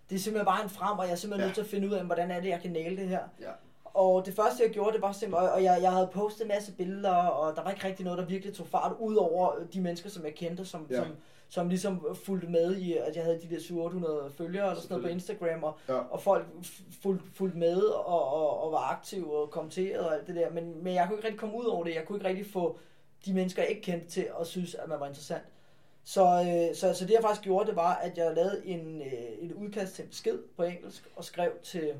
[0.09, 1.47] det er simpelthen bare en frem, og jeg er simpelthen ja.
[1.47, 3.23] nødt til at finde ud af, hvordan er det, jeg kan næle det her.
[3.41, 3.51] Ja.
[3.93, 6.71] Og det første, jeg gjorde, det var simpelthen, og jeg, jeg havde postet en masse
[6.71, 10.09] billeder, og der var ikke rigtig noget, der virkelig tog fart, ud over de mennesker,
[10.09, 10.95] som jeg kendte, som, Ja.
[10.95, 11.05] som,
[11.49, 13.59] som ligesom fulgte med i, at jeg havde de der
[14.29, 15.97] 700-800 følgere eller sådan noget på Instagram, og, Ja.
[16.09, 16.45] og folk
[17.01, 20.83] fulgte, fulgte med og, og, og var aktive og kommenterede og alt det der, men,
[20.83, 22.77] men jeg kunne ikke rigtig komme ud over det, jeg kunne ikke rigtig få
[23.25, 25.43] de mennesker, jeg ikke kendte til at synes, at man var interessant.
[26.03, 29.07] Så, øh, så, så det jeg faktisk gjorde, det var, at jeg lavede en, øh,
[29.49, 31.93] et udkast til en besked på engelsk, og skrev til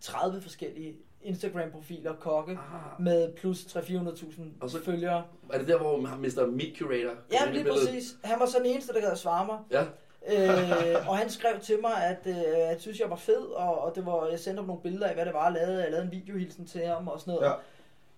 [0.00, 5.24] 30 forskellige Instagram-profiler, kokke, Ah, med plus 300-400.000 Og så- følgere.
[5.52, 7.12] er det der, hvor man mister Meat Curator?
[7.32, 8.16] Ja, lige præcis.
[8.24, 9.58] Han var så den eneste, der gad at svare mig.
[9.70, 9.82] Ja,
[10.28, 13.94] øh, og han skrev til mig, at øh, jeg synes, jeg var fed, og, og
[13.94, 15.82] det var, jeg sendte ham nogle billeder af, hvad det var, jeg lavede.
[15.82, 17.46] Jeg lavede en videohilsen til ham og sådan noget.
[17.48, 17.52] Ja.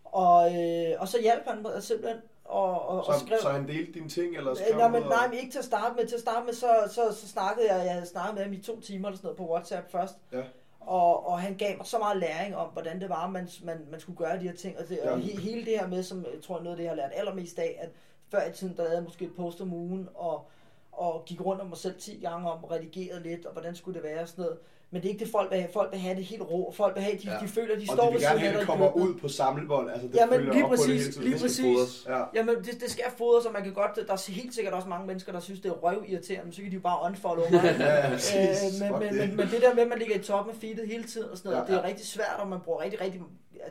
[0.05, 3.39] Og, øh, og så hjalp han mig simpelthen, og, og, og Så, skrev...
[3.43, 5.65] så han delte dine ting, eller skrev Øh, Nej, men, nej, men ikke til at
[5.65, 6.07] starte med.
[6.07, 8.81] Til at starte med, så, så, så snakkede jeg, jeg snakket med ham i to
[8.81, 10.15] timer eller sådan noget på WhatsApp først.
[10.33, 10.43] Ja.
[10.81, 14.01] Og, og han gav mig så meget læring om, hvordan det var, man, man, man
[14.01, 14.79] skulle gøre de her ting.
[14.79, 16.91] Og, det, og he, hele det her med, som jeg tror noget af det, jeg
[16.91, 17.91] har lært allermest af, at
[18.31, 20.49] før i tiden, der lavede jeg måske et post om ugen, og,
[20.93, 23.95] og gik rundt om mig selv 10 gange om, og redigerede lidt, og hvordan skulle
[23.95, 24.59] det være og sådan noget.
[24.93, 25.73] Men det er ikke det, folk vil have.
[25.73, 26.73] Folk vil have det helt rå.
[26.73, 27.33] Folk vil have, de, Ja.
[27.33, 27.39] ja.
[27.41, 29.15] de føler, de og står de vil ved siden af dig det i kommer ud
[29.15, 29.91] på samlebånd.
[29.91, 31.23] Altså, det Jamen, følger lige det præcis, hele tiden.
[31.25, 32.07] lige Det skal præcis.
[32.09, 32.23] Ja.
[32.35, 35.07] Jamen, det, det skal fodres, og man kan godt, der er helt sikkert også mange
[35.07, 37.61] mennesker, der synes, det er røvirriterende, men så kan de jo bare unfollow mig.
[37.81, 38.35] Ja, præcis.
[38.37, 39.29] øh, men, Fuck men, det.
[39.29, 41.39] men, men, det der med, at man ligger i toppen af feedet hele tiden og
[41.39, 41.89] sådan noget, Ja, ja, det er ja.
[41.91, 43.21] rigtig svært, og man bruger rigtig, rigtig,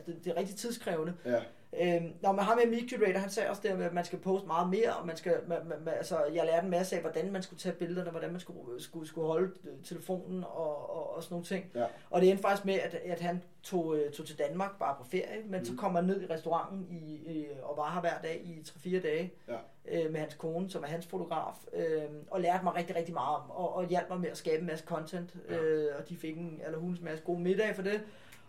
[0.06, 1.14] det, det er rigtig tidskrævende.
[1.26, 1.40] Ja.
[1.82, 4.20] Øhm, når man har med Meat Curator, han sagde også det med, at man skal
[4.20, 7.02] poste meget mere, og man skal, man, man, man, altså, jeg lærte en masse af,
[7.02, 11.16] hvordan man skulle tage billederne, hvordan man skulle, skulle, skulle holde øh, telefonen og, og,
[11.16, 11.66] og sådan nogle ting.
[11.76, 11.86] Ja.
[12.10, 15.04] Og det endte faktisk med, at, at han tog, øh, tog til Danmark bare på
[15.04, 15.66] ferie, men mm.
[15.66, 18.60] så kom han ned i restauranten i, i, og var her hver dag i
[18.98, 19.58] 3-4 dage Ja.
[20.06, 22.02] øh, med hans kone, som er hans fotograf, øh,
[22.32, 24.68] og lærte mig rigtig, rigtig meget om, og, og hjalp mig med at skabe en
[24.68, 25.58] masse content, Ja.
[25.58, 28.02] øh, og de fik en, eller hun en masse god middag for det.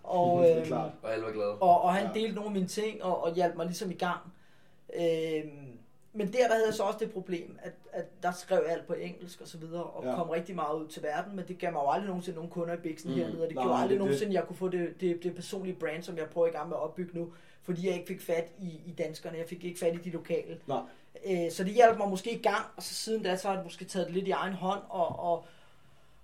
[0.03, 0.91] Og, Det er øhm, klart.
[1.03, 1.55] Og alle var glade.
[1.59, 2.21] og, og han Ja.
[2.21, 4.21] delte nogle af mine ting og, og hjalp mig ligesom i gang.
[4.97, 5.67] Øhm,
[6.13, 8.87] men der, der havde jeg så også det problem, at, at der skrev jeg alt
[8.87, 10.15] på engelsk og så videre, og Ja.
[10.15, 12.75] kom rigtig meget ud til verden, men det gav mig jo aldrig nogensinde nogen kunder
[12.75, 13.17] i Bixen Mm.
[13.17, 15.35] hernede, og det Nej, gjorde nej, aldrig det nogensinde, jeg kunne få det, det, det
[15.35, 17.33] personlige brand, som jeg prøver i gang med at opbygge nu,
[17.63, 20.59] fordi jeg ikke fik fat i, i danskerne, jeg fik ikke fat i de lokale.
[20.67, 20.81] Nej.
[21.27, 23.65] Øh, så det hjalp mig måske i gang, og så siden da, så har jeg
[23.65, 25.45] måske taget det lidt i egen hånd, og, og,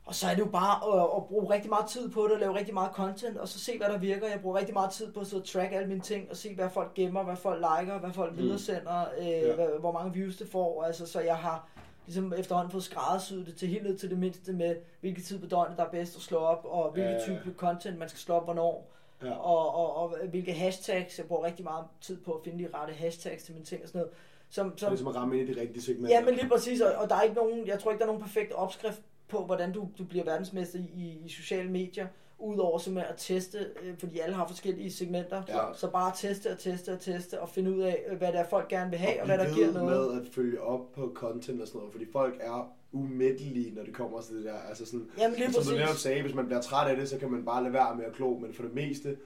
[0.06, 2.38] og så er det jo bare at, at bruge rigtig meget tid på det, og
[2.38, 4.26] lave rigtig meget content, og så se, hvad der virker.
[4.28, 6.54] Jeg bruger rigtig meget tid på at sidde og track alle mine ting, og se,
[6.54, 8.38] hvad folk gemmer, hvad folk liker, hvad folk Mm.
[8.38, 9.54] videresender, øh, Ja.
[9.54, 10.82] hvad, hvor mange views det får.
[10.82, 11.68] Altså, så jeg har
[12.06, 15.46] ligesom efterhånden fået skræddersyet det til helt ned til det mindste med, hvilken tid på
[15.46, 18.34] døgnet, der er bedst at slå op, og hvilken Ja, type content, man skal slå
[18.34, 18.90] op, hvornår.
[19.22, 19.32] Ja.
[19.32, 21.18] Og, og, og, hvilke hashtags.
[21.18, 23.88] Jeg bruger rigtig meget tid på at finde de rette hashtags til mine ting og
[23.88, 24.12] sådan noget.
[24.50, 26.16] Som, Så som, ligesom at ramme ind i de rigtige segmenter.
[26.18, 28.12] Ja, men lige præcis, og, og der er ikke nogen, jeg tror ikke, der er
[28.12, 32.06] nogen perfekt opskrift på, hvordan du, du bliver verdensmester i, i sociale medier,
[32.38, 35.42] udover simpelthen at teste, øh, fordi alle har forskellige segmenter.
[35.48, 35.58] Ja.
[35.74, 38.68] Så bare teste og teste og teste, og finde ud af, hvad det er, folk
[38.68, 40.12] gerne vil have, og, og hvad der giver noget.
[40.12, 43.94] med at følge op på content og sådan noget, fordi folk er umættelige, når det
[43.94, 44.58] kommer til det der.
[44.68, 46.02] Altså sådan, Jamen lige som du netop præcis.
[46.02, 48.12] sagde, hvis man bliver træt af det, så kan man bare lade være med at
[48.12, 49.16] klo, men for det meste,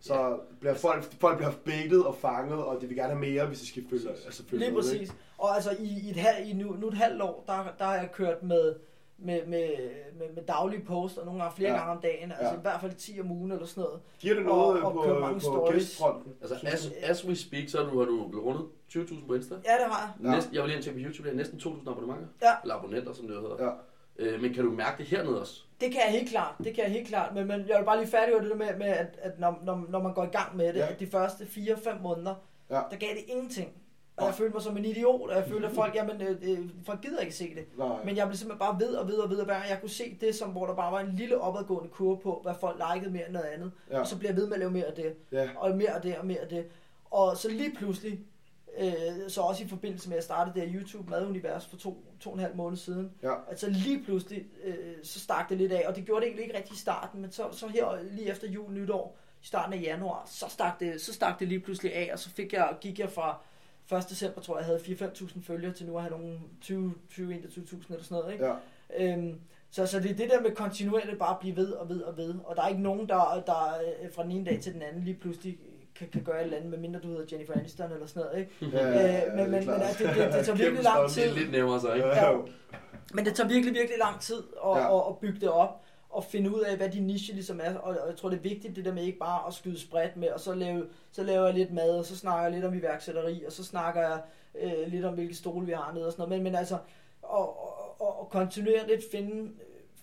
[0.00, 3.60] så bliver folk, folk bliver baitet og fanget, og de vil gerne have mere, hvis
[3.60, 5.00] de skal følge, altså følge Lige med, præcis.
[5.00, 5.12] ikke?
[5.38, 7.94] Og altså i, i, et halv, i nu, nu et halvt år, der, der har
[7.94, 8.74] jeg kørt med,
[9.18, 9.68] med, med,
[10.18, 11.76] med, med daglige post, og nogle gange flere Ja.
[11.78, 12.30] gange om dagen.
[12.32, 12.58] Altså Ja.
[12.58, 14.00] i hvert fald 10 om ugen eller sådan noget.
[14.18, 15.74] Giver det Og- noget og på, køre mange på stories.
[15.74, 16.32] gæstfronten?
[16.40, 19.54] Altså, as, as we speak, så har du, har du blevet rundet 20.000 på Insta.
[19.54, 20.30] Ja, det har jeg.
[20.30, 20.34] Ja.
[20.34, 22.26] Næsten, jeg var lige tjekke på YouTube, det er næsten 2.000 abonnementer.
[22.42, 22.52] Ja.
[22.62, 23.64] Eller abonnenter, som det hedder.
[23.64, 23.70] Ja.
[24.18, 25.62] Øh, men kan du mærke det hernede også?
[25.80, 27.98] Det kan jeg helt klart, det kan jeg helt klart, men, men jeg vil bare
[27.98, 30.56] lige færdiggøre det der med, med at, at når, når, når man går i gang
[30.56, 30.86] med det, ja.
[30.92, 32.34] at de første 4-5 måneder,
[32.70, 32.74] Ja.
[32.90, 33.72] der gav det ingenting.
[34.20, 36.68] Og jeg følte mig som en idiot, og jeg følte, at folk, jamen, øh, øh,
[36.84, 37.78] folk gider ikke se det.
[37.78, 38.04] Nej.
[38.04, 40.16] Men jeg blev simpelthen bare ved og ved og ved, og hver jeg kunne se
[40.20, 43.24] det, som, hvor der bare var en lille opadgående kurve på, hvad folk likede mere
[43.24, 43.72] end noget andet.
[43.90, 44.00] Ja.
[44.00, 45.48] Og så bliver jeg ved med at lave mere af det, Ja.
[45.56, 46.66] og mere af det, og mere af det.
[47.10, 48.20] Og så lige pludselig,
[48.78, 48.92] øh,
[49.28, 52.34] så også i forbindelse med at starte det her YouTube Madunivers for to, to og
[52.36, 53.34] en halv måned siden, Ja.
[53.50, 56.56] Altså lige pludselig, øh, så stak det lidt af, og det gjorde det egentlig ikke
[56.56, 60.22] rigtig i starten, men så, så her lige efter jul nytår, i starten af januar,
[60.26, 63.10] så stak det, så stak det lige pludselig af, og så fik jeg, gik jeg
[63.10, 63.40] fra
[63.96, 64.10] 1.
[64.10, 67.92] december, tror jeg, jeg havde 4-5.000 følgere, til nu at have nogle 20 20 21.000
[67.92, 68.44] eller sådan noget, ikke?
[68.46, 68.54] Ja.
[69.14, 69.34] Øhm,
[69.70, 72.16] så, så det er det der med kontinuerligt bare at blive ved og ved og
[72.16, 74.82] ved, og der er ikke nogen, der, der øh, fra den ene dag til den
[74.82, 75.58] anden lige pludselig
[75.94, 78.76] kan, kan gøre et eller andet, medmindre du hedder Jennifer Aniston eller sådan noget, ikke?
[78.76, 80.84] Ja, ja, ja, Øh, men- det er men- men altså, det- det- det tager virkelig
[80.84, 81.20] lang størrelse.
[81.20, 82.06] Det er lidt nemmere så, ikke?
[82.06, 82.32] Ja.
[83.14, 84.96] Men det tager virkelig, virkelig lang tid at, ja.
[84.98, 87.74] at, at bygge det op og finde ud af, hvad din niche ligesom er.
[87.74, 90.16] Og, og jeg tror, det er vigtigt, det der med ikke bare at skyde spredt
[90.16, 92.74] med, og så, lave, så laver jeg lidt mad, og så snakker jeg lidt om
[92.74, 94.20] iværksætteri, og så snakker jeg
[94.54, 96.42] øh, lidt om, hvilke stole vi har nede og sådan noget.
[96.42, 96.78] Men, men altså,
[97.22, 97.62] og,
[98.00, 99.50] og, og, kontinuerligt finde,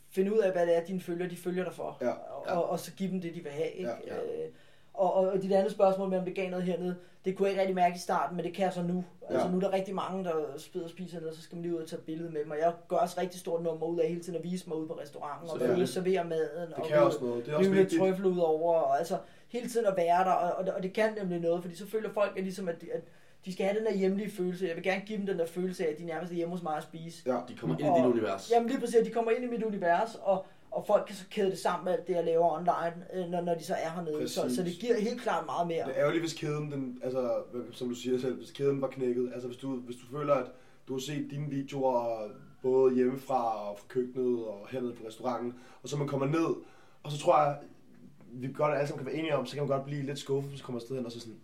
[0.09, 1.97] finde ud af, hvad det er, dine følger, de følger dig for.
[2.01, 2.09] Ja.
[2.11, 3.71] Og, og, og så give dem det, de vil have.
[3.71, 3.89] Ikke?
[4.07, 4.21] Ja, ja.
[4.21, 4.49] Øh,
[4.93, 6.95] og, og, og dit andet spørgsmål med, om det gav noget hernede,
[7.25, 9.03] det kunne jeg ikke rigtig mærke i starten, men det kan jeg så nu.
[9.29, 9.51] Altså Ja.
[9.51, 11.81] nu er der rigtig mange, der spider og spiser ned, så skal man lige ud
[11.81, 12.51] og tage billede med dem.
[12.51, 14.87] Og jeg gør også rigtig stort nummer ud af hele tiden at vise mig ude
[14.87, 15.75] på restauranten, og Selvfølgelig.
[15.75, 16.67] følge og servere maden.
[16.69, 17.45] Det og kan også noget.
[17.45, 19.17] Det er også lidt trøffel ud over, og altså
[19.47, 22.09] hele tiden at være der, og, og, og det kan nemlig noget, fordi så føler
[22.13, 23.01] folk at ligesom, at, at
[23.45, 24.67] de skal have den der hjemlige følelse.
[24.67, 26.63] Jeg vil gerne give dem den der følelse af, at de nærmest er hjemme hos
[26.63, 27.23] mig at spise.
[27.25, 27.37] Ja.
[27.47, 28.51] De kommer ind i Og- dit univers.
[28.53, 30.45] Jamen lige præcis, at de kommer ind i mit univers, og,
[30.75, 33.41] og folk kan så kæde det sammen med alt det, jeg laver online, øh, når,
[33.41, 34.29] når de så er hernede.
[34.29, 34.57] Så, Præcis.
[34.57, 35.85] så det giver helt klart meget mere.
[35.85, 37.31] Det er ærgerligt, hvis kæden, den, altså,
[37.71, 39.31] som du siger selv, hvis kæden var knækket.
[39.33, 40.45] Altså, hvis du, hvis du føler, at
[40.87, 42.27] du har set dine videoer
[42.63, 45.53] både hjemmefra og fra køkkenet og hernede på restauranten,
[45.83, 46.55] og så man kommer ned,
[47.03, 47.57] og så tror jeg,
[48.33, 50.49] vi godt alle sammen kan være enige om, så kan man godt blive lidt skuffet,
[50.49, 51.37] hvis man kommer afsted hen og så sådan,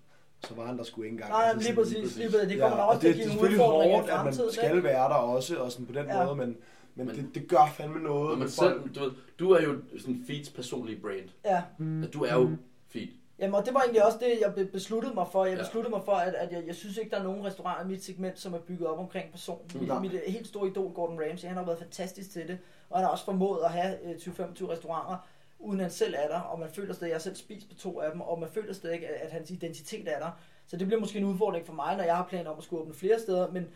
[0.48, 1.32] så var han der sgu ikke engang.
[1.32, 2.48] Nej, Altså, lige sådan- præcis, lige præcis.
[2.48, 4.00] Det kommer ja, og også til at det, give det er nogle selvfølgelig udfordringer i
[4.00, 4.52] hårdt, at man fremtiden.
[4.54, 6.26] skal være der også, og sådan på den Ja.
[6.26, 6.58] måde, men,
[6.96, 8.30] men, Men- det, det gør fandme noget.
[8.30, 11.30] Man med selv, du, ved, du er jo sådan Feeds personlige brand.
[11.46, 11.64] Ja.
[12.04, 12.50] At Du er jo
[12.90, 13.08] Feed.
[13.40, 15.46] Jamen, og det var egentlig også det, jeg be- besluttede mig for.
[15.46, 15.64] Jeg Ja.
[15.64, 18.04] besluttede mig for, at, at jeg, jeg synes ikke, der er nogen restauranter i mit
[18.04, 19.60] segment, som er bygget op omkring person.
[19.74, 20.00] Mit, Nej.
[20.00, 22.58] mit øh, helt store idol, Gordon Ramsay, han har været fantastisk til det.
[22.90, 25.28] Og han har også formået at have øh, 20-25 restauranter,
[25.60, 26.40] uden han selv er der.
[26.40, 28.74] Og man føler stadig, at jeg selv spist på to af dem, og man føler
[28.74, 30.30] stadig, at, at hans identitet er der.
[30.68, 32.82] Så det bliver måske en udfordring for mig, når jeg har planer om at skulle
[32.82, 33.52] åbne flere steder.
[33.52, 33.68] Men,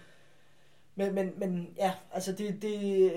[0.96, 3.12] men, men, men ja, altså det, det,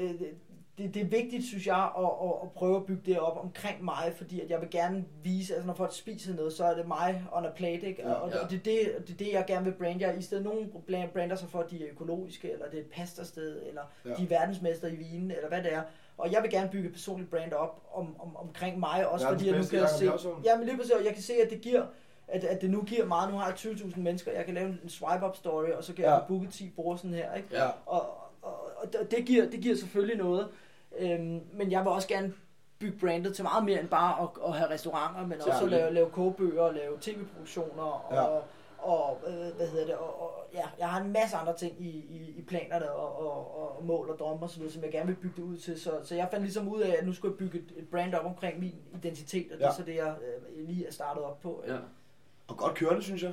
[0.79, 3.85] det, det er vigtigt, synes jeg, at, at, at prøve at bygge det op omkring
[3.85, 6.89] mig, fordi at jeg vil gerne vise, altså når folk spiser noget, så er det
[6.89, 8.03] mig on a plate, ikke?
[8.03, 8.37] Ja, og ja.
[8.37, 10.07] det, er det, det er det, jeg gerne vil brande.
[10.09, 10.73] Jeg, I stedet nogen
[11.13, 14.11] brander sig for, at de er økologiske, eller det er et pastasted, eller Ja.
[14.15, 15.83] de er verdensmester i vinen, eller hvad det er.
[16.19, 19.33] Og jeg vil gerne bygge et personligt brand op om, om, omkring mig, også Ja,
[19.33, 20.29] fordi det jeg nu kan Jacob se...
[20.45, 21.83] Ja, men lige præcis, og jeg kan se, at det giver
[22.29, 23.31] at, at det nu giver meget.
[23.33, 26.13] Nu har jeg 20.000 mennesker, jeg kan lave en swipe-up story, og så kan Ja.
[26.13, 27.49] jeg få booket 10 bruger sådan her, ikke?
[27.53, 27.67] Ja.
[27.87, 28.07] Og,
[28.43, 30.49] og, og det- giver, det giver selvfølgelig noget.
[30.99, 32.33] Øhm, men jeg vil også gerne
[32.79, 35.95] bygge brandet til meget mere end bare at, at have restauranter, men også at lave,
[35.95, 38.23] lave kogebøger, og lave tv-produktioner og, Ja.
[38.23, 38.43] og,
[38.79, 41.89] og øh, hvad hedder det, og, og ja, jeg har en masse andre ting i,
[41.89, 45.07] i, i planerne og, og, og mål og drømme og så videre, som jeg gerne
[45.07, 45.81] vil bygge det ud til.
[45.81, 48.15] Så, så jeg fandt ligesom ud af, at nu skulle jeg bygge et, et brand
[48.15, 49.69] op omkring min identitet, og det Ja.
[49.69, 50.15] er så det, jeg
[50.57, 51.65] øh, lige er startet op på.
[51.67, 51.77] Ja.
[52.49, 53.33] Og godt kørende, synes jeg.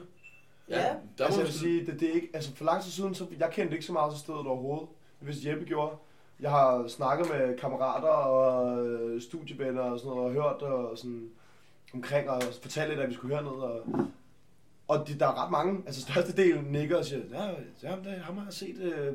[0.69, 0.95] Ja.
[1.17, 3.15] Der altså, må jeg vil sige, det, det er ikke, altså for lang tid siden,
[3.15, 4.87] så jeg kendte ikke så meget til stedet overhovedet,
[5.19, 5.95] hvis Jeppe gjorde.
[6.39, 11.29] Jeg har snakket med kammerater og øh, studievenner og sådan noget, og hørt og sådan
[11.93, 13.81] omkring, og fortalt lidt, at vi skulle herned, og,
[14.87, 17.45] og de, der er ret mange, altså størstedelen nikker og siger, ja,
[17.83, 19.13] ja det, ham har jeg set øh,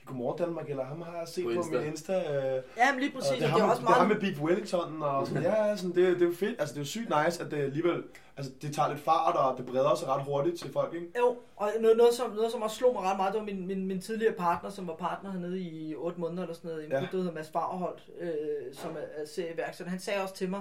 [0.00, 3.00] i Godmorgen Danmark, eller ham har jeg set På på, min Insta, øh, Ja, men
[3.00, 4.22] lige og præcis, det, er og ham, det er også det er ham meget...
[4.22, 6.84] med Beef Wellington, og sådan, ja, sådan, det, det er jo fedt, altså det er
[6.84, 8.02] jo sygt nice, at det alligevel,
[8.38, 11.06] altså det tager lidt fart, og det breder sig ret hurtigt til folk, ikke?
[11.18, 13.66] Jo, og noget, noget, som, noget, som også slog mig ret meget, det var min,
[13.66, 16.86] min, min tidligere partner, som var partner hernede i 8 måneder eller sådan noget, i
[16.86, 16.98] en Ja.
[16.98, 17.06] ja.
[17.12, 18.30] der hedder Mads Fagerholt, øh,
[18.72, 19.90] som er, er serieværksætter.
[19.90, 20.60] Han sagde også til mig,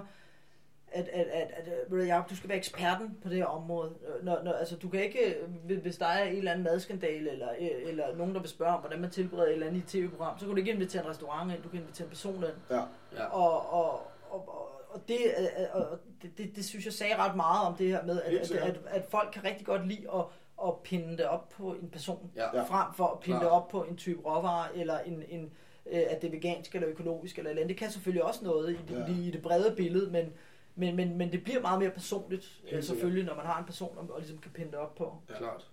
[0.92, 3.46] at, at, at, at øh, ved du, Jacob, du skal være eksperten på det her
[3.46, 3.92] område.
[4.08, 5.36] Øh, Når, når, altså, du kan ikke,
[5.70, 8.74] øh, hvis der er en eller anden madskandale, eller, øh, eller nogen, der vil spørge
[8.74, 11.10] om, hvordan man tilbereder et eller andet i tv-program, så kan du ikke invitere en
[11.10, 12.46] restaurant ind, du kan invitere en person ind.
[12.70, 12.82] Ja.
[13.16, 13.26] Ja.
[13.26, 13.92] Og, og,
[14.30, 17.76] og, og, og, det, øh, og det, det, det synes jeg sagde ret meget om
[17.76, 20.24] det her med, at, Helt at, at, at folk kan rigtig godt lide at,
[20.68, 22.58] at pinde det op på en person, Ja.
[22.58, 22.64] Ja.
[22.64, 23.44] frem for at pinde Klart.
[23.52, 25.52] det op på en type råvare, eller en, en,
[25.92, 27.70] øh, at det er vegansk eller økologisk eller et eller andet.
[27.76, 29.00] Det kan selvfølgelig også noget i det, Ja.
[29.00, 29.18] ja.
[29.28, 30.34] i det brede billede, men,
[30.76, 32.86] men, men, men det bliver meget mere personligt, øh, sikkert.
[32.86, 35.14] selvfølgelig, når man har en person, og, og ligesom kan pinde det op på.
[35.38, 35.68] Klart.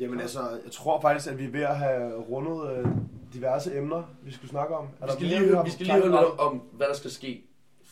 [0.00, 2.86] Jamen altså, jeg tror faktisk, at vi er ved at have rundet øh,
[3.32, 4.88] diverse emner, vi skulle snakke om.
[5.00, 7.44] Er Vi skal lige, vi skal lige høre om, hvad der skal ske.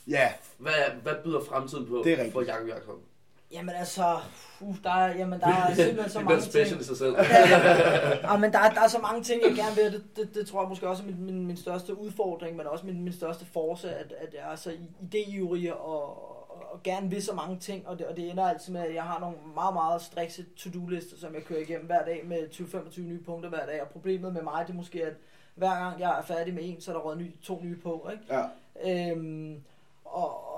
[0.08, 0.72] Ja, Hvad,
[1.02, 2.32] hvad byder fremtiden på Det er rigtigt.
[2.32, 3.04] for Jakob Jakobsen?
[3.52, 4.18] Jamen altså,
[4.60, 6.80] uh, der, er, jamen, der er simpelthen så mange special ting.
[6.80, 7.16] i sig selv.
[8.22, 9.92] Ja, men der, er- der er så mange ting, jeg gerne vil.
[9.92, 12.86] Det, det, det tror jeg måske også er min, min, min største udfordring, men også
[12.86, 14.70] min, min største force, at, at jeg er så
[15.02, 16.04] idéivrig og,
[16.50, 17.88] og, og gerne vil så mange ting.
[17.88, 21.16] Og det, og det ender altid med, at jeg har nogle meget, meget strikse to-do-lister,
[21.18, 23.82] som jeg kører igennem hver dag med 20-25 nye punkter hver dag.
[23.82, 25.12] Og problemet med mig, det er måske, at
[25.54, 28.10] hver gang jeg er færdig med en, så er der røget ny, to nye på.
[28.12, 28.24] Ikke?
[28.34, 29.10] ja.
[29.10, 29.56] Øhm,
[30.14, 30.50] og,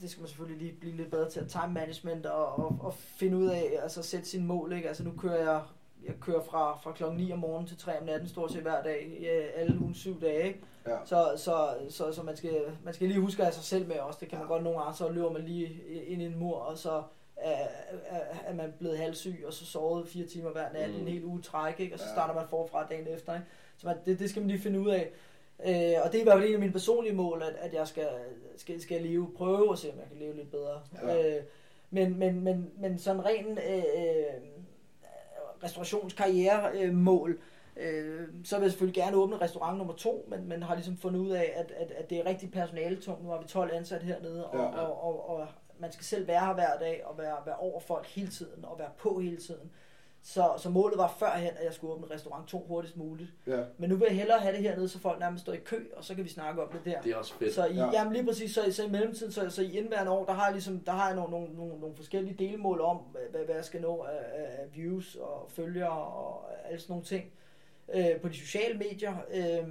[0.00, 2.94] det skal man selvfølgelig lige blive lidt bedre til at time management og, og, og
[2.94, 4.88] finde ud af, altså sætte sine mål, ikke?
[4.88, 5.62] Altså nu kører jeg,
[6.06, 8.82] jeg kører fra, fra klokken 9 om morgenen til 3 om natten stort set hver
[8.82, 10.60] dag, alle ugen syv dage, ikke?
[10.86, 10.96] Ja.
[11.04, 14.18] Så, så, så, så man, skal, man skal lige huske have sig selv med også,
[14.20, 16.78] det kan man godt nogle gange, så løber man lige ind i en mur, og
[16.78, 17.02] så
[17.36, 21.00] er, man blevet halvsyg, og så sovet fire timer hver nat mm.
[21.00, 21.94] En hel uge træk, ikke?
[21.94, 22.12] og så Ja.
[22.12, 23.34] starter man forfra dagen efter.
[23.34, 23.46] Ikke?
[23.76, 25.10] Så man, det, det skal man lige finde ud af.
[25.66, 27.88] Øh, og det er i hvert fald en af mine personlige mål, at, at jeg
[27.88, 28.08] skal,
[28.56, 30.80] skal, skal leve, prøve at se, om jeg kan leve lidt bedre.
[31.02, 31.36] Ja.
[31.36, 31.42] Øh,
[31.90, 34.40] men, men, men, men sådan ren øh, øh,
[35.64, 37.40] restaurationskarrieremål,
[37.76, 41.20] øh, så vil jeg selvfølgelig gerne åbne restaurant nummer to, men, men har ligesom fundet
[41.20, 43.24] ud af, at, at, at det er rigtig personaletungt.
[43.24, 44.64] Nu har vi 12 ansat hernede, og, Ja.
[44.64, 44.86] ja.
[44.86, 45.46] og, og, og
[45.78, 48.78] man skal selv være her hver dag, og være, være over folk hele tiden, og
[48.78, 49.70] være på hele tiden.
[50.24, 53.30] Så, så målet var førhen, at jeg skulle åbne restaurant 2 hurtigst muligt.
[53.46, 53.62] ja.
[53.78, 56.04] Men nu vil jeg hellere have det hernede, så folk nærmest står i kø, og
[56.04, 57.00] så kan vi snakke om det der.
[57.00, 57.54] Det er også fedt.
[57.54, 57.84] Så i, Ja.
[57.84, 57.90] ja.
[57.92, 60.52] jamen lige præcis, så, så i mellemtiden, så, så i indværende år, der har jeg,
[60.52, 62.96] ligesom, der har jeg nogle, nogle, nogle, nogle forskellige delmål om,
[63.30, 67.04] hvad, hvad jeg skal nå af, af af views og følgere og alle sådan nogle
[67.04, 67.24] ting
[67.94, 69.16] øh, på de sociale medier.
[69.34, 69.68] Øh,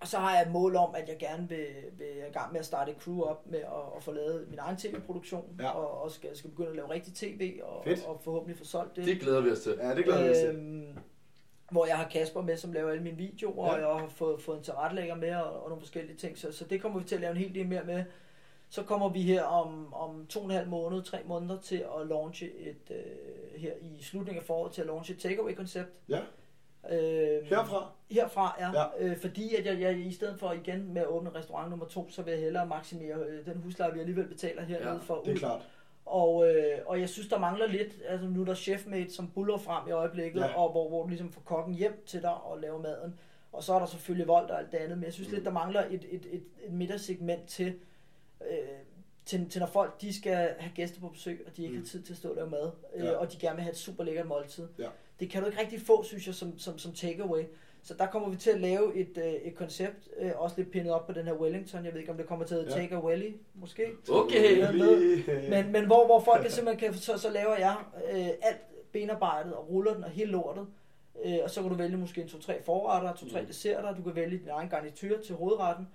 [0.00, 1.66] og så har jeg et mål om, at jeg gerne vil,
[1.98, 3.66] vil i gang med at starte et crew op med at,
[3.96, 5.70] at få lavet min egen tv-produktion, Ja.
[5.70, 8.04] og, og skal, skal begynde at lave rigtig tv, og, Fedt.
[8.06, 9.04] og forhåbentlig få solgt det.
[9.04, 9.74] Det glæder vi os til.
[9.80, 10.48] Ja, det glæder jeg mig til.
[10.48, 10.98] Øhm,
[11.70, 13.72] hvor jeg har Kasper med, som laver alle mine videoer, ja.
[13.72, 16.38] og jeg har fået, fået en tilrettelægger med, og, og nogle forskellige ting.
[16.38, 18.04] Så, så det kommer vi til at lave en hel del mere med.
[18.68, 22.06] Så kommer vi her om, om to og en halv måned, tre måneder til at
[22.06, 26.00] launche et, øh, her i slutningen af foråret, til at launche et takeaway-koncept.
[26.08, 26.20] Ja.
[26.90, 27.90] Øh, Herfra?
[28.10, 28.70] Herfra, ja.
[28.82, 28.84] Ja.
[28.98, 32.10] Øh, fordi at jeg, jeg, i stedet for igen med at åbne restaurant nummer to,
[32.10, 35.28] så vil jeg hellere maksimere øh, den husleje, vi alligevel betaler hernede Ja, for Det
[35.28, 35.38] er ud.
[35.38, 35.60] klart.
[36.06, 39.56] Og, øh, og jeg synes, der mangler lidt, altså nu er der chefmate, som buller
[39.58, 40.54] frem i øjeblikket, ja.
[40.60, 43.18] og hvor, hvor du ligesom får kokken hjem til dig og laver maden.
[43.52, 45.34] Og så er der selvfølgelig vold og alt det andet, men jeg synes Mm.
[45.34, 47.74] lidt, der mangler et, et, et, et middagssegment til,
[48.50, 48.56] øh,
[49.24, 51.80] til, til når folk de skal have gæster på besøg, og de ikke Mm.
[51.80, 53.12] har tid til at stå og lave mad, øh, Ja.
[53.16, 54.68] og de gerne vil have et super lækkert måltid.
[54.78, 54.88] Ja.
[55.20, 57.42] Det kan du ikke rigtig få, synes jeg, som, som, som takeaway.
[57.82, 60.92] Så der kommer vi til at lave et, øh, et koncept, øh, også lidt pindet
[60.92, 61.84] op på den her Wellington.
[61.84, 62.80] Jeg ved ikke, om det kommer til at hedde Ja.
[62.82, 63.86] Take a Welly, måske.
[64.10, 64.60] Okay.
[65.50, 67.76] Men, men hvor, hvor folk kan simpelthen kan, så, så laver jeg
[68.12, 68.60] øh, alt
[68.92, 70.66] benarbejdet og ruller den og hele lortet.
[71.24, 73.46] Øh, og så kan du vælge måske en 2-3 forretter, 2-3 Mm.
[73.46, 75.88] desserter, du kan vælge din egen garnityr til hovedretten.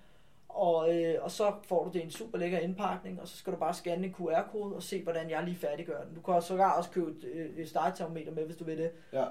[0.55, 3.53] Og, øh, og så får du det i en super lækker indpakning, og så skal
[3.53, 6.15] du bare scanne en QR-kode og se, hvordan jeg lige færdiggør den.
[6.15, 8.91] Du kan også sågar også købe et, øh, et stegetermometer med, hvis du vil det.
[9.13, 9.23] Ja.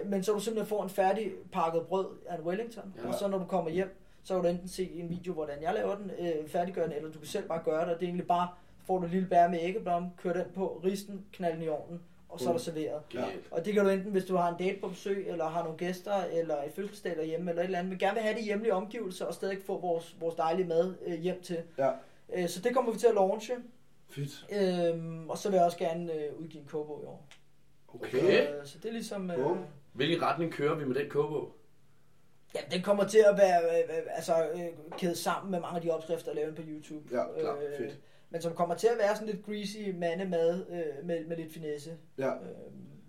[0.00, 3.08] Øh, men så du simpelthen får en færdig pakket brød af en Wellington, Ja.
[3.08, 5.74] og så når du kommer hjem, så kan du enten se en video, hvordan jeg
[5.74, 7.94] laver den, øh, færdiggør den, eller du kan selv bare gøre det.
[7.94, 8.48] Og det er egentlig bare,
[8.86, 12.00] får du en lille bær med æggeblom, kør den på, risten, knald den i ovnen,
[12.30, 13.02] og så er der serveret.
[13.08, 13.46] Genialt.
[13.50, 15.78] Og det kan du enten, hvis du har en date på besøg, eller har nogle
[15.78, 18.74] gæster, eller et fødselsdag derhjemme, eller et eller andet, men gerne vil have det hjemlige
[18.74, 21.58] omgivelser, og stadig få vores, vores dejlige mad øh, hjem til.
[21.78, 21.90] Ja.
[22.34, 23.54] Øh, så det kommer vi til at launche.
[24.08, 24.46] Fedt.
[24.52, 27.28] Øhm, og så vil jeg også gerne øh, udgive en kobo i år.
[27.94, 28.18] Okay.
[28.18, 28.58] Okay.
[28.58, 29.30] Øh, så det er ligesom...
[29.30, 29.58] Øh, Bum.
[29.92, 31.52] Hvilken retning kører vi med den kobo?
[32.54, 35.82] ja, den kommer til at være øh, øh, altså, øh, kædet sammen med mange af
[35.82, 37.16] de opskrifter, der er lavet på YouTube.
[37.16, 37.56] Ja, klar.
[37.56, 37.98] Øh, Fedt.
[38.30, 41.90] Men som kommer til at være sådan lidt greasy mandemad øh, med, med lidt finesse.
[42.18, 42.28] Ja.
[42.34, 42.40] Øh,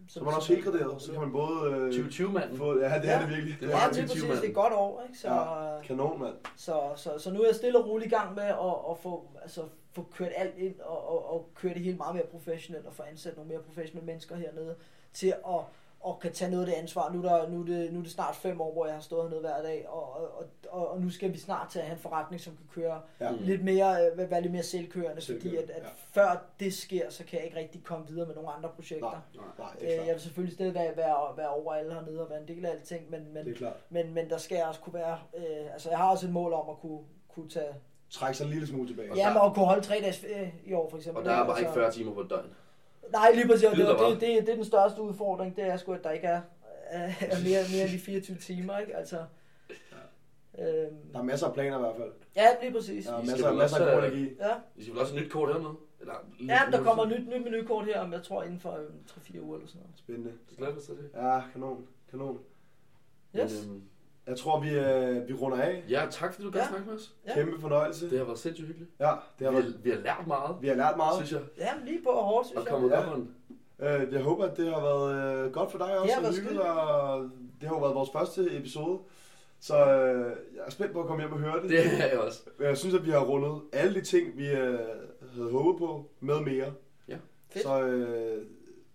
[0.07, 1.01] Så er man også helt graderet.
[1.01, 1.71] Så kan man både...
[1.71, 2.57] Øh, 2020-manden.
[2.57, 3.21] få, ja, det er Ja.
[3.21, 3.53] det virkelig.
[3.59, 4.11] Det det er en præcis.
[4.11, 5.19] 20 Det er et godt år, ikke?
[5.19, 5.81] Så, Ja.
[5.83, 6.33] Kanon, mand.
[6.57, 9.27] så, så, så nu er jeg stille og roligt i gang med at, at få,
[9.41, 9.61] altså,
[9.93, 13.03] få kørt alt ind og, og, og køre det hele meget mere professionelt og få
[13.03, 14.75] ansat nogle mere professionelle mennesker hernede
[15.13, 15.61] til at
[16.03, 17.11] og kan tage noget af det ansvar.
[17.13, 19.01] Nu er, der, nu, er det, nu er det snart fem år, hvor jeg har
[19.01, 21.95] stået hernede hver dag, og, og, og, og nu skal vi snart til at have
[21.95, 23.31] en forretning, som kan køre Ja.
[23.31, 23.37] Mm.
[23.41, 26.21] lidt mere, øh, være lidt mere selvkørende, fordi at, Selvkørende, at ja.
[26.21, 29.21] før det sker, så kan jeg ikke rigtig komme videre med nogle andre projekter.
[29.35, 32.21] Nej, nej, det Øh, er jeg vil selvfølgelig stadig være, være, være over alle hernede
[32.23, 33.55] og være en del af alting, men, men,
[33.89, 36.53] men, men der skal jeg også kunne være, øh, altså jeg har også et mål
[36.53, 37.73] om at kunne, kunne tage,
[38.09, 39.11] Træk sig en lille smule tilbage.
[39.11, 41.19] Og ja, men at kunne holde tre dages ferie i år for eksempel.
[41.23, 42.45] Og der er bare Altså- ikke 40 timer på et døgn.
[43.11, 45.93] Nej, lige præcis, det, det, det, det, det er den største udfordring, det er sgu,
[45.93, 46.41] at der ikke er,
[46.85, 48.95] er er mere, mere end de 24 timer, ikke?
[48.95, 49.17] Altså,
[50.59, 52.11] øhm, Der er masser af planer i hvert fald.
[52.35, 53.05] ja, lige præcis.
[53.05, 54.35] Der er masser, vel masser af god energi.
[54.39, 55.73] Ja, Vi skal vel også have et nyt kort hernede?
[55.99, 56.13] Eller,
[56.47, 59.39] ja der kommer et nyt, nyt menukort her, om jeg tror inden for øhm, 3-4
[59.39, 59.97] uger eller sådan noget.
[59.97, 60.31] Spændende.
[60.49, 61.09] Du glæder dig til det?
[61.15, 61.87] Ja, kanon.
[62.11, 62.39] Kanon.
[63.35, 63.65] Yes.
[63.65, 63.83] Men, øhm,
[64.31, 65.83] Jeg tror, vi, øh, vi runder af.
[65.89, 66.67] ja, tak fordi du gad Ja.
[66.67, 67.13] snakke med os.
[67.27, 67.33] Ja.
[67.33, 68.09] Kæmpe fornøjelse.
[68.09, 68.91] Det har været sindssygt hyggeligt.
[68.99, 71.15] Ja, det Vi har har, været, vi har lært meget, vi har lært meget.
[71.15, 71.41] synes jeg.
[71.57, 72.73] Ja, lige på og hårdt, synes Og jeg.
[72.73, 73.27] kommet
[73.79, 73.97] Ja.
[74.03, 76.03] Øh, jeg håber, at det har været øh, godt for dig også.
[76.03, 77.29] Det har og været hyggeligt, og
[77.61, 78.99] det har jo været vores første episode.
[79.59, 81.69] Så øh, jeg er spændt på at komme hjem og høre det.
[81.69, 82.41] Det er jeg også.
[82.59, 84.79] Jeg synes, at vi har rundet alle de ting, vi øh,
[85.35, 86.73] havde håbet på, med mere.
[87.07, 87.17] Ja.
[87.49, 87.63] Fedt.
[87.65, 88.45] Så øh,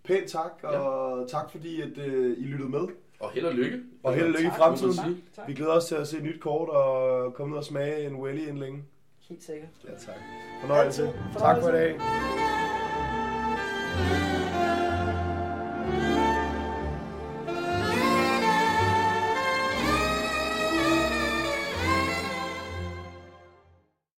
[0.05, 2.87] pænt tak, og tak fordi, at øh, I lyttede med.
[3.21, 3.79] Og held og lykke.
[4.03, 4.59] Og held og lykke i Tak.
[4.59, 4.95] fremtiden.
[4.97, 5.07] Tak.
[5.37, 5.49] Tak.
[5.49, 8.17] Vi glæder os til at se et nyt kort og komme ned og smage en
[8.17, 8.83] welly inden længe.
[9.29, 9.69] Helt sikkert.
[9.85, 10.15] Ja, tak.
[10.61, 11.03] Fornøjelse.
[11.03, 11.19] Altid.
[11.39, 11.99] Tak for i Fornøjelse.
[11.99, 12.07] dag.